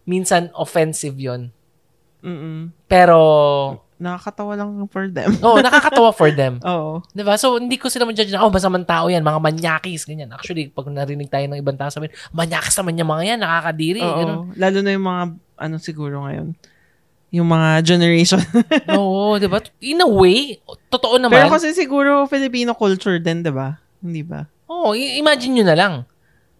minsan 0.04 0.52
offensive 0.52 1.16
'yon. 1.16 1.48
Mm. 2.20 2.76
Pero 2.84 3.18
nakakatawa 3.96 4.52
lang 4.60 4.84
for 4.92 5.08
them. 5.08 5.32
Oo, 5.44 5.56
oh, 5.56 5.60
nakakatawa 5.64 6.12
for 6.12 6.28
them. 6.28 6.60
Oo. 6.68 7.00
'Di 7.16 7.24
ba? 7.24 7.40
So 7.40 7.56
hindi 7.56 7.80
ko 7.80 7.88
sila 7.88 8.04
ma-judge 8.04 8.28
na 8.28 8.44
oh, 8.44 8.52
masamang 8.52 8.84
tao 8.84 9.08
'yan, 9.08 9.24
mga 9.24 9.40
manyakis 9.40 10.04
ganyan. 10.04 10.28
Actually, 10.36 10.68
pag 10.68 10.92
narinig 10.92 11.32
tayo 11.32 11.48
ng 11.48 11.56
ibang 11.56 11.80
tao 11.80 11.88
sabihin, 11.88 12.12
manyakis 12.36 12.76
naman 12.76 13.00
yung 13.00 13.08
mga 13.08 13.24
'yan, 13.24 13.40
nakakadiri, 13.40 14.04
Oo, 14.04 14.18
ganun. 14.20 14.38
Lalo 14.60 14.78
na 14.84 14.90
yung 14.92 15.06
mga 15.08 15.22
ano 15.56 15.76
siguro 15.80 16.28
ngayon. 16.28 16.52
Yung 17.36 17.48
mga 17.52 17.84
generation. 17.84 18.40
Oo, 18.96 19.36
'di 19.36 19.46
ba? 19.52 19.60
In 19.84 20.00
a 20.00 20.08
way, 20.08 20.56
totoo 20.88 21.20
naman. 21.20 21.36
Pero 21.36 21.52
kasi 21.52 21.76
siguro 21.76 22.24
Filipino 22.24 22.72
culture 22.72 23.20
din, 23.20 23.44
'di 23.44 23.52
ba? 23.52 23.76
Hindi 24.00 24.24
ba? 24.24 24.48
Oo, 24.72 24.96
imagine 24.96 25.60
niyo 25.60 25.64
na 25.68 25.76
lang. 25.76 25.94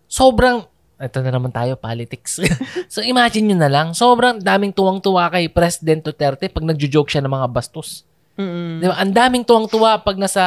Sobrang 0.06 0.68
ito 0.96 1.20
na 1.20 1.28
naman 1.28 1.52
tayo, 1.52 1.76
politics. 1.76 2.40
so 2.92 3.04
imagine 3.04 3.52
nyo 3.52 3.58
na 3.60 3.68
lang, 3.68 3.92
sobrang 3.92 4.40
daming 4.40 4.72
tuwang-tuwa 4.72 5.28
kay 5.28 5.44
President 5.52 6.00
Duterte 6.00 6.48
pag 6.48 6.64
nagjo-joke 6.64 7.12
siya 7.12 7.20
ng 7.20 7.32
mga 7.32 7.48
bastos. 7.52 8.08
Mm-hmm. 8.40 8.72
Di 8.80 8.86
ba? 8.88 8.96
Ang 9.04 9.12
daming 9.12 9.44
tuwang-tuwa 9.44 10.00
pag 10.00 10.16
nasa, 10.16 10.40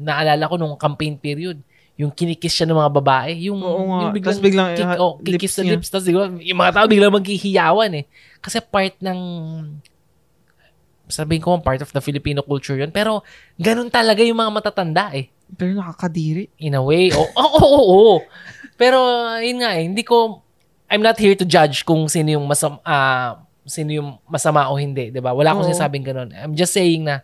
naalala 0.00 0.48
ko 0.48 0.56
nung 0.56 0.80
campaign 0.80 1.20
period, 1.20 1.60
yung 2.00 2.08
kinikiss 2.08 2.56
siya 2.56 2.66
ng 2.72 2.78
mga 2.80 2.92
babae, 3.04 3.32
yung, 3.52 3.60
Oo 3.60 3.84
nga. 3.92 3.98
yung 4.08 4.14
biglang, 4.16 4.38
biglang 4.40 4.68
kick, 4.72 4.90
oh, 4.96 5.20
kikis 5.20 5.60
sa 5.60 5.62
lips, 5.62 5.92
tapos 5.92 6.08
yung 6.08 6.58
mga 6.58 6.72
tao 6.72 6.86
biglang 6.88 7.12
maghihiyawan 7.12 7.92
eh. 8.00 8.04
Kasi 8.42 8.58
part 8.58 8.98
ng, 8.98 9.20
sabihin 11.06 11.42
ko, 11.42 11.56
part 11.62 11.78
of 11.80 11.94
the 11.94 12.02
Filipino 12.02 12.42
culture 12.42 12.74
yun. 12.74 12.90
Pero, 12.90 13.22
ganun 13.54 13.88
talaga 13.88 14.20
yung 14.26 14.42
mga 14.42 14.52
matatanda 14.52 15.14
eh. 15.14 15.30
Pero 15.54 15.78
nakakadiri. 15.78 16.50
In 16.58 16.74
a 16.74 16.82
way. 16.82 17.14
Oo, 17.14 17.30
oo, 17.38 17.56
oo. 17.62 17.82
oo. 17.86 18.16
Pero, 18.74 18.98
yun 19.38 19.62
nga 19.62 19.78
eh, 19.78 19.86
hindi 19.86 20.02
ko, 20.02 20.42
I'm 20.90 21.00
not 21.00 21.16
here 21.16 21.38
to 21.38 21.46
judge 21.46 21.86
kung 21.86 22.10
sino 22.10 22.36
yung 22.36 22.44
masama, 22.44 22.82
uh, 22.84 23.40
sino 23.64 23.90
yung 23.94 24.10
masama 24.26 24.68
o 24.68 24.76
hindi, 24.76 25.08
'di 25.08 25.22
ba? 25.22 25.32
Wala 25.32 25.54
akong 25.54 25.70
sinasabing 25.70 26.04
ganoon. 26.04 26.30
I'm 26.34 26.52
just 26.52 26.74
saying 26.74 27.06
na 27.06 27.22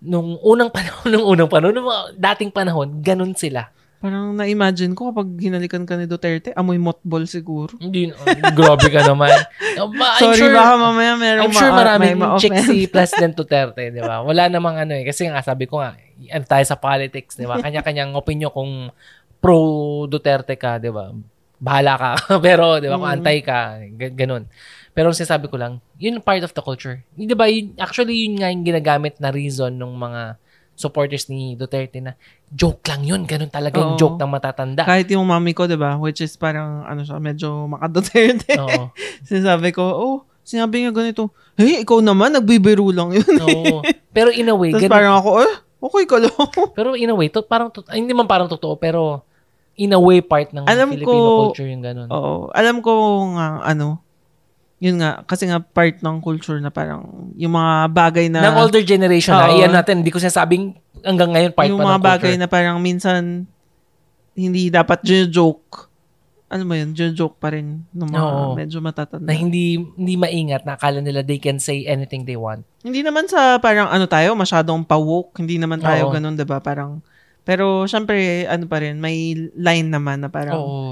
nung 0.00 0.38
unang 0.40 0.70
panahon, 0.74 1.08
nung 1.10 1.26
unang 1.26 1.50
panahon, 1.50 1.74
nung 1.74 1.90
dating 2.16 2.52
panahon, 2.54 3.02
ganun 3.02 3.34
sila. 3.34 3.68
Parang 3.96 4.36
na-imagine 4.36 4.92
ko 4.92 5.10
kapag 5.10 5.40
hinalikan 5.40 5.88
ka 5.88 5.96
ni 5.96 6.04
Duterte, 6.04 6.52
amoy 6.52 6.76
motball 6.76 7.24
siguro. 7.24 7.74
Hindi, 7.80 8.12
oh, 8.12 8.26
grabe 8.52 8.92
ka 8.92 9.02
naman. 9.08 9.32
I'm 9.80 9.92
Sorry, 10.20 10.36
sure, 10.36 10.52
baka 10.52 10.74
mamaya 10.76 11.12
meron 11.16 11.48
I'm 11.48 11.54
sure 11.56 11.72
ma- 11.72 11.80
maraming 11.80 12.16
ma- 12.20 12.36
chick 12.36 12.52
si 12.64 12.86
President 12.92 13.32
Duterte, 13.32 13.88
di 13.88 14.04
ba? 14.04 14.20
Wala 14.20 14.52
namang 14.52 14.76
ano 14.76 14.92
eh. 14.92 15.04
Kasi 15.08 15.26
nga, 15.26 15.40
sabi 15.40 15.64
ko 15.64 15.80
nga, 15.80 15.96
ano 16.32 16.44
tayo 16.44 16.64
sa 16.68 16.76
politics, 16.76 17.40
di 17.40 17.48
ba? 17.48 17.56
Kanya-kanyang 17.60 18.12
opinion 18.12 18.52
kung 18.52 18.92
pro 19.40 19.60
Duterte 20.10 20.56
ka, 20.58 20.82
'di 20.82 20.90
ba? 20.90 21.12
Bahala 21.62 21.94
ka. 21.94 22.10
Pero 22.44 22.80
'di 22.80 22.88
ba, 22.90 22.98
kung 22.98 23.10
mm. 23.10 23.16
antay 23.20 23.38
ka, 23.44 23.80
ganun. 24.16 24.50
Pero 24.96 25.12
ang 25.12 25.16
sinasabi 25.16 25.46
ko 25.52 25.60
lang, 25.60 25.78
yun 26.00 26.18
part 26.24 26.42
of 26.42 26.50
the 26.50 26.62
culture. 26.64 27.04
'Di 27.14 27.36
ba? 27.36 27.46
Yun, 27.46 27.76
actually 27.78 28.26
yun 28.26 28.40
nga 28.40 28.50
yung 28.50 28.64
ginagamit 28.64 29.14
na 29.20 29.30
reason 29.30 29.76
ng 29.76 29.94
mga 29.94 30.40
supporters 30.76 31.26
ni 31.32 31.56
Duterte 31.56 31.98
na 32.04 32.14
joke 32.52 32.84
lang 32.86 33.02
yun. 33.02 33.24
Ganun 33.24 33.50
talaga 33.50 33.80
yung 33.80 33.96
joke 33.96 34.20
ng 34.20 34.30
matatanda. 34.30 34.84
Kahit 34.84 35.08
yung 35.10 35.24
mami 35.24 35.56
ko, 35.56 35.64
di 35.64 35.74
ba? 35.74 35.96
Which 35.96 36.20
is 36.20 36.36
parang, 36.36 36.84
ano 36.84 37.02
siya, 37.02 37.16
medyo 37.18 37.66
maka-Duterte. 37.66 38.54
Oo. 38.60 38.92
Sinasabi 39.28 39.72
ko, 39.72 39.82
oh, 39.82 40.16
sinabi 40.46 40.86
nga 40.86 40.94
ganito, 40.94 41.34
hey, 41.58 41.82
ikaw 41.82 41.98
naman, 41.98 42.36
nagbibiro 42.36 42.86
lang 42.94 43.10
yun. 43.16 43.26
Oo. 43.42 43.82
Pero 44.14 44.30
in 44.30 44.46
a 44.46 44.54
way, 44.54 44.70
Tapos 44.76 44.86
ganun, 44.86 44.94
parang 44.94 45.14
ako, 45.18 45.30
eh, 45.42 45.54
okay 45.82 46.04
ka 46.06 46.16
lang. 46.22 46.48
pero 46.78 46.94
in 46.94 47.10
a 47.10 47.16
way, 47.18 47.26
to, 47.26 47.42
parang, 47.42 47.74
to, 47.74 47.82
hindi 47.90 48.14
man 48.14 48.30
parang 48.30 48.46
totoo, 48.46 48.78
pero 48.78 49.26
in 49.74 49.92
a 49.92 50.00
way 50.00 50.22
part 50.22 50.54
ng 50.54 50.64
alam 50.64 50.88
Filipino 50.94 51.18
ko, 51.18 51.42
culture 51.50 51.68
yung 51.68 51.82
ganun. 51.82 52.08
Oo. 52.08 52.48
Alam 52.54 52.78
ko 52.78 52.92
nga, 53.34 53.66
ano, 53.66 54.05
yun 54.76 55.00
nga, 55.00 55.24
kasi 55.24 55.48
nga 55.48 55.56
part 55.60 56.04
ng 56.04 56.20
culture 56.20 56.60
na 56.60 56.68
parang 56.68 57.32
yung 57.32 57.56
mga 57.56 57.74
bagay 57.88 58.26
na... 58.28 58.44
Ng 58.44 58.60
older 58.60 58.84
generation 58.84 59.32
na, 59.32 59.48
iyan 59.48 59.72
natin, 59.72 60.04
hindi 60.04 60.12
ko 60.12 60.20
sinasabing 60.20 60.76
hanggang 61.00 61.32
ngayon 61.32 61.52
part 61.56 61.68
yung 61.72 61.80
pa 61.80 61.96
mga 61.96 62.02
bagay 62.02 62.34
na 62.36 62.46
parang 62.50 62.76
minsan 62.82 63.46
hindi 64.36 64.68
dapat 64.68 65.00
joke. 65.32 65.88
Ano 66.46 66.62
mo 66.62 66.78
yun, 66.78 66.92
joke 66.94 67.40
pa 67.40 67.50
rin 67.50 67.88
ng 67.90 68.10
mga 68.12 68.22
Oo. 68.22 68.54
medyo 68.54 68.78
matatanda. 68.78 69.24
Na 69.24 69.34
hindi 69.34 69.80
hindi 69.80 70.14
maingat 70.14 70.62
na 70.62 70.76
akala 70.78 71.00
nila 71.00 71.24
they 71.24 71.40
can 71.40 71.58
say 71.58 71.88
anything 71.88 72.22
they 72.28 72.36
want. 72.36 72.62
Hindi 72.84 73.02
naman 73.02 73.26
sa 73.26 73.58
parang 73.58 73.88
ano 73.90 74.04
tayo, 74.06 74.36
masyadong 74.36 74.86
pa-woke. 74.86 75.40
Hindi 75.40 75.58
naman 75.58 75.82
tayo 75.82 76.06
Oo. 76.06 76.14
ganun, 76.14 76.36
'di 76.38 76.46
ba? 76.46 76.62
Parang 76.62 77.02
pero 77.42 77.88
syempre 77.90 78.46
ano 78.46 78.68
pa 78.70 78.78
rin, 78.78 79.00
may 79.00 79.34
line 79.56 79.88
naman 79.90 80.22
na 80.22 80.30
parang 80.30 80.60
Oo. 80.60 80.90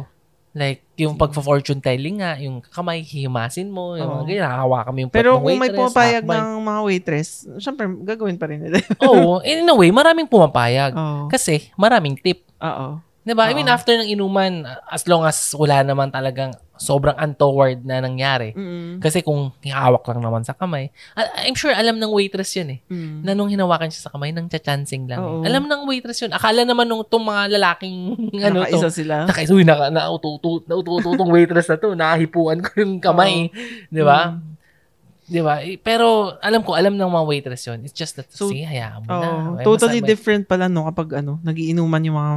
Like, 0.55 0.87
yung 0.95 1.19
pagpa-fortune 1.19 1.83
telling 1.83 2.23
nga, 2.23 2.39
yung 2.39 2.63
kamay, 2.63 3.03
hihimasin 3.03 3.67
mo, 3.67 3.99
yung 3.99 4.07
mga 4.07 4.25
ganyan, 4.31 4.45
nakahawa 4.47 4.79
kami 4.87 4.99
yung 5.03 5.11
Pero 5.11 5.43
kung 5.43 5.59
may 5.59 5.75
pumapayag 5.75 6.23
ng 6.23 6.49
mga 6.63 6.81
waitress, 6.87 7.29
syempre, 7.59 7.91
gagawin 8.07 8.39
pa 8.39 8.47
rin 8.47 8.63
nila. 8.63 8.79
Oo. 9.11 9.43
in 9.51 9.67
a 9.67 9.75
way, 9.75 9.91
maraming 9.91 10.31
pumapayag. 10.31 10.95
Oo. 10.95 11.27
Kasi, 11.27 11.75
maraming 11.75 12.15
tip. 12.23 12.47
Oo. 12.63 13.03
Diba? 13.27 13.51
I 13.51 13.57
mean, 13.57 13.67
after 13.67 13.99
ng 13.99 14.07
inuman, 14.07 14.63
as 14.87 15.09
long 15.11 15.27
as 15.27 15.51
wala 15.59 15.83
naman 15.83 16.15
talagang 16.15 16.55
sobrang 16.75 17.15
untoward 17.15 17.87
na 17.87 18.03
nangyari. 18.03 18.51
Mm-hmm. 18.51 18.99
Kasi 18.99 19.23
kung 19.23 19.55
hihawak 19.63 20.03
lang 20.11 20.21
naman 20.23 20.43
sa 20.43 20.59
kamay, 20.59 20.91
I'm 21.15 21.55
sure 21.55 21.71
alam 21.71 22.03
ng 22.03 22.11
waitress 22.11 22.51
yun 22.59 22.79
eh. 22.79 22.81
Mm-hmm. 22.91 23.19
Na 23.23 23.33
nung 23.33 23.51
hinawakan 23.51 23.95
siya 23.95 24.11
sa 24.11 24.13
kamay, 24.15 24.35
nang 24.35 24.51
chachancing 24.51 25.07
lang. 25.07 25.23
Eh. 25.23 25.51
Alam 25.51 25.71
ng 25.71 25.83
waitress 25.87 26.27
yun. 26.27 26.35
Akala 26.35 26.67
naman 26.67 26.91
nung 26.91 27.07
itong 27.07 27.23
mga 27.23 27.43
lalaking, 27.55 27.97
ano 28.47 28.67
Nakaisa 28.67 28.91
to. 28.91 28.99
sila. 29.03 29.15
Nakaisa, 29.31 29.55
uy, 29.55 29.63
naka, 29.63 29.95
naututo, 29.95 30.67
naututo 30.67 31.15
tong 31.15 31.31
waitress 31.31 31.71
na 31.71 31.77
to. 31.79 31.95
Nakahipuan 31.95 32.59
ko 32.59 32.71
yung 32.83 32.99
kamay. 32.99 33.55
Di 33.89 34.03
ba? 34.03 34.35
Mm-hmm. 34.35 34.53
Di 35.25 35.41
ba? 35.41 35.65
Eh, 35.65 35.81
pero 35.81 36.37
alam 36.43 36.61
ko, 36.61 36.77
alam 36.77 36.99
ng 36.99 37.09
mga 37.09 37.25
waitress 37.25 37.65
yun. 37.71 37.81
It's 37.87 37.97
just 37.97 38.19
that, 38.21 38.29
so, 38.29 38.53
see, 38.53 38.67
hayaan 38.67 39.07
mo 39.07 39.09
oh, 39.09 39.23
na. 39.57 39.65
Totally 39.65 40.05
different 40.05 40.45
pala 40.45 40.69
no 40.69 40.85
kapag 40.91 41.25
ano, 41.25 41.41
nagiinuman 41.41 42.03
yung 42.05 42.19
mga 42.19 42.33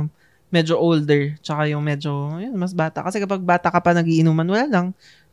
medyo 0.48 0.80
older, 0.80 1.36
tsaka 1.44 1.68
yung 1.68 1.84
medyo, 1.84 2.40
yun, 2.40 2.56
mas 2.56 2.72
bata. 2.72 3.04
Kasi 3.04 3.20
kapag 3.20 3.44
bata 3.44 3.68
ka 3.68 3.80
pa 3.84 3.92
nagiinuman, 3.92 4.48
wala 4.48 4.66
lang. 4.68 4.88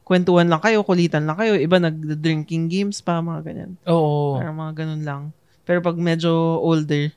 Kwentuhan 0.04 0.50
lang 0.50 0.60
kayo, 0.60 0.84
kulitan 0.84 1.24
lang 1.24 1.38
kayo. 1.38 1.56
Iba 1.56 1.80
nag-drinking 1.80 2.68
games 2.68 3.00
pa, 3.00 3.22
mga 3.22 3.40
ganyan. 3.46 3.72
Oo. 3.88 4.36
Parang 4.36 4.58
mga 4.58 4.72
ganun 4.84 5.02
lang. 5.06 5.22
Pero 5.64 5.80
pag 5.80 5.96
medyo 5.96 6.60
older, 6.60 7.08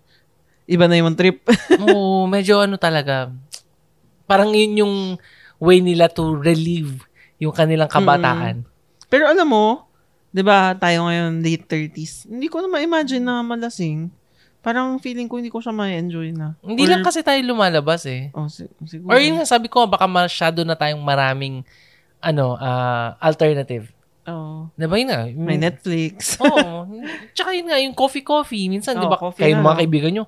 iba 0.69 0.85
na 0.87 0.95
yung 0.99 1.17
trip. 1.17 1.43
Oo, 1.83 2.29
medyo 2.29 2.63
ano 2.63 2.79
talaga. 2.79 3.33
Parang 4.23 4.55
yun 4.55 4.87
yung 4.87 4.95
way 5.57 5.81
nila 5.81 6.07
to 6.07 6.37
relieve 6.37 7.01
yung 7.41 7.53
kanilang 7.53 7.89
kabataan. 7.89 8.61
Mm. 8.61 8.67
Pero 9.07 9.29
alam 9.29 9.47
mo, 9.47 9.87
'di 10.33 10.43
ba, 10.43 10.75
tayo 10.75 11.07
ngayon 11.07 11.41
late 11.41 11.65
30s. 11.65 12.27
Hindi 12.27 12.47
ko 12.51 12.61
na 12.61 12.69
ma-imagine 12.69 13.23
na 13.23 13.41
malasing. 13.41 14.11
Parang 14.65 14.99
feeling 14.99 15.31
ko 15.31 15.39
hindi 15.39 15.53
ko 15.53 15.63
siya 15.63 15.71
ma-enjoy 15.71 16.35
na. 16.35 16.57
Hindi 16.65 16.83
Or, 16.85 16.89
lang 16.91 17.01
kasi 17.05 17.23
tayo 17.23 17.39
lumalabas 17.45 18.03
eh. 18.09 18.33
Oh, 18.35 18.51
si- 18.51 18.67
siguro. 18.83 19.15
Or 19.15 19.21
yun 19.21 19.39
nga, 19.39 19.47
sabi 19.47 19.71
ko, 19.71 19.87
baka 19.87 20.09
masyado 20.09 20.65
na 20.67 20.75
tayong 20.75 20.99
maraming 20.99 21.63
ano, 22.19 22.57
uh, 22.57 23.15
alternative. 23.21 23.93
Oo. 24.27 24.67
Oh. 24.67 24.75
Diba 24.75 24.95
yun 24.99 25.07
nga? 25.07 25.21
May 25.31 25.55
Netflix. 25.55 26.35
Oo. 26.43 26.83
oh, 26.83 26.83
tsaka 27.31 27.55
yun 27.55 27.71
nga, 27.71 27.79
yung 27.79 27.95
coffee-coffee. 27.95 28.67
Minsan, 28.67 28.99
oh, 28.99 29.01
di 29.03 29.07
ba, 29.07 29.17
kayo 29.31 29.55
mga 29.61 29.77
kaibigan 29.85 30.11
nyo, 30.11 30.25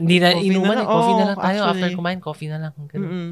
hindi 0.00 0.16
na 0.18 0.34
coffee 0.34 0.48
inuman 0.48 0.74
na 0.74 0.82
eh. 0.82 0.88
Coffee 0.88 1.14
oh, 1.14 1.18
na 1.18 1.24
lang 1.28 1.38
tayo. 1.38 1.60
Actually. 1.60 1.70
After 1.70 1.88
kumain, 1.98 2.20
coffee 2.22 2.50
na 2.50 2.58
lang. 2.58 2.72
Mm-mm. 2.74 3.28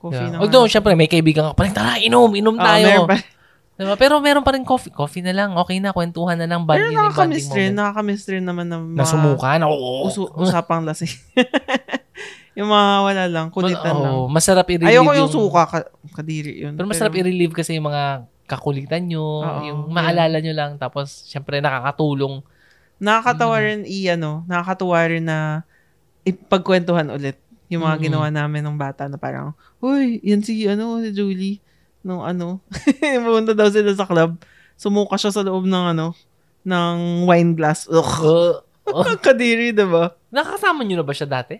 Coffee 0.00 0.26
diba? 0.26 0.32
na 0.36 0.38
Although, 0.42 0.66
syempre, 0.66 0.92
may 0.98 1.08
kaibigan 1.08 1.48
ka 1.48 1.52
pa 1.54 1.62
rin, 1.64 1.72
tara, 1.72 1.96
inom, 2.02 2.28
inom 2.34 2.56
tayo. 2.58 3.06
Oh, 3.06 3.08
Diba? 3.74 3.98
Pero 3.98 4.22
meron 4.22 4.46
pa 4.46 4.54
rin 4.54 4.62
coffee. 4.62 4.94
Coffee 4.94 5.24
na 5.24 5.34
lang. 5.34 5.58
Okay 5.58 5.82
na. 5.82 5.90
Kwentuhan 5.90 6.38
na 6.38 6.46
lang. 6.46 6.62
Banding, 6.62 6.94
Pero 6.94 7.02
nakakamiss 7.02 7.48
rin. 7.50 7.74
Nakakamiss 7.74 8.24
rin 8.30 8.44
naman 8.46 8.70
ng 8.70 8.94
mga... 8.94 8.98
Nasumukan? 9.02 9.58
Oo. 9.66 10.06
Usu- 10.06 10.30
usapang 10.38 10.86
lasing. 10.86 11.10
yung 12.58 12.70
mga 12.70 12.90
wala 13.02 13.24
lang. 13.26 13.46
Kulitan 13.50 13.94
Mas, 13.98 14.02
lang. 14.06 14.14
Masarap 14.30 14.66
i-relieve 14.70 14.94
Ayoko 14.94 15.10
yung, 15.10 15.18
yung 15.26 15.32
suka. 15.34 15.62
Ka- 15.66 15.90
kadiri 16.14 16.54
yun. 16.62 16.78
Pero 16.78 16.86
masarap 16.86 17.10
pero, 17.10 17.26
i-relieve 17.26 17.50
kasi 17.50 17.74
yung 17.74 17.90
mga 17.90 18.30
kakulitan 18.46 19.10
nyo. 19.10 19.42
Oo, 19.42 19.60
yung 19.66 19.80
maalala 19.90 20.38
nyo 20.38 20.54
lang. 20.54 20.78
Tapos, 20.78 21.26
syempre, 21.26 21.58
nakakatulong. 21.58 22.46
Nakakatawa 23.02 23.58
mm. 23.58 23.64
rin 23.66 23.80
i-ano. 23.90 24.46
Nakakatawa 24.46 24.98
rin 25.10 25.26
na 25.26 25.66
ipagkwentuhan 26.22 27.10
ulit 27.10 27.42
yung 27.66 27.82
mga 27.82 27.98
mm-hmm. 27.98 28.06
ginawa 28.06 28.26
namin 28.30 28.62
ng 28.62 28.78
bata 28.78 29.10
na 29.10 29.18
parang, 29.18 29.50
Uy, 29.82 30.22
yan 30.22 30.46
si, 30.46 30.62
ano, 30.70 31.02
si 31.02 31.10
Julie 31.10 31.58
nung 32.04 32.20
ano, 32.20 32.60
pumunta 33.24 33.56
daw 33.56 33.72
sila 33.72 33.96
sa 33.96 34.04
club. 34.04 34.36
Sumuka 34.76 35.16
siya 35.16 35.32
sa 35.32 35.40
loob 35.40 35.64
ng 35.64 35.84
ano, 35.96 36.12
ng 36.62 37.24
wine 37.24 37.56
glass. 37.56 37.88
Ugh. 37.88 38.12
Uh, 38.20 38.54
uh, 38.92 39.16
Kadiri, 39.24 39.72
diba? 39.72 40.14
Nakakasama 40.28 40.84
niyo 40.84 41.00
na 41.00 41.06
ba 41.08 41.16
siya 41.16 41.26
dati? 41.26 41.56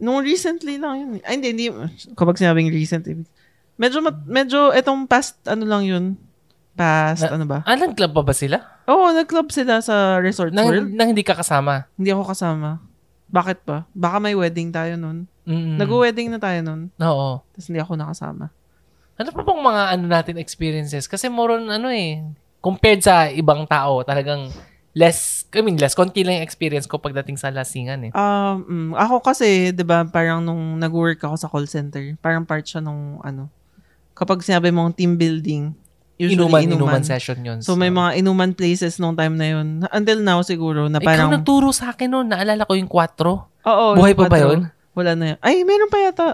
Nung 0.00 0.22
recently 0.22 0.78
lang 0.78 0.94
yun. 0.96 1.08
Ay, 1.26 1.36
hindi, 1.36 1.48
hindi. 1.52 1.66
Kapag 2.16 2.38
sinabing 2.38 2.72
recent, 2.72 3.04
medyo, 3.76 3.98
medyo, 4.24 4.72
etong 4.72 5.04
past, 5.04 5.36
ano 5.44 5.66
lang 5.68 5.84
yun, 5.84 6.04
past, 6.78 7.26
na, 7.26 7.36
ano 7.36 7.44
ba? 7.44 7.58
Ah, 7.68 7.76
nag-club 7.76 8.14
pa 8.16 8.22
ba 8.24 8.32
sila? 8.32 8.64
Oo, 8.88 9.12
nag-club 9.12 9.52
sila 9.52 9.84
sa 9.84 10.16
Resort 10.22 10.56
nang, 10.56 10.70
World. 10.70 10.94
Nang 10.96 11.12
hindi 11.12 11.26
ka 11.26 11.36
kasama? 11.36 11.84
Hindi 12.00 12.14
ako 12.16 12.32
kasama. 12.32 12.80
Bakit 13.30 13.58
ba? 13.68 13.84
Baka 13.92 14.16
may 14.18 14.32
wedding 14.32 14.72
tayo 14.72 14.96
nun. 14.96 15.28
Mm-hmm. 15.44 15.76
Nag-wedding 15.78 16.28
na 16.32 16.38
tayo 16.40 16.58
nun. 16.64 16.90
Oo. 16.98 17.44
Tapos 17.44 17.66
hindi 17.68 17.80
ako 17.82 17.92
nakasama. 18.00 18.48
Ano 19.20 19.36
pa 19.36 19.44
bang 19.44 19.60
mga 19.60 19.82
ano 19.92 20.04
natin 20.08 20.34
experiences? 20.40 21.04
Kasi 21.04 21.28
more 21.28 21.60
on 21.60 21.68
ano 21.68 21.92
eh, 21.92 22.24
compared 22.64 23.04
sa 23.04 23.28
ibang 23.28 23.68
tao, 23.68 24.00
talagang 24.00 24.48
less, 24.96 25.44
I 25.54 25.60
mean, 25.62 25.76
less, 25.76 25.94
konti 25.94 26.24
lang 26.24 26.40
yung 26.40 26.46
experience 26.46 26.88
ko 26.88 26.98
pagdating 26.98 27.38
sa 27.38 27.52
lasingan 27.52 28.10
eh. 28.10 28.12
Um, 28.16 28.96
ako 28.96 29.22
kasi, 29.22 29.70
di 29.70 29.84
ba, 29.84 30.02
parang 30.08 30.42
nung 30.42 30.80
nag-work 30.80 31.20
ako 31.22 31.36
sa 31.36 31.48
call 31.52 31.68
center, 31.68 32.02
parang 32.18 32.42
part 32.42 32.64
siya 32.66 32.82
nung, 32.82 33.22
ano, 33.22 33.46
kapag 34.16 34.42
sinabi 34.42 34.74
mong 34.74 34.96
team 34.98 35.14
building, 35.14 35.76
usually 36.20 36.36
inuman, 36.36 36.60
inuman. 36.66 37.00
inuman 37.00 37.04
session 37.06 37.38
yun. 37.40 37.58
So, 37.62 37.72
so, 37.72 37.78
may 37.80 37.88
mga 37.88 38.20
inuman 38.20 38.52
places 38.52 39.00
nung 39.00 39.16
time 39.16 39.38
na 39.40 39.48
yun. 39.56 39.86
Until 39.88 40.20
now, 40.20 40.42
siguro, 40.44 40.90
na 40.90 41.00
parang... 41.00 41.32
Ikaw 41.32 41.36
nagturo 41.40 41.70
sa 41.72 41.96
akin 41.96 42.08
noon. 42.12 42.26
Naalala 42.28 42.68
ko 42.68 42.76
yung 42.76 42.90
4. 42.90 43.16
Oo. 43.64 43.86
Buhay 43.96 44.12
pa 44.12 44.28
ba 44.28 44.38
yun? 44.42 44.68
Wala 44.92 45.16
na 45.16 45.24
yun. 45.32 45.38
Ay, 45.40 45.64
meron 45.64 45.88
pa 45.88 45.98
yata. 46.02 46.28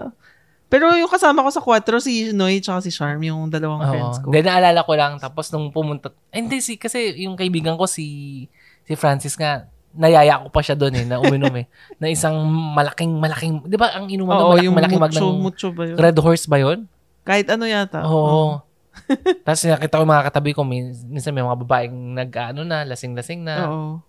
Pero 0.67 0.91
yung 0.99 1.07
kasama 1.07 1.47
ko 1.47 1.49
sa 1.51 1.63
Quattro, 1.63 1.95
si 2.03 2.35
Noy 2.35 2.59
at 2.59 2.83
si 2.83 2.91
Charm, 2.91 3.23
yung 3.23 3.47
dalawang 3.47 3.87
Oo. 3.87 3.91
friends 3.91 4.17
ko. 4.19 4.27
Then 4.35 4.51
naalala 4.51 4.83
ko 4.83 4.93
lang, 4.99 5.15
tapos 5.15 5.47
nung 5.55 5.71
pumunta, 5.71 6.11
eh, 6.31 6.43
hindi 6.43 6.59
si, 6.59 6.75
kasi 6.75 7.23
yung 7.23 7.39
kaibigan 7.39 7.79
ko 7.79 7.87
si, 7.87 8.45
si 8.83 8.93
Francis 8.99 9.39
nga, 9.39 9.71
nayaya 9.95 10.43
ko 10.43 10.51
pa 10.51 10.59
siya 10.59 10.75
doon 10.75 10.93
eh, 10.99 11.05
na 11.07 11.23
uminom 11.23 11.55
eh. 11.55 11.65
na 12.03 12.11
isang 12.11 12.35
malaking, 12.75 13.15
malaking, 13.15 13.63
di 13.63 13.79
ba 13.79 13.95
ang 13.95 14.11
inuman 14.11 14.35
Oo, 14.35 14.59
malaking, 14.59 14.65
yung 14.67 14.75
malaking 14.75 14.99
mucho, 14.99 15.23
mag 15.23 15.31
ng 15.31 15.39
mucho 15.39 15.67
ba 15.71 15.83
yun? 15.87 15.95
Red 15.95 16.17
Horse 16.19 16.45
ba 16.51 16.57
yun? 16.59 16.79
Kahit 17.23 17.47
ano 17.47 17.63
yata. 17.63 18.03
Oo. 18.03 18.19
Oh. 18.19 18.53
tapos 19.47 19.63
nakita 19.63 19.97
ko 19.97 20.03
yung 20.03 20.13
mga 20.19 20.25
katabi 20.27 20.51
ko, 20.51 20.61
minsan 20.67 21.31
may 21.31 21.47
mga 21.47 21.59
babaeng 21.63 21.95
nag, 22.11 22.31
ano 22.35 22.67
na, 22.67 22.83
lasing-lasing 22.83 23.39
na. 23.47 23.55
Oo. 23.71 24.03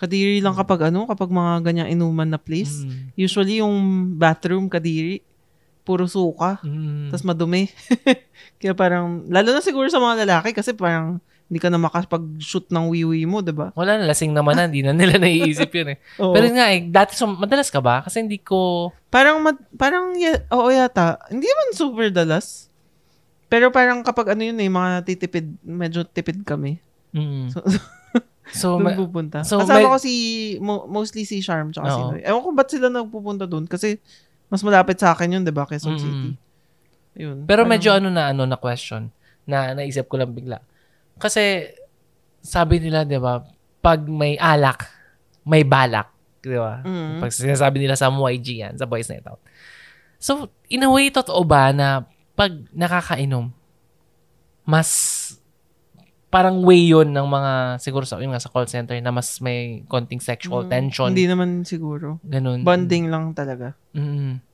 Kadiri 0.00 0.40
lang 0.40 0.56
kapag 0.56 0.88
ano, 0.88 1.04
kapag 1.04 1.28
mga 1.28 1.52
ganyang 1.64 1.88
inuman 1.92 2.28
na 2.28 2.40
place. 2.40 2.84
Mm. 2.84 3.16
Usually 3.16 3.64
yung 3.64 3.76
bathroom 4.20 4.68
kadiri 4.68 5.24
puro 5.86 6.10
suka. 6.10 6.58
Mm. 6.66 7.14
Tapos 7.14 7.22
madumi. 7.22 7.70
Kaya 8.60 8.74
parang, 8.74 9.22
lalo 9.30 9.54
na 9.54 9.62
siguro 9.62 9.86
sa 9.86 10.02
mga 10.02 10.26
lalaki 10.26 10.50
kasi 10.50 10.74
parang 10.74 11.22
hindi 11.46 11.62
ka 11.62 11.70
na 11.70 11.78
makapag-shoot 11.78 12.66
ng 12.74 12.90
wiwi 12.90 13.22
mo, 13.22 13.38
di 13.38 13.54
ba? 13.54 13.70
Wala 13.78 14.02
na, 14.02 14.10
lasing 14.10 14.34
naman 14.34 14.58
na. 14.58 14.66
Hindi 14.66 14.82
na 14.82 14.90
nila 14.90 15.14
naiisip 15.22 15.70
yun 15.70 15.94
eh. 15.94 15.98
Oo. 16.18 16.34
Pero 16.34 16.50
nga 16.50 16.74
eh, 16.74 16.82
dati, 16.90 17.14
so, 17.14 17.30
madalas 17.30 17.70
ka 17.70 17.78
ba? 17.78 18.02
Kasi 18.02 18.26
hindi 18.26 18.42
ko... 18.42 18.90
Parang, 19.14 19.38
mad, 19.38 19.54
parang, 19.78 20.10
y- 20.18 20.42
oo 20.50 20.68
yata. 20.74 21.22
Hindi 21.30 21.46
man 21.46 21.70
super 21.70 22.10
dalas. 22.10 22.66
Pero 23.46 23.70
parang 23.70 24.02
kapag 24.02 24.34
ano 24.34 24.42
yun 24.42 24.58
eh, 24.58 24.66
mga 24.66 25.06
titipid, 25.06 25.46
medyo 25.62 26.02
tipid 26.02 26.42
kami. 26.42 26.82
Mm. 27.14 27.54
So, 27.54 27.62
so 28.60 28.68
doon 28.82 28.98
pupunta. 28.98 29.46
So, 29.46 29.62
Kasama 29.62 29.86
may... 29.86 29.86
ko 29.86 29.98
si, 30.02 30.14
mo, 30.58 30.90
mostly 30.90 31.22
si 31.22 31.38
Charm 31.46 31.70
tsaka 31.70 31.94
si 31.94 32.02
Noy. 32.02 32.20
Ewan 32.26 32.42
ko 32.42 32.50
ba't 32.50 32.68
sila 32.74 32.90
nagpupunta 32.90 33.46
doon 33.46 33.70
kasi 33.70 34.02
mas 34.46 34.62
malapit 34.62 34.98
sa 34.98 35.12
akin 35.12 35.40
yun, 35.40 35.42
'di 35.42 35.54
ba, 35.54 35.66
Quezon 35.66 35.96
mm-hmm. 35.96 36.04
City. 36.04 36.30
Yun. 37.16 37.36
Pero 37.48 37.64
parang, 37.64 37.72
medyo 37.72 37.90
ano 37.96 38.08
na 38.12 38.30
ano 38.30 38.44
na 38.44 38.60
question 38.60 39.08
na 39.48 39.72
naisip 39.72 40.06
ko 40.06 40.20
lang 40.20 40.34
bigla. 40.34 40.60
Kasi 41.16 41.70
sabi 42.44 42.78
nila, 42.78 43.02
'di 43.02 43.18
ba, 43.18 43.42
pag 43.82 44.04
may 44.06 44.38
alak, 44.38 44.86
may 45.42 45.66
balak, 45.66 46.12
'di 46.42 46.58
ba? 46.58 46.82
Mm-hmm. 46.84 47.20
Pag 47.22 47.30
sinasabi 47.32 47.76
nila 47.82 47.98
sa 47.98 48.12
MYG 48.12 48.48
yan, 48.62 48.74
sa 48.78 48.86
Boys 48.86 49.08
Night 49.10 49.26
Out. 49.26 49.42
So, 50.22 50.48
in 50.70 50.86
a 50.86 50.90
way, 50.90 51.12
totoo 51.12 51.42
ba 51.44 51.70
na 51.74 52.06
pag 52.36 52.52
nakakainom, 52.72 53.50
mas 54.66 54.90
parang 56.36 56.60
way 56.60 56.92
yon 56.92 57.16
ng 57.16 57.24
mga 57.32 57.80
siguro 57.80 58.04
sa 58.04 58.20
yung 58.20 58.36
nga 58.36 58.44
sa 58.44 58.52
call 58.52 58.68
center 58.68 58.92
na 59.00 59.08
mas 59.08 59.40
may 59.40 59.80
konting 59.88 60.20
sexual 60.20 60.68
mm, 60.68 60.70
tension. 60.70 61.08
Hindi 61.08 61.24
naman 61.24 61.64
siguro. 61.64 62.20
Ganun. 62.28 62.60
Bonding 62.60 63.08
lang 63.08 63.32
talaga. 63.32 63.72
Mm. 63.96 64.44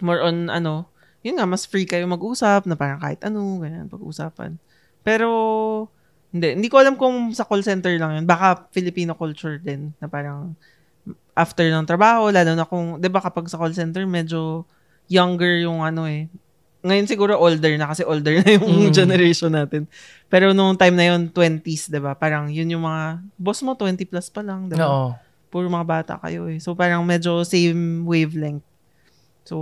More 0.00 0.24
on 0.24 0.48
ano, 0.48 0.88
yun 1.20 1.36
nga 1.36 1.44
mas 1.44 1.68
free 1.68 1.84
kayo 1.84 2.08
mag-usap 2.08 2.64
na 2.64 2.72
parang 2.72 3.04
kahit 3.04 3.20
ano, 3.20 3.60
ganyan 3.60 3.84
pag-usapan. 3.92 4.56
Pero, 5.04 5.28
hindi. 6.32 6.56
Hindi 6.56 6.72
ko 6.72 6.80
alam 6.80 6.96
kung 6.96 7.36
sa 7.36 7.44
call 7.44 7.60
center 7.60 7.92
lang 8.00 8.16
yun. 8.16 8.24
Baka 8.24 8.72
Filipino 8.72 9.12
culture 9.12 9.60
din 9.60 9.92
na 10.00 10.08
parang 10.08 10.56
after 11.36 11.68
ng 11.68 11.84
trabaho, 11.84 12.32
lalo 12.32 12.56
na 12.56 12.64
kung, 12.64 12.96
di 12.96 13.12
ba 13.12 13.20
kapag 13.20 13.44
sa 13.52 13.60
call 13.60 13.76
center, 13.76 14.08
medyo 14.08 14.64
younger 15.12 15.60
yung 15.60 15.84
ano 15.84 16.08
eh. 16.08 16.32
Ngayon 16.86 17.06
siguro 17.10 17.34
older 17.34 17.74
na 17.74 17.90
kasi 17.90 18.06
older 18.06 18.38
na 18.40 18.54
yung 18.54 18.88
mm. 18.88 18.94
generation 18.94 19.50
natin. 19.50 19.90
Pero 20.30 20.54
nung 20.54 20.78
time 20.78 20.94
na 20.94 21.06
yun, 21.10 21.26
20s, 21.28 21.90
di 21.90 21.98
ba? 21.98 22.14
Parang 22.14 22.46
yun 22.46 22.70
yung 22.70 22.86
mga, 22.86 23.26
boss 23.34 23.60
mo 23.66 23.74
20 23.74 24.06
plus 24.06 24.30
pa 24.30 24.46
lang, 24.46 24.70
di 24.70 24.78
ba? 24.78 24.86
Oo. 24.86 25.08
Puro 25.50 25.66
mga 25.66 25.86
bata 25.86 26.14
kayo 26.22 26.46
eh. 26.46 26.62
So 26.62 26.78
parang 26.78 27.02
medyo 27.02 27.42
same 27.42 28.06
wavelength. 28.06 28.64
So, 29.46 29.56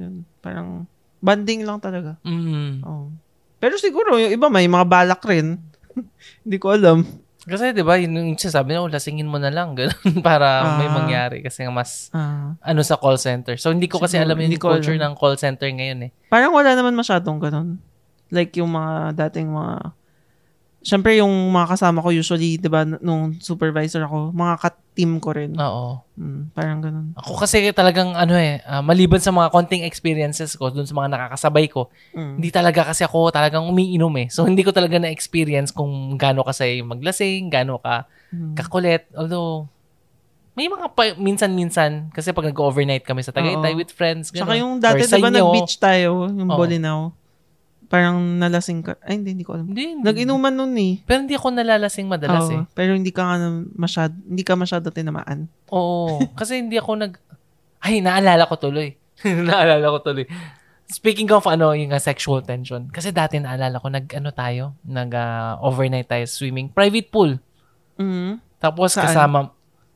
yun. 0.00 0.24
Parang 0.40 0.88
banding 1.20 1.64
lang 1.64 1.80
talaga. 1.80 2.16
Mm. 2.24 2.84
Oh. 2.84 3.12
Pero 3.58 3.74
siguro, 3.76 4.16
yung 4.16 4.32
iba 4.32 4.48
may 4.48 4.70
mga 4.70 4.86
balak 4.88 5.22
rin. 5.26 5.60
Hindi 6.44 6.56
ko 6.56 6.72
alam. 6.72 7.04
Kasi 7.48 7.72
'di 7.72 7.80
ba, 7.80 7.96
yun 7.96 8.12
yung 8.12 8.36
sinasabi 8.36 8.76
na, 8.76 8.84
oh, 8.84 8.92
lasingin 8.92 9.24
mo 9.24 9.40
na 9.40 9.48
lang 9.48 9.72
ganun 9.78 10.20
para 10.20 10.46
ah. 10.62 10.76
may 10.76 10.92
mangyari 10.92 11.40
kasi 11.40 11.64
nga 11.64 11.72
mas 11.72 12.12
ah. 12.12 12.52
ano 12.60 12.80
sa 12.84 13.00
call 13.00 13.16
center. 13.16 13.56
So 13.56 13.72
hindi 13.72 13.88
ko 13.88 13.96
kasi 13.96 14.20
Siguro, 14.20 14.36
alam 14.36 14.38
yung 14.44 14.60
culture 14.60 15.00
alam. 15.00 15.12
ng 15.12 15.14
call 15.16 15.40
center 15.40 15.66
ngayon 15.72 15.98
eh. 16.06 16.10
Parang 16.28 16.52
wala 16.52 16.76
naman 16.76 16.92
masyadong 16.92 17.40
ganun. 17.40 17.80
Like 18.28 18.52
yung 18.60 18.68
mga 18.76 19.16
dating 19.16 19.48
mga 19.48 19.96
Siyempre, 20.78 21.18
yung 21.18 21.50
mga 21.50 21.74
kasama 21.74 21.98
ko 21.98 22.14
usually, 22.14 22.54
di 22.54 22.70
ba, 22.70 22.86
nung 22.86 23.34
supervisor 23.42 24.06
ako, 24.06 24.30
mga 24.30 24.54
ka-team 24.98 25.22
ko 25.22 25.30
rin. 25.30 25.54
Oo. 25.54 26.02
Mm, 26.18 26.50
parang 26.50 26.82
ganun. 26.82 27.06
Ako 27.14 27.38
kasi 27.38 27.70
talagang, 27.70 28.18
ano 28.18 28.34
eh, 28.34 28.58
uh, 28.66 28.82
maliban 28.82 29.22
sa 29.22 29.30
mga 29.30 29.54
konting 29.54 29.86
experiences 29.86 30.58
ko, 30.58 30.74
dun 30.74 30.90
sa 30.90 30.98
mga 30.98 31.14
nakakasabay 31.14 31.70
ko, 31.70 31.86
mm. 32.10 32.42
hindi 32.42 32.50
talaga 32.50 32.82
kasi 32.90 33.06
ako 33.06 33.30
talagang 33.30 33.62
umiinom 33.70 34.10
eh. 34.18 34.26
So, 34.26 34.42
hindi 34.42 34.66
ko 34.66 34.74
talaga 34.74 34.98
na-experience 34.98 35.70
kung 35.70 36.18
gaano 36.18 36.42
kasi 36.42 36.82
maglasing, 36.82 37.46
gaano 37.46 37.78
ka 37.78 38.10
mm. 38.34 38.58
kakulit. 38.58 39.06
Although, 39.14 39.70
may 40.58 40.66
mga 40.66 40.90
pa, 40.90 41.14
minsan-minsan, 41.14 42.10
kasi 42.10 42.34
pag 42.34 42.50
nag-overnight 42.50 43.06
kami 43.06 43.22
sa 43.22 43.30
Tagaytay 43.30 43.78
with 43.78 43.94
friends, 43.94 44.34
gano'n. 44.34 44.42
Saka 44.42 44.58
yung 44.58 44.72
dati, 44.82 45.06
di 45.06 45.22
ba, 45.22 45.30
nag-beach 45.30 45.78
tayo, 45.78 46.26
yung 46.26 46.50
Oo. 46.50 46.58
Bolinao. 46.58 47.14
Parang 47.88 48.20
nalasing 48.36 48.84
ka. 48.84 49.00
Ay, 49.00 49.16
hindi, 49.16 49.32
hindi 49.32 49.48
ko 49.48 49.56
alam. 49.56 49.72
Hindi. 49.72 49.96
Nag-inuman 50.04 50.52
nun 50.52 50.76
eh. 50.76 51.00
Pero 51.08 51.24
hindi 51.24 51.32
ako 51.32 51.56
nalalasing 51.56 52.04
madalas 52.04 52.44
Oo, 52.44 52.52
eh. 52.52 52.62
Pero 52.76 52.92
hindi 52.92 53.08
ka 53.08 53.24
nga 53.24 53.36
masyad, 53.80 54.12
hindi 54.12 54.44
ka 54.44 54.54
masyado 54.60 54.92
tinamaan. 54.92 55.48
Oo. 55.72 56.20
kasi 56.40 56.60
hindi 56.60 56.76
ako 56.76 57.00
nag... 57.00 57.12
Ay, 57.80 58.04
naalala 58.04 58.44
ko 58.44 58.60
tuloy. 58.60 58.92
naalala 59.48 59.88
ko 59.88 59.98
tuloy. 60.04 60.28
Speaking 60.88 61.32
of 61.32 61.48
ano, 61.48 61.72
yung 61.72 61.96
sexual 61.96 62.44
tension. 62.44 62.92
Kasi 62.92 63.08
dati 63.08 63.40
naalala 63.40 63.80
ko, 63.80 63.88
nag-ano 63.88 64.30
tayo, 64.36 64.76
nag-overnight 64.84 66.08
uh, 66.08 66.12
tayo 66.12 66.24
swimming. 66.28 66.68
Private 66.68 67.08
pool. 67.08 67.40
Mm-hmm. 67.96 68.32
Tapos 68.60 68.92
Saan? 68.92 69.08
kasama, 69.08 69.38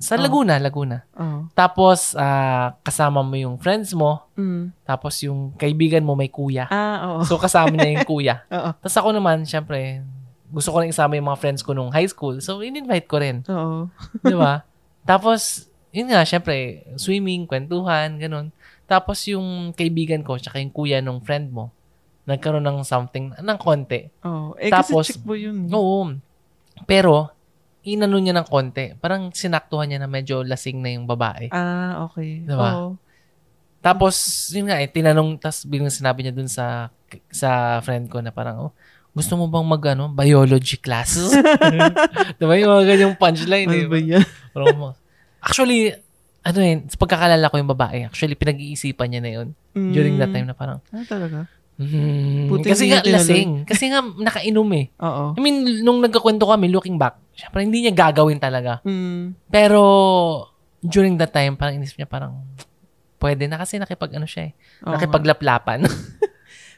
sa 0.03 0.19
Laguna, 0.19 0.59
oh. 0.59 0.63
Laguna. 0.67 0.99
Oh. 1.15 1.47
Tapos, 1.55 2.19
uh, 2.19 2.75
kasama 2.83 3.23
mo 3.23 3.39
yung 3.39 3.55
friends 3.55 3.95
mo. 3.95 4.27
Mm. 4.35 4.75
Tapos, 4.83 5.15
yung 5.23 5.55
kaibigan 5.55 6.03
mo 6.03 6.19
may 6.19 6.27
kuya. 6.27 6.67
Ah, 6.67 7.07
oo. 7.07 7.21
So, 7.23 7.39
kasama 7.39 7.71
niya 7.79 8.03
yung 8.03 8.09
kuya. 8.11 8.43
oo. 8.51 8.75
Tapos 8.83 8.97
ako 8.99 9.15
naman, 9.15 9.47
syempre, 9.47 10.03
gusto 10.51 10.75
ko 10.75 10.83
rin 10.83 10.91
isama 10.91 11.15
yung 11.15 11.31
mga 11.31 11.39
friends 11.39 11.63
ko 11.63 11.71
nung 11.71 11.95
high 11.95 12.11
school. 12.11 12.43
So, 12.43 12.67
in-invite 12.67 13.07
ko 13.07 13.23
rin. 13.23 13.47
Oo. 13.47 13.87
Di 14.27 14.35
ba? 14.35 14.67
Tapos, 15.07 15.71
yun 15.95 16.11
nga, 16.11 16.27
syempre, 16.27 16.83
swimming, 16.99 17.47
kwentuhan, 17.47 18.19
ganun. 18.19 18.51
Tapos, 18.91 19.23
yung 19.31 19.71
kaibigan 19.71 20.27
ko, 20.27 20.35
tsaka 20.35 20.59
yung 20.59 20.75
kuya 20.75 20.99
nung 20.99 21.23
friend 21.23 21.55
mo, 21.55 21.71
nagkaroon 22.27 22.67
ng 22.67 22.83
something, 22.83 23.31
ng 23.39 23.59
konti. 23.63 24.11
Oo. 24.27 24.59
Eh, 24.59 24.67
Tapos, 24.67 25.07
kasi 25.07 25.15
chick 25.15 25.23
mo 25.23 25.39
yun. 25.39 25.71
Oo. 25.71 26.11
Pero, 26.91 27.31
inano 27.83 28.19
niya 28.19 28.35
ng 28.39 28.47
konti. 28.47 28.95
Parang 28.99 29.35
sinaktuhan 29.35 29.91
niya 29.91 30.01
na 30.03 30.11
medyo 30.11 30.47
lasing 30.47 30.79
na 30.79 30.91
yung 30.95 31.07
babae. 31.07 31.51
Ah, 31.51 32.07
okay. 32.07 32.43
Diba? 32.47 32.71
Oo. 32.79 32.91
Tapos, 33.83 34.15
yun 34.55 34.71
nga 34.71 34.79
eh, 34.79 34.87
tinanong, 34.87 35.43
tapos 35.43 35.67
biglang 35.67 35.91
sinabi 35.91 36.23
niya 36.23 36.35
dun 36.35 36.47
sa 36.47 36.95
sa 37.29 37.83
friend 37.83 38.07
ko 38.07 38.23
na 38.23 38.31
parang, 38.31 38.71
oh, 38.71 38.73
gusto 39.13 39.35
mo 39.37 39.51
bang 39.51 39.67
mag, 39.67 39.83
ano, 39.93 40.07
biology 40.09 40.79
class? 40.79 41.19
diba 42.39 42.55
yung 42.57 42.71
mga 42.79 42.87
ganyang 42.87 43.15
punchline 43.19 43.69
eh. 43.69 43.85
Ano 43.85 43.91
ba 43.91 43.99
yan? 43.99 44.25
actually, 45.43 45.93
ano 46.47 46.59
eh, 46.63 46.87
sa 46.87 46.97
pagkakalala 46.97 47.51
ko 47.51 47.59
yung 47.59 47.73
babae, 47.75 48.07
actually, 48.07 48.39
pinag-iisipan 48.39 49.11
niya 49.11 49.21
na 49.21 49.31
yun 49.35 49.49
mm. 49.75 49.93
during 49.93 50.15
that 50.17 50.31
time 50.31 50.47
na 50.47 50.55
parang, 50.55 50.79
ah, 50.95 51.05
talaga? 51.05 51.51
Hmm, 51.81 52.53
kasi 52.63 52.93
nga 52.93 53.01
lasing. 53.01 53.65
Kasi 53.65 53.89
nga 53.89 54.05
nakainom 54.05 54.69
eh. 54.77 54.87
Oo. 55.01 55.35
I 55.35 55.41
mean, 55.41 55.83
nung 55.83 56.05
nagkakwento 56.05 56.45
kami, 56.45 56.69
looking 56.69 57.01
back, 57.01 57.17
syempre 57.33 57.65
hindi 57.65 57.83
niya 57.83 57.95
gagawin 57.97 58.39
talaga. 58.39 58.85
Mm. 58.85 59.35
Pero, 59.49 59.83
during 60.85 61.17
that 61.17 61.33
time, 61.33 61.57
parang 61.57 61.81
inisip 61.81 61.97
niya 61.97 62.11
parang, 62.11 62.45
pwede 63.23 63.47
na 63.47 63.57
kasi 63.57 63.79
nakipag 63.79 64.19
ano 64.19 64.27
siya 64.29 64.51
eh. 64.51 64.53
Oo. 64.85 64.93
Nakipaglaplapan. 64.95 65.87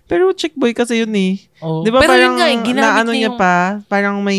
Pero 0.04 0.36
chick 0.36 0.52
boy 0.52 0.76
kasi 0.76 1.00
yun 1.00 1.16
eh. 1.16 1.40
Oh. 1.64 1.80
Di 1.80 1.88
ba 1.88 2.04
Pero 2.04 2.12
parang 2.12 2.36
nga, 2.36 2.52
eh, 2.52 2.60
na 2.76 3.00
ano 3.00 3.16
niya 3.16 3.32
yung... 3.32 3.40
pa, 3.40 3.80
parang 3.88 4.20
may 4.20 4.36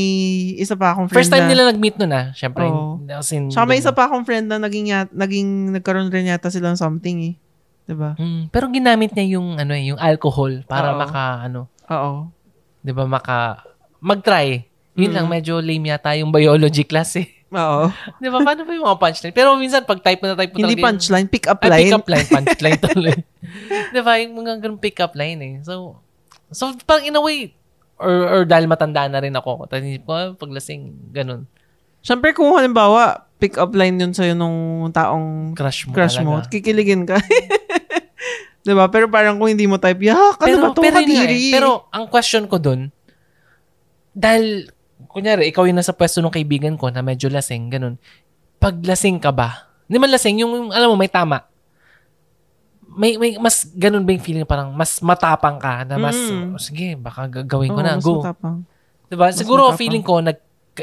isa 0.62 0.78
pa 0.78 0.94
akong 0.94 1.10
friend 1.10 1.18
First 1.26 1.34
time 1.34 1.50
na, 1.50 1.52
nila 1.52 1.64
nag-meet 1.74 1.98
nun 1.98 2.14
ah. 2.14 2.30
Syempre. 2.38 2.70
Oh. 2.70 3.02
In, 3.02 3.50
Saka 3.50 3.66
may 3.66 3.82
isa 3.82 3.90
pa 3.90 4.06
akong 4.06 4.30
friend 4.30 4.46
na 4.46 4.62
naging, 4.62 4.94
naging 5.10 5.74
nagkaroon 5.74 6.14
rin 6.14 6.30
yata 6.30 6.54
silang 6.54 6.78
something 6.78 7.34
eh. 7.34 7.36
'Di 7.86 7.96
ba? 7.96 8.18
Mm, 8.18 8.50
pero 8.50 8.66
ginamit 8.74 9.14
niya 9.14 9.38
yung 9.38 9.62
ano 9.62 9.74
eh, 9.78 9.94
yung 9.94 10.00
alcohol 10.02 10.66
para 10.66 10.94
Oo. 10.94 11.00
maka 11.00 11.24
ano. 11.46 11.70
Oo. 11.90 12.30
'Di 12.82 12.92
ba 12.94 13.06
maka 13.06 13.66
mag-try. 14.02 14.66
Yun 14.96 15.12
mm. 15.12 15.16
lang 15.16 15.28
medyo 15.30 15.62
lame 15.62 15.94
yata 15.94 16.18
yung 16.18 16.34
biology 16.34 16.84
class 16.90 17.18
eh. 17.22 17.30
Oo. 17.54 17.94
'Di 18.18 18.28
ba? 18.34 18.42
Paano 18.42 18.66
ba 18.66 18.72
yung 18.74 18.86
mga 18.90 19.00
punchline? 19.00 19.36
Pero 19.38 19.54
minsan 19.56 19.86
pag 19.86 20.02
type 20.02 20.20
mo 20.22 20.34
na 20.34 20.38
type 20.38 20.54
mo 20.54 20.66
Hindi 20.66 20.82
punchline, 20.82 21.28
pick 21.30 21.46
up 21.46 21.62
line. 21.62 21.72
Ay, 21.72 21.84
pick 21.88 21.96
up 21.96 22.08
line, 22.10 22.28
punchline 22.28 22.80
tuloy. 22.90 23.18
'Di 23.94 24.02
ba? 24.02 24.14
Yung 24.20 24.34
mga 24.34 24.52
ganung 24.66 24.82
pick 24.82 24.98
up 25.00 25.14
line 25.14 25.40
eh. 25.40 25.56
So 25.62 26.02
so 26.50 26.74
parang 26.90 27.06
in 27.06 27.18
a 27.18 27.22
way 27.22 27.54
or, 28.00 28.14
or 28.28 28.42
dahil 28.44 28.68
matanda 28.68 29.08
na 29.08 29.24
rin 29.24 29.36
ako, 29.36 29.68
tanisip 29.72 30.04
ko, 30.04 30.12
ah, 30.14 30.30
paglasing, 30.36 31.12
ganun. 31.16 31.48
Siyempre, 32.06 32.36
kung 32.36 32.52
halimbawa, 32.54 33.25
pick 33.36 33.60
up 33.60 33.76
line 33.76 34.00
yun 34.00 34.16
sa'yo 34.16 34.34
nung 34.34 34.90
taong 34.96 35.52
crush 35.54 35.88
mo, 35.88 35.94
crush 35.94 36.20
mo 36.24 36.40
kikiligin 36.48 37.04
ka. 37.04 37.20
'Di 38.66 38.74
ba? 38.74 38.90
Pero 38.90 39.06
parang 39.08 39.38
kung 39.38 39.54
hindi 39.54 39.70
mo 39.70 39.78
type, 39.78 40.02
yak, 40.02 40.42
ano 40.42 40.48
pero, 40.50 40.62
ba 40.66 40.70
to, 40.74 40.82
pero, 40.82 40.98
kadiri? 40.98 41.54
Eh. 41.54 41.54
pero 41.54 41.86
ang 41.94 42.10
question 42.10 42.50
ko 42.50 42.58
dun, 42.58 42.90
dahil, 44.10 44.74
kunyari, 45.14 45.54
ikaw 45.54 45.70
yung 45.70 45.78
nasa 45.78 45.94
pwesto 45.94 46.18
ng 46.26 46.34
kaibigan 46.34 46.74
ko 46.74 46.90
na 46.90 47.06
medyo 47.06 47.30
lasing, 47.30 47.70
ganun. 47.70 48.02
Pag 48.58 48.82
lasing 48.82 49.22
ka 49.22 49.30
ba? 49.30 49.70
Hindi 49.86 49.98
man 50.02 50.10
lasing, 50.10 50.42
yung, 50.42 50.74
alam 50.74 50.90
mo, 50.90 50.98
may 50.98 51.14
tama. 51.14 51.46
May, 52.96 53.22
may, 53.22 53.38
mas 53.38 53.70
ganun 53.76 54.08
ba 54.08 54.16
yung 54.16 54.24
feeling 54.24 54.48
parang 54.48 54.72
mas 54.72 55.04
matapang 55.04 55.60
ka 55.60 55.84
na 55.84 56.00
mas, 56.00 56.16
mm. 56.16 56.56
oh, 56.56 56.62
sige, 56.64 56.96
baka 56.96 57.28
gagawin 57.28 57.76
ko 57.76 57.82
Oo, 57.84 57.86
na, 57.86 58.00
go. 58.02 58.24
Matapang. 58.24 58.58
Diba? 59.12 59.30
Mas 59.30 59.36
Siguro 59.38 59.70
matapang. 59.70 59.80
feeling 59.84 60.02
ko, 60.02 60.24
nag, 60.24 60.40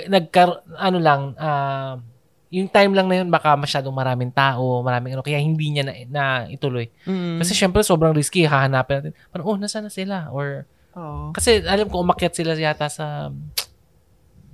nagkar, 0.06 0.48
ano 0.78 0.98
lang, 1.02 1.34
ah, 1.34 1.98
uh, 1.98 2.11
yung 2.52 2.68
time 2.68 2.92
lang 2.92 3.08
na 3.08 3.16
yun, 3.24 3.32
baka 3.32 3.56
masyadong 3.56 3.96
maraming 3.96 4.28
tao, 4.28 4.84
maraming 4.84 5.16
ano, 5.16 5.24
kaya 5.24 5.40
hindi 5.40 5.72
niya 5.72 5.88
na, 5.88 5.92
na 6.12 6.24
ituloy. 6.52 6.92
Mm. 7.08 7.40
Kasi 7.40 7.56
syempre, 7.56 7.80
sobrang 7.80 8.12
risky, 8.12 8.44
hahanapin 8.44 9.08
natin. 9.08 9.12
Parang, 9.32 9.46
oh, 9.48 9.56
nasa 9.56 9.80
na 9.80 9.88
sila? 9.88 10.28
Or, 10.28 10.68
oh. 10.92 11.32
kasi 11.32 11.64
alam 11.64 11.88
ko, 11.88 12.04
umakyat 12.04 12.36
sila 12.36 12.52
yata 12.52 12.92
sa, 12.92 13.32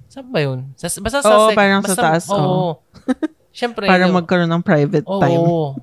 saan 0.06 0.30
ba 0.30 0.38
yun? 0.38 0.70
Sa, 0.78 0.86
basta 1.02 1.26
sa, 1.26 1.34
oh, 1.34 1.50
parang 1.58 1.82
basta, 1.82 1.98
sa 1.98 2.02
taas. 2.06 2.24
Oo. 2.30 2.38
Oh. 2.38 2.72
syempre. 3.58 3.90
Para 3.90 4.06
magkaroon 4.06 4.46
ng 4.46 4.62
private 4.62 5.02
oh, 5.02 5.18
time. 5.18 5.42
Oo. 5.42 5.74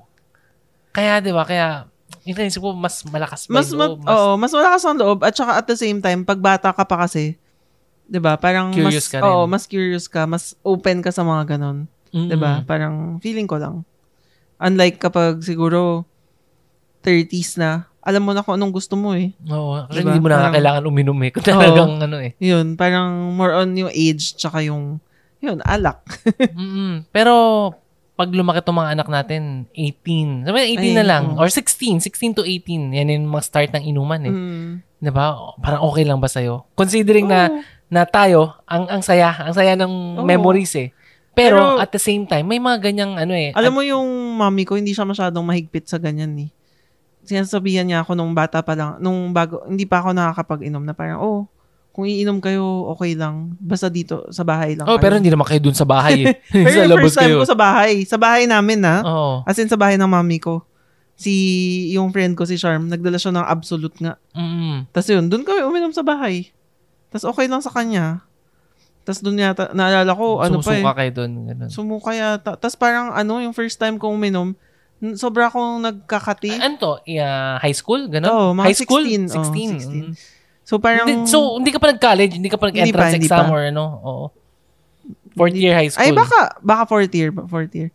Kaya, 0.96 1.20
di 1.20 1.36
ba, 1.36 1.44
kaya, 1.44 1.84
yung 2.24 2.36
naisip 2.40 2.64
ko, 2.64 2.72
mas 2.72 3.04
malakas 3.04 3.44
ba 3.44 3.60
mas, 3.60 3.68
loob? 3.76 4.00
Mas, 4.00 4.08
oo, 4.08 4.30
mas 4.40 4.52
malakas 4.56 4.82
ang 4.88 4.96
loob. 4.96 5.20
At 5.20 5.36
saka 5.36 5.52
at 5.60 5.68
the 5.68 5.76
same 5.76 6.00
time, 6.00 6.24
pag 6.24 6.40
bata 6.40 6.72
ka 6.72 6.82
pa 6.88 7.04
kasi, 7.04 7.36
'di 8.10 8.18
ba? 8.18 8.34
Parang 8.34 8.74
curious 8.74 9.06
mas 9.06 9.12
ka 9.14 9.18
rin. 9.20 9.26
Oo, 9.26 9.42
mas 9.46 9.64
curious 9.66 10.06
ka, 10.10 10.26
mas 10.26 10.58
open 10.66 11.02
ka 11.06 11.14
sa 11.14 11.22
mga 11.22 11.54
ganun. 11.54 11.86
Mm-hmm. 12.16 12.28
'Di 12.32 12.36
ba? 12.40 12.52
Parang 12.64 13.20
feeling 13.20 13.44
ko 13.44 13.60
lang. 13.60 13.84
Unlike 14.56 14.96
kapag 14.96 15.44
siguro 15.44 16.08
30s 17.04 17.60
na, 17.60 17.86
alam 18.00 18.24
mo 18.24 18.32
na 18.32 18.40
kung 18.40 18.56
anong 18.56 18.72
gusto 18.72 18.96
mo 18.96 19.12
eh. 19.12 19.36
Oo. 19.46 19.84
Kasi 19.86 20.00
diba? 20.00 20.10
hindi 20.10 20.22
mo 20.24 20.28
na 20.32 20.36
parang, 20.40 20.54
kailangan 20.56 20.82
uminom 20.88 21.18
eh. 21.22 21.30
Kung 21.30 21.44
talagang 21.44 21.92
oo, 22.00 22.02
ano 22.02 22.16
eh. 22.18 22.32
Yun, 22.40 22.74
parang 22.74 23.36
more 23.36 23.52
on 23.52 23.70
yung 23.78 23.92
age 23.92 24.34
tsaka 24.34 24.64
yung, 24.64 24.98
yun, 25.38 25.60
alak. 25.62 26.02
mm-hmm. 26.58 27.12
Pero, 27.14 27.34
pag 28.16 28.32
lumaki 28.32 28.64
itong 28.64 28.80
mga 28.80 28.92
anak 28.96 29.08
natin, 29.12 29.68
18. 29.76 30.48
Sabi 30.48 30.58
18 30.72 30.80
Ay, 30.80 30.94
na 30.96 31.04
lang. 31.04 31.24
Oh. 31.36 31.44
Or 31.44 31.52
16. 31.52 32.00
16 32.00 32.38
to 32.40 32.42
18. 32.42 32.96
Yan 32.96 33.12
yung 33.12 33.28
mga 33.28 33.44
start 33.44 33.70
ng 33.76 33.84
inuman 33.92 34.22
eh. 34.24 34.32
Mm. 34.32 34.70
Diba? 35.04 35.36
Parang 35.60 35.84
okay 35.84 36.08
lang 36.08 36.16
ba 36.16 36.26
sa'yo? 36.26 36.64
Considering 36.72 37.28
oh. 37.28 37.32
na 37.36 37.40
na 37.86 38.02
tayo, 38.08 38.56
ang 38.66 38.88
ang 38.90 39.04
saya, 39.04 39.30
ang 39.30 39.54
saya 39.54 39.76
ng 39.76 40.18
oh. 40.18 40.24
memories 40.24 40.72
eh. 40.80 40.88
Pero, 41.36 41.76
Pero, 41.76 41.84
at 41.84 41.92
the 41.92 42.00
same 42.00 42.24
time, 42.24 42.48
may 42.48 42.56
mga 42.56 42.80
ganyang 42.80 43.12
ano 43.20 43.36
eh. 43.36 43.52
Alam 43.52 43.76
mo 43.76 43.82
yung 43.84 44.08
mami 44.40 44.64
ko, 44.64 44.80
hindi 44.80 44.96
siya 44.96 45.04
masyadong 45.04 45.44
mahigpit 45.44 45.84
sa 45.84 46.00
ganyan 46.00 46.32
eh. 46.40 46.50
Sinasabihan 47.28 47.84
niya 47.84 48.00
ako 48.00 48.16
nung 48.16 48.32
bata 48.32 48.64
pa 48.64 48.72
lang, 48.72 48.96
nung 49.04 49.36
bago, 49.36 49.60
hindi 49.68 49.84
pa 49.84 50.00
ako 50.00 50.16
nakakapag-inom 50.16 50.80
na 50.80 50.96
parang, 50.96 51.20
oh, 51.20 51.44
kung 51.92 52.08
iinom 52.08 52.40
kayo, 52.40 52.88
okay 52.92 53.12
lang. 53.12 53.52
Basta 53.60 53.92
dito, 53.92 54.24
sa 54.32 54.48
bahay 54.48 54.76
lang. 54.76 54.88
Oh, 54.88 54.96
kayo. 54.96 55.04
pero 55.04 55.20
hindi 55.20 55.28
naman 55.28 55.44
kayo 55.44 55.60
dun 55.60 55.76
sa 55.76 55.84
bahay 55.84 56.24
eh. 56.24 56.36
pero 56.52 56.72
sa 56.72 56.80
yung 56.84 56.92
labas 56.92 57.04
first 57.04 57.16
time 57.20 57.32
kayo. 57.32 57.40
ko 57.40 57.48
sa 57.48 57.56
bahay. 57.56 57.92
Sa 58.04 58.18
bahay 58.20 58.44
namin, 58.44 58.78
ha? 58.84 58.98
Oo. 59.04 59.34
As 59.44 59.56
in, 59.60 59.68
sa 59.68 59.80
bahay 59.80 59.96
ng 60.00 60.08
mami 60.08 60.40
ko. 60.40 60.64
Si, 61.16 61.32
yung 61.96 62.12
friend 62.12 62.36
ko, 62.36 62.44
si 62.44 62.60
Charm, 62.60 62.92
nagdala 62.92 63.16
siya 63.16 63.32
ng 63.32 63.44
absolute 63.48 63.96
nga. 64.00 64.20
Mm. 64.36 64.88
Tapos 64.92 65.08
yun, 65.08 65.24
dun 65.28 65.44
kami 65.44 65.64
uminom 65.64 65.92
sa 65.92 66.04
bahay. 66.04 66.52
Tapos 67.08 67.32
okay 67.32 67.48
lang 67.48 67.64
sa 67.64 67.72
kanya. 67.72 68.24
Tapos 69.06 69.22
dun 69.22 69.38
yata, 69.38 69.70
naalala 69.70 70.10
ko, 70.18 70.42
ano 70.42 70.58
pa 70.58 70.74
eh. 70.74 70.82
Sumusuka 70.82 70.92
kayo 70.98 71.10
dun. 71.14 71.32
Ganun. 71.46 71.68
Sumuka 71.70 72.10
yata. 72.10 72.58
Tapos 72.58 72.74
parang 72.74 73.14
ano, 73.14 73.38
yung 73.38 73.54
first 73.54 73.78
time 73.78 74.02
kong 74.02 74.18
uminom, 74.18 74.58
sobra 75.14 75.46
akong 75.46 75.78
nagkakati. 75.78 76.58
ano 76.58 76.74
to? 76.74 76.92
Yeah, 77.06 77.62
high 77.62 77.76
school? 77.76 78.10
Ganun? 78.10 78.26
Oo, 78.26 78.46
mga 78.58 78.66
high 78.66 78.78
school? 78.82 79.06
16. 79.06 79.30
Oo, 79.30 79.44
16. 79.46 79.78
16. 79.78 79.94
Mm. 79.94 80.12
So 80.66 80.82
parang... 80.82 81.06
Hindi, 81.06 81.30
so, 81.30 81.54
hindi 81.54 81.70
ka 81.70 81.78
pa 81.78 81.94
nag-college? 81.94 82.34
Hindi 82.34 82.50
ka 82.50 82.58
pa 82.58 82.66
nag-entrance 82.74 83.14
exam 83.22 83.46
pa. 83.46 83.54
or 83.54 83.62
ano? 83.70 83.84
Oo. 84.02 84.24
Fourth 85.38 85.54
year 85.54 85.70
high 85.78 85.86
school. 85.86 86.02
Ay, 86.02 86.10
baka, 86.10 86.58
baka 86.58 86.82
fourth 86.90 87.14
year. 87.14 87.30
Fourth 87.30 87.70
year. 87.78 87.94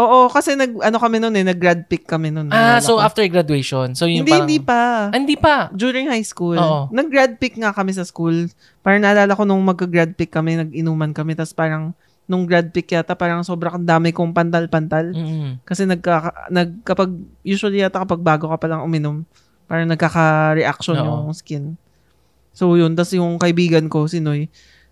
Oo, 0.00 0.32
kasi 0.32 0.56
nag, 0.56 0.80
ano 0.80 0.96
kami 0.96 1.20
noon 1.20 1.36
eh, 1.36 1.44
nag-grad 1.44 1.84
pick 1.84 2.08
kami 2.08 2.32
noon. 2.32 2.48
Ah, 2.48 2.80
so 2.80 2.96
after 2.96 3.20
graduation. 3.28 3.92
So, 3.92 4.08
yung 4.08 4.24
Hindi, 4.24 4.32
parang... 4.32 4.48
hindi 4.48 4.58
pa. 4.58 4.80
Ah, 5.12 5.18
hindi 5.20 5.36
pa. 5.36 5.68
During 5.76 6.08
high 6.08 6.24
school. 6.24 6.56
Oo. 6.56 6.88
Nag-grad 6.88 7.36
pick 7.36 7.60
nga 7.60 7.76
kami 7.76 7.92
sa 7.92 8.08
school. 8.08 8.48
Parang 8.80 9.04
naalala 9.04 9.36
ko 9.36 9.44
nung 9.44 9.60
magka-grad 9.60 10.16
pick 10.16 10.32
kami, 10.32 10.56
nag-inuman 10.56 11.12
kami. 11.12 11.36
Tapos 11.36 11.52
parang, 11.52 11.92
nung 12.24 12.48
grad 12.48 12.72
pick 12.72 12.88
yata, 12.96 13.12
parang 13.12 13.44
sobrang 13.44 13.76
dami 13.84 14.16
kong 14.16 14.32
pantal-pantal. 14.32 15.12
Mm. 15.12 15.60
Kasi 15.68 15.84
nagka, 15.84 16.32
nag, 16.48 16.80
kapag, 16.80 17.12
usually 17.44 17.84
yata 17.84 18.00
kapag 18.00 18.24
bago 18.24 18.48
ka 18.48 18.56
pa 18.56 18.66
lang 18.72 18.80
uminom, 18.80 19.28
parang 19.68 19.90
nagkaka-reaction 19.92 20.96
Oo. 20.96 21.28
yung 21.28 21.36
skin. 21.36 21.76
So 22.56 22.72
yun, 22.74 22.96
tas 22.96 23.12
yung 23.12 23.36
kaibigan 23.36 23.86
ko, 23.92 24.08
si 24.08 24.18
Noy, 24.18 24.48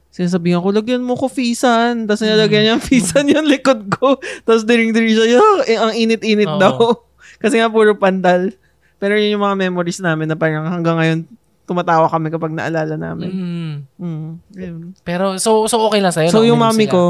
sinasabihan 0.09 0.65
ko, 0.65 0.73
lagyan 0.73 1.05
mo 1.05 1.15
ko 1.15 1.29
fisan. 1.29 2.09
Tapos 2.09 2.25
nilalagyan 2.25 2.63
niya 2.65 2.77
fisan 2.81 3.29
yung 3.29 3.47
likod 3.47 3.87
ko. 3.93 4.17
Tapos 4.43 4.65
diring-diri 4.65 5.15
siya, 5.15 5.27
"Yuck, 5.39 5.61
eh, 5.69 5.79
ang 5.79 5.93
init-init 5.95 6.49
Oo. 6.49 6.61
daw. 6.61 6.77
Kasi 7.43 7.61
nga 7.61 7.71
puro 7.71 7.95
pandal. 7.95 8.57
Pero 8.99 9.15
yun 9.15 9.39
yung 9.39 9.45
mga 9.47 9.57
memories 9.71 10.03
namin 10.03 10.27
na 10.27 10.35
parang 10.35 10.67
hanggang 10.67 10.99
ngayon, 10.99 11.19
tumatawa 11.69 12.09
kami 12.09 12.33
kapag 12.33 12.51
naalala 12.51 12.97
namin. 12.97 13.31
Mm. 13.31 13.75
Mm. 14.01 14.31
yun. 14.57 14.77
Pero, 15.05 15.37
so, 15.37 15.69
so 15.69 15.79
okay 15.87 16.01
lang 16.01 16.11
sa'yo? 16.11 16.33
So 16.33 16.43
yung 16.43 16.59
uminom 16.59 16.75
mami 16.75 16.85
sila? 16.89 16.95
ko, 16.97 17.03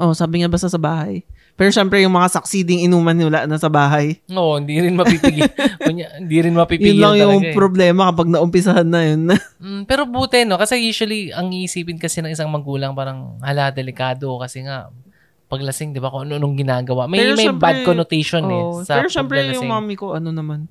oh, 0.00 0.14
sabi 0.16 0.40
niya 0.40 0.50
basta 0.50 0.72
sa 0.72 0.80
bahay. 0.80 1.22
Pero 1.58 1.74
syempre 1.74 1.98
yung 1.98 2.14
mga 2.14 2.30
succeeding 2.30 2.86
inuman 2.86 3.12
nila 3.12 3.42
na 3.44 3.58
sa 3.58 3.66
bahay. 3.66 4.22
Oo, 4.30 4.62
hindi 4.62 4.78
rin 4.78 4.94
mapipigil. 4.94 5.42
Kunya, 5.82 6.06
hindi 6.14 6.38
rin 6.38 6.54
mapipigil 6.54 6.94
Yun 6.94 7.02
lang 7.02 7.14
yung 7.18 7.42
eh. 7.42 7.50
problema 7.50 8.06
kapag 8.08 8.30
naumpisahan 8.30 8.86
na 8.86 9.02
yun. 9.02 9.26
Mm, 9.58 9.90
pero 9.90 10.06
buti, 10.06 10.46
no? 10.46 10.54
Kasi 10.54 10.78
usually, 10.78 11.34
ang 11.34 11.50
iisipin 11.50 11.98
kasi 11.98 12.22
ng 12.22 12.30
isang 12.30 12.46
magulang 12.46 12.94
parang, 12.94 13.42
hala, 13.42 13.74
delikado. 13.74 14.38
Kasi 14.38 14.62
nga, 14.62 14.86
paglasing, 15.50 15.90
di 15.90 15.98
ba, 15.98 16.14
kung 16.14 16.30
ano-anong 16.30 16.54
ginagawa. 16.54 17.10
May, 17.10 17.18
Pero 17.18 17.34
may 17.34 17.50
syempre- 17.50 17.58
bad 17.58 17.78
connotation 17.82 18.46
eh. 18.46 18.54
Oo. 18.54 18.86
Sa 18.86 18.94
Pero 18.94 19.10
syempre 19.10 19.42
paglalasing. 19.42 19.58
yung 19.58 19.66
mami 19.66 19.98
ko, 19.98 20.14
ano 20.14 20.30
naman, 20.30 20.70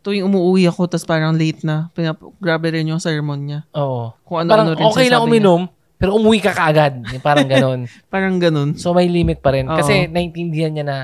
tuwing 0.00 0.22
umuwi 0.22 0.70
ako, 0.70 0.86
tas 0.86 1.02
parang 1.02 1.34
late 1.34 1.66
na, 1.66 1.90
pinap- 1.90 2.22
grabe 2.38 2.70
rin 2.70 2.86
yung 2.86 3.02
sermon 3.02 3.42
niya. 3.42 3.60
Oo. 3.74 4.14
Kung 4.22 4.46
Parang 4.46 4.70
ano-ano 4.70 4.78
rin 4.78 4.86
okay 4.86 5.10
lang 5.10 5.26
uminom, 5.26 5.66
pero 5.98 6.14
umuwi 6.14 6.38
ka 6.38 6.54
kaagad. 6.54 7.02
Parang 7.20 7.50
niya. 7.50 7.58
Parang 8.14 8.38
ganun. 8.38 8.78
So, 8.78 8.94
may 8.94 9.10
limit 9.10 9.42
pa 9.42 9.50
rin. 9.50 9.66
Oo. 9.66 9.74
Kasi, 9.74 10.06
naintindihan 10.06 10.70
niya 10.70 10.86
na, 10.86 10.96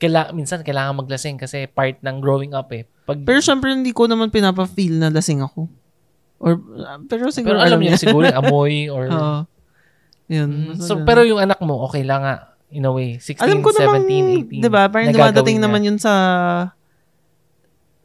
kaila, 0.00 0.32
minsan, 0.32 0.64
kailangan 0.64 1.04
maglasing 1.04 1.36
kasi 1.36 1.68
part 1.68 2.00
ng 2.00 2.16
growing 2.18 2.56
up 2.56 2.72
eh. 2.72 2.88
Pag, 3.04 3.28
Pero 3.28 3.44
syempre 3.44 3.76
hindi 3.76 3.92
ko 3.92 4.08
naman 4.08 4.32
pinapa-feel 4.32 4.96
na 4.96 5.12
lasing 5.12 5.44
ako. 5.44 5.68
Or, 6.42 6.58
ah, 6.82 6.98
pero 7.06 7.28
siguro 7.30 7.60
pero 7.60 7.68
alam 7.68 7.78
niya 7.78 8.00
siguro 8.00 8.24
yung 8.24 8.40
amoy 8.42 8.88
or... 8.88 9.04
Oo. 9.12 9.38
Yun. 10.32 10.50
Mm, 10.50 10.80
so, 10.80 10.96
ganun. 10.96 11.06
pero 11.06 11.20
yung 11.28 11.38
anak 11.38 11.60
mo, 11.60 11.84
okay 11.84 12.02
lang 12.02 12.24
nga. 12.24 12.56
In 12.72 12.88
a 12.88 12.90
way. 12.90 13.20
16, 13.20 13.36
Alam 13.36 13.60
ko 13.60 13.68
17, 13.68 13.84
naman, 13.84 14.02
18. 14.48 14.64
di 14.64 14.70
ba, 14.72 14.88
parang 14.88 15.12
dumadating 15.12 15.60
niya. 15.60 15.64
naman 15.68 15.80
yun 15.84 15.98
sa, 16.00 16.12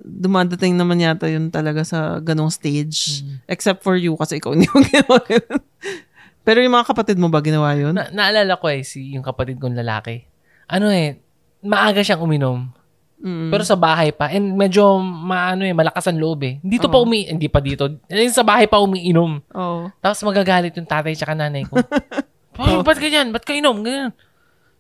dumadating 0.03 0.75
naman 0.75 0.99
yata 0.99 1.31
yun 1.31 1.47
talaga 1.47 1.87
sa 1.87 2.19
ganong 2.19 2.51
stage. 2.51 3.23
Mm. 3.23 3.47
Except 3.47 3.79
for 3.79 3.95
you, 3.95 4.11
kasi 4.19 4.43
ikaw 4.43 4.51
hindi 4.51 4.67
mo 4.75 4.83
ginawa 4.83 5.23
yun. 5.31 5.55
Pero 6.47 6.63
yung 6.63 6.71
mga 6.79 6.95
kapatid 6.95 7.19
mo 7.19 7.27
ba 7.27 7.43
ginawa 7.43 7.75
yun? 7.75 7.91
Na, 7.91 8.07
naalala 8.07 8.55
ko 8.55 8.71
eh, 8.71 8.79
si, 8.87 9.11
yung 9.11 9.25
kapatid 9.27 9.59
kong 9.59 9.75
lalaki. 9.75 10.23
Ano 10.71 10.87
eh, 10.87 11.19
maaga 11.59 11.99
siyang 11.99 12.23
uminom. 12.23 12.71
Mm. 13.19 13.51
Pero 13.51 13.67
sa 13.67 13.75
bahay 13.75 14.15
pa. 14.15 14.31
And 14.31 14.55
medyo, 14.55 15.03
maano 15.03 15.67
eh, 15.67 15.75
malakas 15.75 16.07
ang 16.07 16.15
loob 16.15 16.47
eh. 16.47 16.55
Dito 16.63 16.87
pa 16.87 17.03
Oo. 17.03 17.03
umi... 17.03 17.27
Hindi 17.27 17.51
pa 17.51 17.59
dito. 17.59 17.99
Eh, 18.07 18.31
sa 18.31 18.47
bahay 18.47 18.63
pa 18.63 18.79
umiinom. 18.79 19.43
Oo. 19.59 19.91
Tapos 19.99 20.23
magagalit 20.23 20.71
yung 20.79 20.87
tatay 20.87 21.19
tsaka 21.19 21.35
nanay 21.35 21.67
ko. 21.67 21.83
oh, 22.63 22.79
ba't 22.79 22.95
ganyan? 22.95 23.35
Ba't 23.35 23.43
ka 23.43 23.51
inom? 23.51 23.83
Ganyan. 23.83 24.15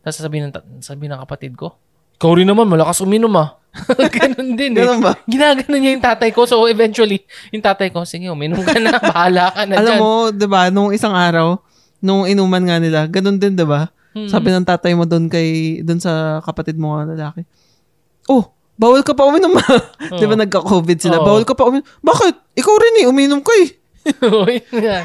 Tapos 0.07 0.23
sabihin 0.23 0.47
ng, 0.47 0.53
ta- 0.55 0.63
sabihin 0.79 1.11
ng 1.11 1.21
kapatid 1.27 1.51
ko, 1.59 1.75
ikaw 2.17 2.33
rin 2.33 2.49
naman, 2.49 2.65
malakas 2.65 2.97
uminom 3.05 3.33
ah. 3.37 3.61
Ganun 4.17 4.57
din 4.57 4.73
eh. 4.73 4.81
Ganun 4.81 5.05
ba? 5.05 5.13
Ginaganon 5.29 5.77
niya 5.77 5.91
yung 5.93 6.05
tatay 6.05 6.29
ko. 6.33 6.49
So 6.49 6.65
eventually, 6.65 7.21
yung 7.53 7.61
tatay 7.61 7.93
ko, 7.93 8.03
sige, 8.09 8.25
uminom 8.25 8.65
ka 8.65 8.73
na. 8.81 8.97
Bahala 9.13 9.53
ka 9.53 9.61
na 9.69 9.73
Alam 9.77 9.93
dyan. 9.93 10.01
mo, 10.01 10.11
di 10.33 10.47
ba, 10.49 10.73
nung 10.73 10.89
isang 10.89 11.13
araw, 11.13 11.61
nung 12.01 12.25
inuman 12.25 12.63
nga 12.65 12.77
nila, 12.81 13.05
ganun 13.05 13.37
din, 13.37 13.53
di 13.53 13.61
ba? 13.61 13.93
Hmm. 14.17 14.25
Sabi 14.25 14.49
ng 14.49 14.65
tatay 14.65 14.97
mo 14.97 15.05
doon 15.05 15.29
kay, 15.29 15.79
doon 15.85 16.01
sa 16.01 16.41
kapatid 16.41 16.73
mo 16.81 16.97
nga 16.97 17.05
lalaki. 17.05 17.45
Oh, 18.25 18.49
bawal 18.81 19.05
ka 19.05 19.13
pa 19.13 19.29
uminom 19.29 19.53
ha. 19.61 19.77
Di 20.19 20.25
ba 20.25 20.33
Oo. 20.33 20.41
nagka-COVID 20.41 20.97
sila? 20.97 21.21
Oo. 21.21 21.25
Bawal 21.25 21.43
ka 21.45 21.53
pa 21.53 21.69
uminom. 21.69 21.85
Bakit? 22.01 22.57
Ikaw 22.57 22.75
rin 22.81 22.95
eh, 23.01 23.05
uminom 23.05 23.45
ka 23.45 23.53
eh. 23.61 23.69
Nga. 24.07 24.99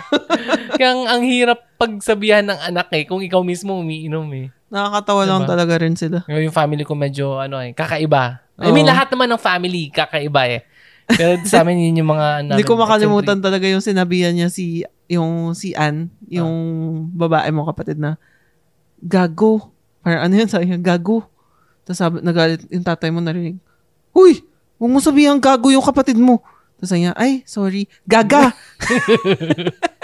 Kaya 0.79 0.89
ang, 0.95 1.03
ang 1.11 1.23
hirap 1.27 1.61
pagsabihan 1.77 2.47
ng 2.47 2.59
anak 2.73 2.89
eh, 2.95 3.05
kung 3.05 3.21
ikaw 3.21 3.43
mismo 3.43 3.77
umiinom 3.77 4.27
eh. 4.33 4.47
Nakakatawa 4.73 5.23
lang 5.29 5.45
Diba? 5.45 5.51
talaga 5.53 5.75
rin 5.85 5.93
sila. 5.93 6.25
Yung 6.33 6.49
family 6.49 6.81
ko 6.89 6.97
medyo, 6.97 7.37
ano 7.37 7.61
eh, 7.61 7.77
kakaiba. 7.77 8.41
I 8.57 8.73
mean, 8.73 8.89
Oo. 8.89 8.93
lahat 8.97 9.13
naman 9.13 9.29
ng 9.29 9.43
family, 9.43 9.93
kakaiba 9.93 10.49
eh. 10.49 10.65
Pero 11.13 11.37
sa 11.45 11.61
amin, 11.61 11.93
yun 11.93 12.01
yung 12.01 12.11
mga... 12.17 12.27
Hindi 12.57 12.65
ko 12.65 12.81
makalimutan 12.81 13.45
talaga 13.45 13.69
yung 13.69 13.85
sinabihan 13.85 14.33
niya 14.33 14.49
si, 14.49 14.81
yung 15.13 15.53
si 15.53 15.77
Ann, 15.77 16.09
yung 16.25 16.53
babae 17.13 17.53
mo 17.53 17.69
kapatid 17.69 18.01
na, 18.01 18.17
gago. 18.97 19.69
Parang 20.01 20.25
ano 20.25 20.35
yun, 20.41 20.49
sabi 20.49 20.73
niya, 20.73 20.81
gago. 20.81 21.29
Tapos 21.85 22.01
sabi, 22.01 22.25
nagalit 22.25 22.65
yung 22.73 22.87
tatay 22.87 23.13
mo 23.13 23.21
narinig, 23.21 23.61
Huy! 24.17 24.41
Huwag 24.81 24.93
mo 24.93 24.99
sabihan 25.05 25.37
gago 25.37 25.69
yung 25.69 25.85
kapatid 25.85 26.17
mo. 26.17 26.41
Tapos 26.81 26.89
sabi 26.89 27.05
niya, 27.05 27.15
ay, 27.15 27.45
sorry, 27.45 27.93
gaga! 28.09 28.57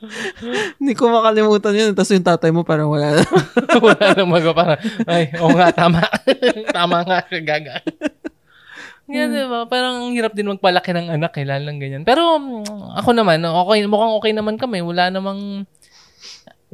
Hindi 0.80 0.92
ko 0.92 1.08
makalimutan 1.08 1.74
yun. 1.74 1.90
Tapos 1.92 2.12
yung 2.12 2.26
tatay 2.26 2.50
mo 2.52 2.62
parang 2.62 2.88
wala 2.88 3.20
na. 3.20 3.22
Wala 3.84 4.06
nang 4.16 4.30
magawa. 4.30 4.54
Parang, 4.54 4.78
ay, 5.08 5.30
oo 5.36 5.52
nga, 5.52 5.68
tama. 5.72 6.00
tama 6.76 6.98
nga, 7.04 7.18
gaga. 7.40 7.80
Yan, 9.06 9.30
Hmm. 9.30 9.38
diba? 9.38 9.60
Parang 9.70 10.02
ang 10.02 10.12
hirap 10.18 10.34
din 10.34 10.50
magpalaki 10.50 10.90
ng 10.90 11.14
anak 11.14 11.38
eh, 11.38 11.46
lang 11.46 11.78
ganyan. 11.78 12.02
Pero 12.02 12.42
mm, 12.42 12.98
ako 12.98 13.14
naman, 13.14 13.38
okay, 13.38 13.86
mukhang 13.86 14.14
okay 14.18 14.32
naman 14.34 14.58
kami. 14.58 14.82
Wala 14.82 15.14
namang 15.14 15.62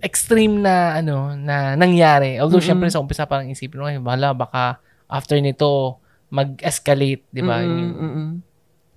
extreme 0.00 0.64
na 0.64 0.96
ano 0.96 1.36
na 1.36 1.76
nangyari. 1.76 2.40
Although 2.40 2.58
Mm-mm. 2.58 2.68
syempre 2.72 2.88
sa 2.88 3.04
umpisa 3.04 3.28
parang 3.28 3.52
isipin 3.52 3.80
mo, 3.80 3.86
ay, 3.86 4.00
bahala, 4.00 4.32
baka 4.32 4.80
after 5.06 5.36
nito 5.38 6.00
mag-escalate, 6.32 7.28
di 7.28 7.42
ba? 7.44 7.60
Mm, 7.60 7.68
Yung- 7.68 7.96
mm, 8.00 8.12
mm. 8.16 8.30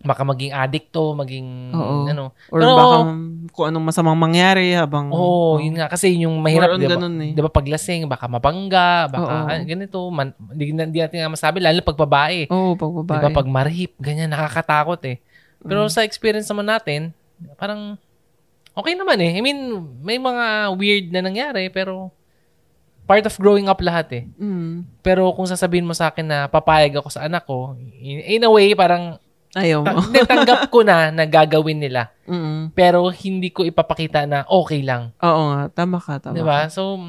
Baka 0.06 0.22
maging 0.22 0.54
addict 0.54 0.94
to, 0.94 1.18
maging 1.18 1.74
Oo. 1.74 2.06
ano. 2.06 2.30
Or 2.54 2.62
Pero- 2.62 2.78
baka 2.78 2.98
kung 3.50 3.66
anong 3.68 3.86
masamang 3.90 4.14
mangyari 4.16 4.72
habang... 4.72 5.10
Oo, 5.10 5.58
oh, 5.58 5.60
yun 5.60 5.74
nga. 5.74 5.90
Kasi 5.90 6.14
yung 6.22 6.38
mahirap, 6.40 6.78
di 6.78 6.86
ba? 6.86 7.02
eh. 7.02 7.34
Di 7.34 7.42
ba 7.42 7.50
paglasing, 7.50 8.06
baka 8.06 8.30
mabangga, 8.30 9.10
baka 9.10 9.26
Oo. 9.26 9.46
ah, 9.50 9.60
ganito. 9.60 10.00
Man, 10.08 10.32
di, 10.54 10.70
di, 10.70 10.78
di 10.94 11.00
natin 11.02 11.18
nga 11.20 11.34
masabi, 11.34 11.58
lalo 11.58 11.82
pag 11.82 11.98
babae. 11.98 12.46
Oo, 12.48 12.78
pag 12.78 12.92
Di 12.92 13.02
babae. 13.02 13.24
ba? 13.26 13.38
Pag 13.42 13.50
marip, 13.50 13.92
ganyan, 13.98 14.30
nakakatakot 14.30 15.02
eh. 15.10 15.18
Pero 15.60 15.84
Mm. 15.84 15.90
sa 15.90 16.06
experience 16.06 16.46
naman 16.46 16.70
natin, 16.70 17.10
parang 17.56 17.98
okay 18.72 18.94
naman 18.94 19.18
eh. 19.18 19.34
I 19.34 19.42
mean, 19.42 19.58
may 20.00 20.22
mga 20.22 20.46
weird 20.78 21.06
na 21.10 21.26
nangyari, 21.26 21.68
pero 21.68 22.14
part 23.06 23.22
of 23.22 23.38
growing 23.38 23.66
up 23.66 23.78
lahat 23.80 24.08
eh. 24.12 24.24
Mm. 24.36 24.86
Pero 25.00 25.30
kung 25.34 25.46
sasabihin 25.46 25.86
mo 25.86 25.94
sa 25.94 26.10
akin 26.10 26.26
na 26.26 26.40
papayag 26.46 26.94
ako 26.96 27.10
sa 27.10 27.26
anak 27.26 27.46
ko, 27.46 27.74
in, 27.98 28.38
in 28.38 28.42
a 28.42 28.52
way, 28.52 28.74
parang 28.74 29.18
Ayaw 29.56 29.88
ta- 29.88 29.96
mo. 29.96 30.04
hindi, 30.04 30.20
tanggap 30.28 30.68
ko 30.68 30.84
na 30.84 31.16
na 31.16 31.24
gagawin 31.24 31.80
nila. 31.80 32.12
Mm. 32.28 32.76
Pero 32.76 33.08
hindi 33.08 33.56
ko 33.56 33.64
ipapakita 33.64 34.28
na 34.28 34.44
okay 34.46 34.84
lang. 34.84 35.16
Oo 35.24 35.42
nga, 35.56 35.72
tama 35.72 35.98
ka, 36.04 36.20
tama 36.20 36.36
Di 36.36 36.44
ba? 36.44 36.68
So, 36.68 37.00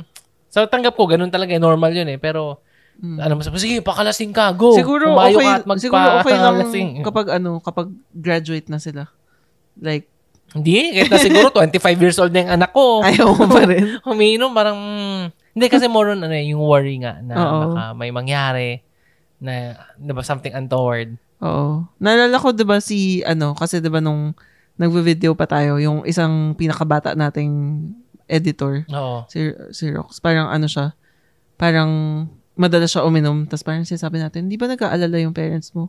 so 0.47 0.62
tanggap 0.70 0.94
ko, 0.94 1.11
ganun 1.11 1.34
talaga, 1.34 1.51
eh, 1.51 1.61
normal 1.61 1.90
yun 1.90 2.07
eh. 2.07 2.22
Pero, 2.22 2.62
Mm. 2.97 3.18
ano 3.20 3.32
mo 3.36 3.40
sabi, 3.44 3.61
sige, 3.61 3.76
pakalasing 3.84 4.32
ka, 4.32 4.55
go. 4.57 4.72
Siguro 4.72 5.12
Pumayo 5.12 5.36
okay, 5.36 5.44
ka 5.44 5.68
at 5.68 5.80
siguro 5.82 6.09
okay 6.22 6.36
lang 6.38 6.57
kapag 7.05 7.26
ano, 7.28 7.61
kapag 7.61 7.92
graduate 8.09 8.72
na 8.72 8.80
sila. 8.80 9.11
Like, 9.76 10.09
Hindi, 10.57 10.94
kahit 10.97 11.11
na 11.11 11.20
siguro 11.20 11.53
25 11.53 12.01
years 12.01 12.16
old 12.16 12.32
na 12.32 12.47
yung 12.47 12.53
anak 12.57 12.70
ko. 12.72 13.03
ayaw 13.05 13.34
mo 13.34 13.44
pa 13.51 13.68
rin. 13.68 13.99
Umiinom, 14.09 14.55
parang, 14.55 14.78
mm, 14.78 15.22
hindi 15.53 15.66
kasi 15.68 15.90
more 15.90 16.14
on, 16.14 16.24
ano, 16.24 16.32
eh, 16.32 16.49
yung 16.55 16.62
worry 16.62 16.97
nga 17.03 17.20
na 17.20 17.34
Oo. 17.36 17.59
baka 17.68 17.82
may 17.92 18.09
mangyari 18.09 18.80
na, 19.42 19.76
di 19.99 20.12
ba, 20.14 20.24
something 20.24 20.55
untoward. 20.55 21.18
Oo. 21.43 21.84
Naalala 22.01 22.37
ko 22.41 22.53
'di 22.55 22.64
ba 22.64 22.80
si 22.80 23.20
ano, 23.26 23.53
kasi 23.53 23.80
'di 23.80 23.91
ba 23.93 24.01
nung 24.01 24.32
nagve-video 24.76 25.32
pa 25.32 25.49
tayo, 25.49 25.80
yung 25.80 26.05
isang 26.05 26.53
pinakabata 26.53 27.16
nating 27.16 27.89
editor, 28.28 28.84
Oo. 28.93 29.24
si, 29.24 29.49
si 29.72 29.89
Rox, 29.89 30.20
parang 30.20 30.53
ano 30.53 30.68
siya, 30.68 30.93
parang 31.57 31.89
madalas 32.61 32.93
siya 32.93 33.09
uminom, 33.09 33.49
tapos 33.49 33.64
parang 33.64 33.89
sinasabi 33.89 34.20
natin, 34.20 34.45
hindi 34.49 34.61
ba 34.61 34.68
nag-aalala 34.68 35.16
yung 35.16 35.32
parents 35.32 35.72
mo? 35.72 35.89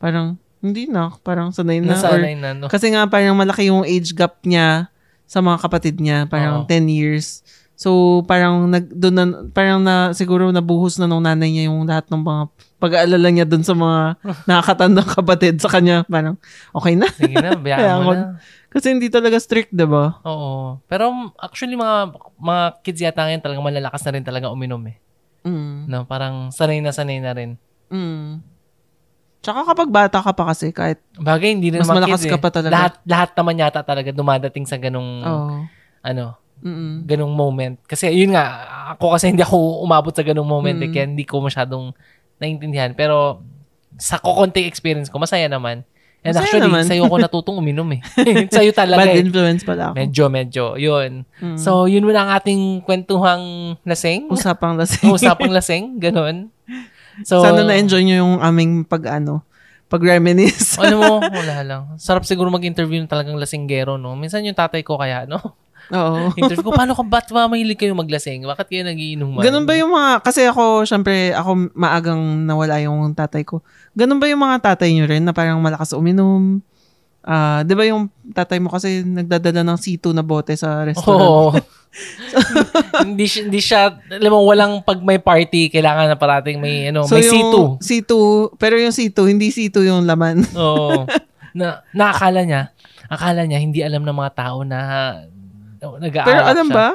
Parang, 0.00 0.40
hindi 0.64 0.88
na, 0.88 1.12
parang 1.20 1.52
sanay 1.52 1.84
na. 1.84 1.92
or, 1.92 2.16
Nasanay 2.16 2.34
na, 2.40 2.50
no? 2.56 2.72
kasi 2.72 2.88
nga 2.88 3.04
parang 3.04 3.36
malaki 3.36 3.68
yung 3.68 3.84
age 3.84 4.16
gap 4.16 4.40
niya 4.48 4.88
sa 5.28 5.44
mga 5.44 5.58
kapatid 5.68 6.00
niya, 6.00 6.24
parang 6.24 6.64
Oo. 6.64 6.68
10 6.72 6.88
years. 6.88 7.44
So, 7.76 8.22
parang 8.24 8.70
nag 8.72 8.88
doon 8.96 9.14
na, 9.16 9.24
parang 9.52 9.80
na 9.84 10.16
siguro 10.16 10.48
nabuhos 10.48 10.96
na 10.96 11.04
nung 11.04 11.20
nanay 11.24 11.52
niya 11.52 11.68
yung 11.68 11.84
lahat 11.84 12.08
ng 12.08 12.22
mga 12.22 12.42
pag-aalala 12.82 13.28
niya 13.30 13.46
doon 13.46 13.62
sa 13.62 13.78
mga 13.78 14.18
nakakatandang 14.50 15.06
kapatid 15.06 15.62
sa 15.62 15.70
kanya. 15.70 16.02
Parang, 16.10 16.34
okay 16.74 16.98
na. 16.98 17.06
Sige 17.14 17.38
na, 17.38 17.54
bayaan 17.62 18.02
mo 18.02 18.12
na. 18.12 18.42
Kasi 18.66 18.90
hindi 18.90 19.06
talaga 19.12 19.38
strict, 19.38 19.70
'di 19.70 19.86
ba? 19.86 20.18
Oo. 20.26 20.82
Pero 20.90 21.12
um, 21.12 21.30
actually, 21.38 21.78
mga 21.78 22.10
mga 22.40 22.62
kids 22.82 23.00
yata 23.04 23.22
ngayon 23.28 23.44
talagang 23.44 23.62
malalakas 23.62 24.02
na 24.02 24.12
rin 24.18 24.24
talaga 24.26 24.50
uminom 24.50 24.82
eh. 24.90 24.96
Mm. 25.46 25.86
No, 25.86 26.02
parang 26.08 26.50
sanay 26.50 26.82
na 26.82 26.90
sanay 26.90 27.22
na 27.22 27.36
rin. 27.36 27.54
Mm. 27.92 28.40
Tsaka 29.42 29.66
kapag 29.66 29.90
bata 29.90 30.22
ka 30.22 30.30
pa 30.32 30.54
kasi, 30.54 30.70
kahit, 30.70 31.02
Bagay, 31.18 31.58
hindi 31.58 31.74
rin 31.74 31.82
Mas 31.82 31.90
malakas 31.90 32.22
kids 32.22 32.30
ka 32.30 32.38
eh. 32.38 32.42
pa 32.42 32.48
talaga. 32.54 32.70
Lahat, 32.72 32.94
lahat 33.02 33.30
naman 33.34 33.58
yata 33.58 33.82
talaga 33.82 34.14
dumadating 34.14 34.64
sa 34.64 34.78
ganong, 34.78 35.10
oh, 35.26 35.66
ano, 36.00 36.38
mm 36.62 37.10
ganong 37.10 37.34
moment. 37.34 37.74
Kasi 37.84 38.06
yun 38.14 38.38
nga, 38.38 38.46
ako 38.94 39.18
kasi 39.18 39.34
hindi 39.34 39.42
ako 39.42 39.82
umabot 39.82 40.14
sa 40.14 40.22
ganong 40.22 40.46
moment 40.46 40.78
eh, 40.78 40.86
Mm. 40.86 40.94
kaya 40.94 41.04
hindi 41.10 41.26
ko 41.26 41.42
masyadong 41.42 41.90
naiintindihan. 42.42 42.90
Pero 42.92 43.40
sa 43.94 44.18
kukonting 44.18 44.66
experience 44.66 45.06
ko, 45.06 45.22
masaya 45.22 45.46
naman. 45.46 45.86
And 46.22 46.38
Masaya 46.38 46.54
actually, 46.54 46.70
naman. 46.70 46.82
sa'yo 46.86 47.02
ko 47.10 47.16
natutong 47.26 47.56
uminom 47.58 47.86
eh. 47.98 48.00
sa'yo 48.54 48.70
talaga 48.70 49.02
bad 49.02 49.18
eh. 49.18 49.22
influence 49.26 49.62
pala 49.66 49.90
ako. 49.90 49.94
Medyo, 49.98 50.24
medyo. 50.30 50.64
Yun. 50.78 51.26
Mm. 51.42 51.58
So, 51.58 51.90
yun 51.90 52.06
muna 52.06 52.22
ang 52.26 52.30
ating 52.38 52.86
kwentuhang 52.86 53.74
lasing. 53.82 54.30
usapang 54.30 54.78
lasing. 54.78 55.10
Usapang 55.10 55.50
lasing. 55.58 55.98
Ganon. 55.98 56.50
So, 57.26 57.42
Sana 57.42 57.66
na-enjoy 57.66 58.06
nyo 58.06 58.16
yung 58.22 58.34
aming 58.38 58.86
pag, 58.86 59.02
ano, 59.18 59.42
pag-reminisce. 59.90 60.78
ano 60.78 60.96
mo, 61.02 61.14
wala 61.20 61.56
lang. 61.66 61.82
Sarap 61.98 62.22
siguro 62.22 62.48
mag-interview 62.54 63.02
ng 63.02 63.10
talagang 63.10 63.36
lasinggero, 63.36 63.98
no? 63.98 64.14
Minsan 64.14 64.46
yung 64.46 64.56
tatay 64.56 64.86
ko 64.86 64.96
kaya, 64.96 65.26
no? 65.26 65.58
Oo. 65.90 66.30
Interview 66.40 66.64
ko, 66.64 66.72
paano 66.76 66.94
ka, 66.94 67.02
ba't 67.02 67.26
ba 67.34 67.50
mahilig 67.50 67.80
kayo 67.80 67.96
maglasing? 67.98 68.46
Bakit 68.46 68.66
kayo 68.70 68.82
nagiinuman? 68.86 69.42
Ganun 69.42 69.66
ba 69.66 69.74
yung 69.74 69.90
mga, 69.90 70.22
kasi 70.22 70.46
ako, 70.46 70.86
syempre, 70.86 71.34
ako 71.34 71.74
maagang 71.74 72.46
nawala 72.46 72.78
yung 72.78 73.10
tatay 73.16 73.42
ko. 73.42 73.66
Ganun 73.98 74.22
ba 74.22 74.30
yung 74.30 74.40
mga 74.40 74.72
tatay 74.72 74.94
nyo 74.94 75.04
rin 75.10 75.26
na 75.26 75.34
parang 75.34 75.58
malakas 75.58 75.90
uminom? 75.92 76.62
Ah, 77.22 77.62
'di 77.62 77.78
ba 77.78 77.86
yung 77.86 78.10
tatay 78.34 78.58
mo 78.58 78.66
kasi 78.66 79.06
nagdadala 79.06 79.62
ng 79.62 79.78
C2 79.78 80.10
na 80.10 80.26
bote 80.26 80.58
sa 80.58 80.82
restaurant? 80.82 81.22
Oo. 81.22 81.54
hindi, 83.06 83.30
siya, 83.30 83.40
hindi 83.46 83.60
siya, 83.62 83.94
alam 83.94 84.32
mo, 84.32 84.42
walang 84.42 84.82
pag 84.82 84.98
may 85.04 85.22
party, 85.22 85.70
kailangan 85.70 86.08
na 86.10 86.18
parating 86.18 86.58
may, 86.58 86.88
ano, 86.88 87.04
may 87.06 87.22
C2. 87.22 87.30
yung 87.30 87.78
C2, 87.78 88.12
pero 88.56 88.74
yung 88.80 88.90
C2, 88.90 89.18
hindi 89.28 89.52
C2 89.52 89.86
yung 89.86 90.02
laman. 90.08 90.42
Oo. 90.56 91.04
na, 91.58 91.84
nakakala 91.92 92.42
niya, 92.42 92.62
akala 93.12 93.44
niya, 93.44 93.60
hindi 93.60 93.84
alam 93.84 94.02
ng 94.02 94.18
mga 94.18 94.32
tao 94.34 94.64
na 94.64 94.78
nag-aalak 95.92 96.26
pero 96.28 96.40
alam 96.44 96.66
siya. 96.66 96.76
ba? 96.76 96.88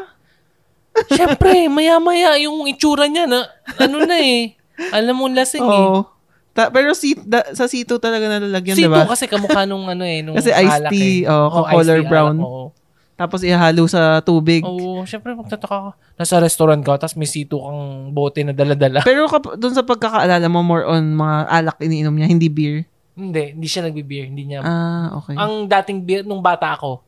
Siyempre, 1.13 1.51
maya-maya 1.67 2.39
yung 2.39 2.65
itsura 2.65 3.05
niya 3.05 3.25
na, 3.25 3.45
ano 3.77 4.01
na 4.01 4.17
eh. 4.17 4.57
Alam 4.89 5.15
mo, 5.15 5.25
lasing 5.27 5.61
eh. 5.61 5.85
Oo. 5.85 6.09
Ta- 6.51 6.73
pero 6.73 6.89
C, 6.91 7.13
da- 7.15 7.53
sa 7.53 7.69
C2 7.69 8.01
talaga 8.01 8.25
nalalagyan, 8.27 8.73
C2 8.73 8.81
di 8.81 8.89
ba? 8.89 9.05
kasi 9.05 9.29
kamukha 9.29 9.69
nung 9.69 9.85
ano 9.85 10.01
eh, 10.01 10.25
nung 10.25 10.33
Kasi 10.33 10.49
iced 10.49 10.89
tea, 10.89 11.21
eh. 11.21 11.29
oh, 11.29 11.53
Oo, 11.53 11.69
color 11.69 12.01
tea, 12.01 12.09
brown. 12.09 12.33
alak, 12.33 12.41
oo. 12.43 12.65
Tapos 13.13 13.41
ihalo 13.41 13.85
sa 13.85 14.21
tubig. 14.21 14.61
Oo, 14.61 15.01
syempre 15.03 15.33
magtataka 15.33 15.77
ka. 15.89 15.91
Nasa 16.17 16.37
restaurant 16.37 16.81
ka, 16.81 16.97
tapos 16.97 17.13
may 17.13 17.25
C2 17.25 17.49
kang 17.49 17.81
bote 18.09 18.41
na 18.41 18.53
dala-dala. 18.53 19.01
Pero 19.01 19.25
kap- 19.27 19.53
doon 19.53 19.73
sa 19.73 19.81
pagkakaalala 19.81 20.45
mo, 20.47 20.61
more 20.61 20.85
on 20.87 21.13
mga 21.13 21.37
alak 21.47 21.77
iniinom 21.79 22.13
niya, 22.13 22.25
hindi 22.27 22.49
beer. 22.49 22.89
hindi, 23.13 23.53
hindi 23.53 23.65
siya 23.65 23.85
nagbe-beer. 23.85 24.25
Hindi 24.27 24.43
niya. 24.47 24.61
Ah, 24.61 25.13
okay. 25.15 25.33
ang 25.33 25.65
dating 25.65 26.05
beer, 26.05 26.21
nung 26.21 26.41
bata 26.41 26.73
ako, 26.73 27.01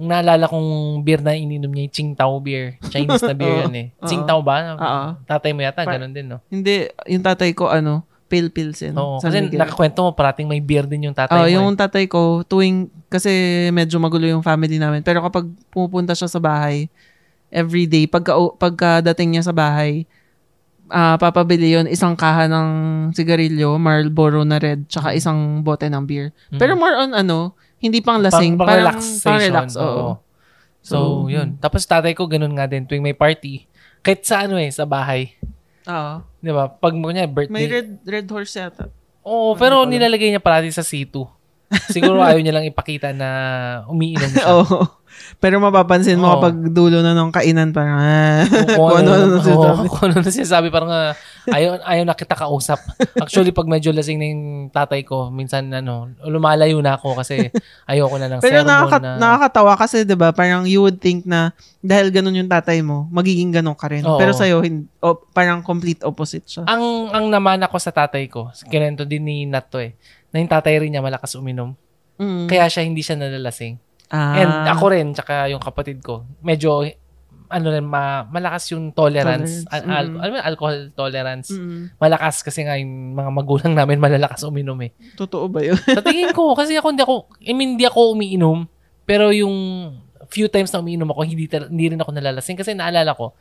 ang 0.00 0.08
naalala 0.08 0.48
kong 0.48 0.68
beer 1.04 1.20
na 1.20 1.36
ininom 1.36 1.68
niya, 1.68 1.84
yung 1.84 1.92
Tsingtao 1.92 2.40
beer. 2.40 2.80
Chinese 2.88 3.20
na 3.20 3.36
beer 3.36 3.56
yan 3.68 3.74
eh. 3.76 3.86
oo. 3.92 4.08
Tsingtao 4.08 4.40
ba? 4.40 4.56
Oo. 4.72 5.02
Tatay 5.28 5.52
mo 5.52 5.60
yata, 5.60 5.84
ganun 5.84 6.10
din, 6.10 6.24
no? 6.24 6.40
Hindi, 6.48 6.88
yung 7.04 7.20
tatay 7.20 7.52
ko, 7.52 7.68
ano, 7.68 8.00
pale 8.24 8.48
pilsen. 8.48 8.96
Oo, 8.96 9.20
kasi 9.20 9.44
Miguel. 9.44 9.60
nakakwento 9.60 10.00
mo, 10.00 10.16
parating 10.16 10.48
may 10.48 10.64
beer 10.64 10.88
din 10.88 11.10
yung 11.10 11.16
tatay 11.16 11.36
Oh, 11.36 11.44
mo. 11.44 11.52
yung 11.52 11.68
eh. 11.74 11.78
tatay 11.78 12.08
ko, 12.08 12.40
tuwing, 12.48 12.88
kasi 13.12 13.28
medyo 13.70 14.00
magulo 14.00 14.24
yung 14.24 14.40
family 14.40 14.80
namin. 14.80 15.04
Pero 15.04 15.20
kapag 15.20 15.44
pumupunta 15.68 16.16
siya 16.16 16.30
sa 16.30 16.40
bahay, 16.40 16.88
every 17.52 17.84
day, 17.84 18.08
pagka, 18.08 18.32
pagkadating 18.56 19.36
niya 19.36 19.44
sa 19.44 19.52
bahay, 19.52 20.08
ah 20.90 21.14
papabili 21.14 21.70
yon 21.70 21.86
isang 21.86 22.18
kaha 22.18 22.50
ng 22.50 22.68
sigarilyo, 23.14 23.78
Marlboro 23.78 24.42
na 24.42 24.58
red, 24.58 24.86
tsaka 24.90 25.14
isang 25.14 25.62
bote 25.62 25.86
ng 25.86 26.02
beer. 26.02 26.34
Mm. 26.50 26.58
Pero 26.58 26.74
more 26.74 26.96
on 26.96 27.14
ano, 27.14 27.54
hindi 27.80 27.98
pang 28.04 28.20
lasing, 28.20 28.60
pang, 28.60 28.68
parang 28.68 28.92
relaxation. 28.92 29.24
pang 29.24 29.40
relax, 29.40 29.66
oo. 29.74 29.84
oo. 29.84 30.12
So, 30.80 30.96
So, 30.96 30.96
yun. 31.28 31.56
Tapos 31.60 31.84
tatay 31.84 32.12
ko, 32.16 32.24
ganun 32.28 32.56
nga 32.56 32.68
din. 32.68 32.84
Tuwing 32.84 33.04
may 33.04 33.16
party, 33.16 33.68
kahit 34.00 34.24
sa 34.24 34.44
ano 34.44 34.56
eh, 34.56 34.68
sa 34.72 34.84
bahay. 34.88 35.36
Oo. 35.88 36.14
Di 36.40 36.50
ba? 36.52 36.68
Pag 36.68 36.96
mo 36.96 37.08
niya, 37.12 37.28
birthday. 37.28 37.52
May 37.52 37.66
red 37.68 38.00
red 38.04 38.26
horse 38.28 38.56
yata. 38.56 38.88
Oo, 39.24 39.52
pero 39.56 39.84
nilalagay 39.84 40.32
niya 40.32 40.40
parati 40.40 40.72
sa 40.72 40.84
C2. 40.84 41.28
Siguro 41.92 42.20
ayaw 42.24 42.40
niya 42.40 42.56
lang 42.56 42.66
ipakita 42.68 43.12
na 43.12 43.28
umiinom 43.88 44.32
siya. 44.32 44.46
Oo. 44.56 44.88
Pero 45.36 45.56
mapapansin 45.58 46.16
mo 46.16 46.26
Oo. 46.26 46.32
kapag 46.36 46.54
dulo 46.68 47.00
na 47.00 47.12
ng 47.12 47.30
kainan, 47.30 47.70
parang, 47.70 47.96
ah, 47.96 48.42
Kung 48.70 48.92
ano 48.96 49.10
oo, 49.10 49.26
na 49.26 49.38
sinasabi. 49.38 49.86
kung 49.92 50.02
ano 50.04 50.16
na 50.18 50.30
sinasabi, 50.30 50.66
parang 50.68 50.90
ah, 50.90 51.12
ayaw, 51.48 51.80
ayaw 51.82 52.04
na 52.04 52.12
kita 52.12 52.34
kausap. 52.34 52.80
Actually, 53.16 53.50
pag 53.50 53.64
medyo 53.64 53.90
lasing 53.90 54.16
na 54.16 54.26
yung 54.26 54.44
tatay 54.68 55.02
ko, 55.02 55.28
minsan 55.28 55.66
ano, 55.70 56.08
lumalayo 56.22 56.78
na 56.78 56.94
ako 56.94 57.16
kasi 57.16 57.48
ayoko 57.84 58.16
na 58.16 58.28
ng 58.28 58.40
Pero 58.40 58.60
sermon 58.60 58.68
nakaka- 58.68 59.00
na. 59.00 59.10
nakakatawa 59.16 59.72
kasi 59.74 60.02
'di 60.02 60.14
ba 60.14 60.30
parang 60.30 60.64
you 60.64 60.80
would 60.80 60.98
think 60.98 61.24
na 61.24 61.50
dahil 61.80 62.08
ganun 62.10 62.36
yung 62.36 62.46
tatay 62.46 62.80
mo, 62.80 63.08
magiging 63.08 63.50
ganun 63.50 63.72
ka 63.72 63.88
rin. 63.88 64.04
Oo. 64.04 64.20
Pero 64.20 64.30
sa'yo, 64.30 64.60
hin- 64.60 64.84
o, 64.98 65.16
parang 65.32 65.60
complete 65.60 66.02
opposite 66.02 66.44
siya. 66.44 66.64
ang 66.64 67.08
ang 67.08 67.26
naman 67.26 67.56
ako 67.60 67.76
sa 67.76 67.88
tatay 67.88 68.28
ko, 68.28 68.52
kinento 68.68 69.02
din 69.02 69.24
ni 69.24 69.36
Nat 69.44 69.66
to 69.66 69.80
eh, 69.80 69.96
na 70.28 70.38
yung 70.38 70.48
tatay 70.48 70.76
rin 70.76 70.92
niya 70.92 71.00
malakas 71.00 71.34
uminom. 71.34 71.72
Mm. 72.20 72.46
Kaya 72.46 72.68
siya 72.68 72.84
hindi 72.84 73.00
siya 73.00 73.16
nalalasing. 73.16 73.80
Ah. 74.10 74.42
And 74.42 74.52
ako 74.66 74.84
rin, 74.90 75.14
tsaka 75.14 75.46
yung 75.48 75.62
kapatid 75.62 76.02
ko, 76.02 76.26
medyo, 76.42 76.82
ano 77.50 77.66
rin, 77.70 77.86
ma- 77.86 78.26
malakas 78.26 78.74
yung 78.74 78.90
tolerance. 78.90 79.66
Tolerance, 79.66 79.70
Al- 79.70 79.86
al- 79.86 80.10
mm. 80.10 80.22
alam 80.22 80.32
mo 80.34 80.38
alcohol 80.42 80.78
tolerance. 80.94 81.48
Mm. 81.54 81.94
Malakas 81.98 82.42
kasi 82.42 82.66
nga 82.66 82.74
yung 82.78 83.14
mga 83.14 83.30
magulang 83.30 83.72
namin 83.74 84.02
malalakas 84.02 84.42
uminom 84.46 84.78
eh. 84.82 84.90
Totoo 85.14 85.46
ba 85.46 85.62
yun? 85.62 85.78
Sa 85.78 86.02
tingin 86.02 86.34
ko, 86.34 86.54
kasi 86.58 86.74
ako 86.78 86.86
hindi 86.90 87.02
ako, 87.06 87.14
I 87.42 87.52
mean, 87.54 87.78
hindi 87.78 87.86
ako 87.86 88.18
umiinom, 88.18 88.66
pero 89.06 89.30
yung 89.30 89.54
few 90.30 90.46
times 90.46 90.70
na 90.70 90.78
umiinom 90.78 91.10
ako, 91.10 91.20
hindi, 91.26 91.46
hindi 91.50 91.86
rin 91.90 91.98
ako 91.98 92.10
nalalasing. 92.14 92.58
Kasi 92.58 92.74
naalala 92.74 93.14
ko, 93.14 93.34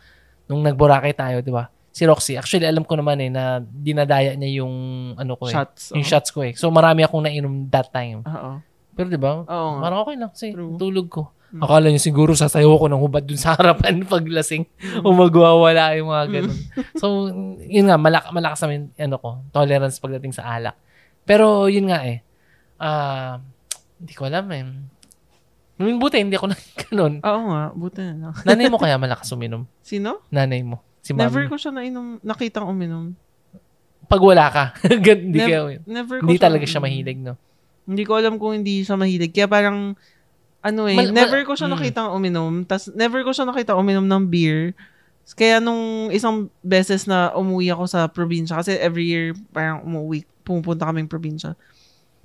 nung 0.50 0.66
nagboracay 0.66 1.14
tayo, 1.14 1.46
di 1.46 1.54
ba? 1.54 1.70
Si 1.90 2.06
Roxy, 2.06 2.38
actually 2.38 2.70
alam 2.70 2.86
ko 2.86 2.98
naman 2.98 3.18
eh, 3.22 3.30
na 3.34 3.62
dinadaya 3.62 4.34
niya 4.38 4.62
yung, 4.62 4.74
ano 5.18 5.34
ko 5.38 5.50
eh, 5.50 5.54
Shots. 5.54 5.94
yung 5.94 6.06
oo. 6.06 6.10
shots 6.10 6.30
ko 6.34 6.46
eh. 6.46 6.54
So 6.54 6.70
marami 6.70 7.06
akong 7.06 7.26
nainom 7.26 7.70
that 7.70 7.90
time. 7.94 8.22
Oo. 8.26 8.62
Pero 9.00 9.08
di 9.08 9.16
ba? 9.16 9.32
Oo 9.39 9.70
nga. 9.72 9.82
Parang 9.82 10.00
okay 10.04 10.16
lang. 10.20 10.28
Kasi 10.28 10.52
True. 10.52 10.76
tulog 10.76 11.08
ko. 11.08 11.32
Akala 11.50 11.88
niyo 11.88 11.97
siguro 11.97 12.36
sasayaw 12.36 12.76
ko 12.76 12.86
ng 12.86 13.00
hubad 13.00 13.24
dun 13.24 13.39
sa 13.39 13.54
harapan 13.58 14.04
paglasing 14.04 14.68
o 15.02 15.16
magwawala 15.16 15.95
yung 15.95 16.12
mga 16.12 16.26
ganun. 16.30 16.58
so, 16.93 17.32
yun 17.64 17.88
nga, 17.88 17.95
malak 17.95 18.28
malakas 18.30 18.60
namin, 18.62 18.91
ano 18.93 19.16
ko, 19.18 19.30
tolerance 19.50 19.97
pagdating 19.97 20.36
sa 20.36 20.45
alak. 20.45 20.76
Pero, 21.24 21.66
yun 21.66 21.89
nga 21.89 22.04
eh, 22.04 22.22
ah, 22.78 23.41
hindi 23.97 24.14
ko 24.14 24.28
alam 24.28 24.45
eh. 24.52 24.62
Mean, 25.80 25.97
buti, 25.97 26.20
hindi 26.20 26.36
ako 26.36 26.47
na 26.52 26.58
ganun. 26.86 27.14
Oo 27.24 27.41
nga, 27.50 27.64
buti 27.74 28.00
na 28.04 28.14
lang. 28.30 28.34
Nanay 28.45 28.68
mo 28.68 28.78
kaya 28.78 29.00
malakas 29.02 29.32
uminom? 29.32 29.64
Sino? 29.82 30.22
Nanay 30.30 30.62
mo. 30.62 30.84
Si 31.02 31.16
mami. 31.16 31.24
Never 31.24 31.43
ko 31.47 31.56
siya 31.56 31.72
nainom, 31.72 32.20
nakitang 32.22 32.68
uminom. 32.68 33.16
Pag 34.06 34.22
wala 34.22 34.45
ka. 34.52 34.64
Hindi, 34.86 35.39
Nev- 35.39 35.50
kayo, 35.50 35.62
Never 35.88 36.22
ko 36.22 36.30
hindi 36.30 36.38
siya 36.38 36.45
talaga 36.45 36.66
siya 36.68 36.82
mahilig, 36.84 37.18
no? 37.24 37.39
Hindi 37.90 38.06
ko 38.06 38.14
alam 38.16 38.38
kung 38.38 38.54
hindi 38.54 38.86
siya 38.86 38.94
mahilig. 38.94 39.34
Kaya 39.34 39.50
parang, 39.50 39.98
ano 40.62 40.82
eh, 40.86 40.94
Mal- 40.94 41.10
mal- 41.10 41.18
never 41.18 41.42
ko 41.42 41.58
siya 41.58 41.66
Mm. 41.66 41.74
nakitang 41.74 42.10
uminom. 42.14 42.54
Tas 42.64 42.86
never 42.94 43.26
ko 43.26 43.34
siya 43.34 43.50
nakita 43.50 43.74
uminom 43.74 44.06
ng 44.06 44.24
beer. 44.30 44.78
Kaya 45.34 45.58
nung 45.58 46.10
isang 46.10 46.50
beses 46.62 47.06
na 47.06 47.34
umuwi 47.34 47.70
ako 47.70 47.86
sa 47.86 48.06
probinsya, 48.06 48.58
kasi 48.58 48.78
every 48.78 49.06
year 49.06 49.26
parang 49.50 49.82
umuwi, 49.82 50.26
pumupunta 50.42 50.86
kaming 50.86 51.06
probinsya. 51.06 51.54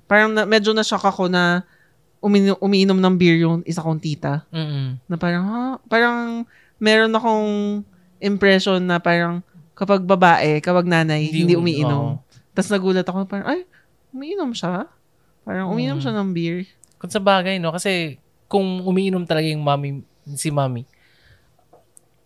Parang 0.05 0.29
na, 0.29 0.45
medyo 0.45 0.69
na-shock 0.69 1.01
ako 1.01 1.25
na 1.25 1.61
uminom, 2.17 2.57
umiinom 2.57 2.97
ng 2.97 3.15
beer 3.15 3.37
yung 3.37 3.61
isa 3.61 3.81
kong 3.81 4.01
tita. 4.01 4.45
Mm-mm. 4.49 4.97
Na 5.05 5.17
parang, 5.17 5.43
ha? 5.45 5.61
Parang 5.85 6.17
meron 6.77 7.13
akong 7.13 7.49
impression 8.17 8.81
na 8.81 8.97
parang 8.97 9.45
kapag 9.77 10.01
babae, 10.01 10.57
kapag 10.57 10.85
nanay, 10.85 11.29
hindi, 11.29 11.53
umi- 11.53 11.77
umiinom. 11.77 12.17
oo. 12.17 12.25
Tapos 12.57 12.71
nagulat 12.71 13.05
ako, 13.05 13.29
parang, 13.29 13.47
ay, 13.47 13.59
umiinom 14.09 14.49
siya? 14.49 14.89
Parang 15.45 15.69
umiinom 15.69 15.97
Mm. 15.97 16.03
siya 16.03 16.13
ng 16.13 16.29
beer. 16.33 16.57
Kung 16.97 17.07
sa 17.07 17.21
bagay, 17.21 17.61
no? 17.61 17.69
Kasi 17.69 18.17
kung 18.45 18.81
umiinom 18.81 19.23
talaga 19.23 19.45
yung 19.45 19.61
mami, 19.61 20.01
si 20.33 20.49
mami, 20.49 20.83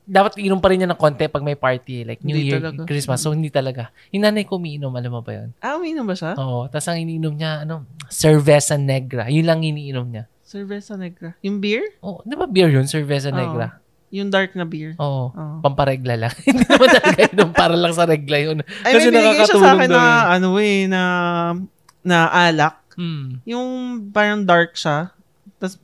dapat 0.10 0.42
inom 0.42 0.58
pa 0.58 0.74
rin 0.74 0.82
niya 0.82 0.90
ng 0.90 0.98
konti 0.98 1.30
pag 1.30 1.46
may 1.46 1.54
party, 1.54 2.02
like 2.02 2.24
New 2.26 2.34
hindi 2.34 2.50
Year, 2.50 2.58
talaga. 2.58 2.82
Christmas. 2.90 3.22
So, 3.22 3.30
hindi 3.30 3.54
talaga. 3.54 3.94
Yung 4.10 4.26
nanay 4.26 4.42
ko 4.42 4.58
umiinom, 4.58 4.90
alam 4.90 5.12
mo 5.14 5.22
ba 5.22 5.38
yun? 5.38 5.54
Ah, 5.62 5.78
umiinom 5.78 6.02
ba 6.02 6.18
siya? 6.18 6.34
Oo. 6.34 6.66
Tapos 6.66 6.90
ang 6.90 6.98
iniinom 6.98 7.36
niya, 7.36 7.62
ano, 7.62 7.86
Cerveza 8.10 8.74
Negra. 8.74 9.30
Yun 9.30 9.46
lang 9.46 9.62
iniinom 9.62 10.10
niya. 10.10 10.26
Cerveza 10.42 10.98
Negra. 10.98 11.38
Yung 11.46 11.62
beer? 11.62 11.94
Oo. 12.02 12.20
Oh, 12.20 12.26
di 12.26 12.34
ba 12.34 12.50
beer 12.50 12.74
yun? 12.74 12.90
Cerveza 12.90 13.30
Negra. 13.30 13.78
Yung 14.10 14.34
dark 14.34 14.58
na 14.58 14.66
beer. 14.66 14.98
Oo. 14.98 15.30
Oh, 15.30 15.62
Pamparegla 15.62 16.18
lang. 16.18 16.34
Hindi 16.48 16.66
naman 16.66 16.90
talaga 16.90 17.22
yun. 17.30 17.50
Para 17.54 17.76
lang 17.78 17.94
sa 17.94 18.10
regla 18.10 18.38
yun. 18.42 18.58
Ay, 18.82 18.98
Kasi 18.98 19.14
may 19.14 19.38
siya 19.38 19.46
sa 19.46 19.78
akin 19.78 19.90
na, 19.94 20.04
ano 20.34 20.58
eh, 20.58 20.90
na, 20.90 21.02
na 22.02 22.18
alak. 22.34 22.79
Hmm. 23.00 23.40
Yung 23.48 23.68
parang 24.12 24.44
dark 24.44 24.76
siya. 24.76 25.16
Tapos 25.56 25.80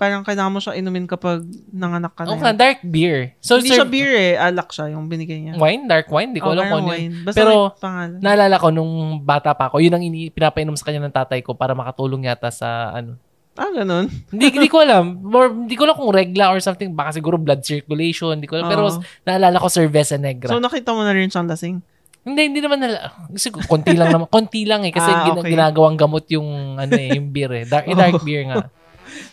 parang 0.00 0.24
kailangan 0.24 0.54
mo 0.54 0.60
siya 0.64 0.80
inumin 0.80 1.04
kapag 1.04 1.44
nanganak 1.68 2.16
ka 2.16 2.24
na. 2.24 2.32
Okay, 2.32 2.54
dark 2.56 2.80
beer. 2.86 3.36
So, 3.44 3.60
Hindi 3.60 3.74
serve, 3.74 3.78
siya 3.84 3.86
beer 3.90 4.12
eh. 4.16 4.32
Alak 4.40 4.72
siya 4.72 4.96
yung 4.96 5.12
binigay 5.12 5.44
niya. 5.44 5.60
Wine? 5.60 5.84
Dark 5.84 6.08
wine? 6.08 6.32
Hindi 6.32 6.40
ko 6.40 6.48
oh, 6.48 6.56
alam 6.56 6.72
kung 6.72 6.88
wine. 6.88 7.14
Basta 7.20 7.36
Pero, 7.36 7.76
naalala 8.24 8.56
ko 8.56 8.72
nung 8.72 9.20
bata 9.20 9.52
pa 9.52 9.68
ako, 9.68 9.84
yun 9.84 9.92
ang 9.92 10.00
ini- 10.00 10.32
pinapainom 10.32 10.72
sa 10.72 10.88
kanya 10.88 11.04
ng 11.04 11.12
tatay 11.12 11.44
ko 11.44 11.52
para 11.52 11.76
makatulong 11.76 12.24
yata 12.24 12.48
sa 12.48 12.96
ano, 12.96 13.20
Ah, 13.60 13.68
ganun? 13.76 14.08
hindi, 14.32 14.46
hindi 14.56 14.72
ko 14.72 14.80
alam. 14.80 15.20
Or, 15.26 15.52
hindi 15.52 15.76
ko 15.76 15.84
alam 15.84 15.98
kung 15.98 16.16
regla 16.16 16.48
or 16.48 16.64
something. 16.64 16.96
Baka 16.96 17.20
siguro 17.20 17.36
blood 17.36 17.60
circulation. 17.60 18.40
Hindi 18.40 18.48
ko 18.48 18.56
alam. 18.56 18.72
Uh-huh. 18.72 19.04
Pero 19.04 19.04
naalala 19.28 19.60
ko 19.60 19.68
cerveza 19.68 20.16
negra. 20.16 20.48
So, 20.48 20.62
nakita 20.62 20.96
mo 20.96 21.04
na 21.04 21.12
rin 21.12 21.28
siyang 21.28 21.44
lasing? 21.44 21.84
Hindi, 22.20 22.40
hindi 22.52 22.60
naman 22.60 22.78
nala. 22.84 23.16
Kasi 23.32 23.48
konti 23.48 23.96
lang 23.96 24.12
naman. 24.12 24.28
Konti 24.28 24.68
lang 24.68 24.84
eh. 24.84 24.92
Kasi 24.92 25.08
ah, 25.08 25.32
okay. 25.32 25.56
ginagawang 25.56 25.96
gamot 25.96 26.28
yung, 26.28 26.76
ano 26.76 26.92
eh, 26.92 27.16
yung 27.16 27.32
beer 27.32 27.52
eh. 27.56 27.64
Dark, 27.64 27.88
oh. 27.88 27.96
dark 27.96 28.20
beer 28.20 28.44
nga. 28.44 28.68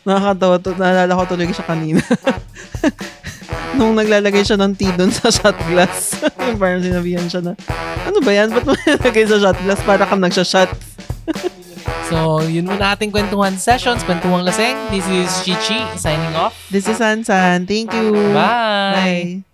Nakakatawa 0.08 0.56
to. 0.64 0.72
Naalala 0.80 1.12
ko 1.20 1.24
tuloy 1.28 1.52
siya 1.52 1.68
kanina. 1.68 2.02
Nung 3.78 3.94
naglalagay 3.94 4.42
siya 4.42 4.58
ng 4.58 4.74
tea 4.74 4.96
doon 4.96 5.12
sa 5.12 5.28
shot 5.30 5.58
glass. 5.68 6.18
yung 6.48 6.58
parang 6.58 6.82
sinabihan 6.82 7.28
siya 7.28 7.42
na, 7.44 7.54
ano 8.08 8.18
ba 8.24 8.32
yan? 8.32 8.50
Ba't 8.56 8.66
mo 8.66 8.74
nilagay 8.74 9.26
sa 9.28 9.38
shot 9.38 9.60
glass? 9.62 9.82
Para 9.84 10.08
kang 10.08 10.24
nagsha-shot. 10.24 10.72
So, 12.08 12.40
yun 12.48 12.72
muna 12.72 12.96
ating 12.96 13.12
kwentuhan 13.12 13.60
sessions. 13.60 14.00
Kwentuhang 14.08 14.48
laseng. 14.48 14.80
This 14.96 15.04
is 15.12 15.28
Chichi 15.44 15.76
signing 16.00 16.36
off. 16.40 16.56
This 16.72 16.88
is 16.88 17.04
Sansan. 17.04 17.68
Thank 17.68 17.92
you. 17.92 18.16
Bye. 18.32 19.44
Bye. 19.44 19.47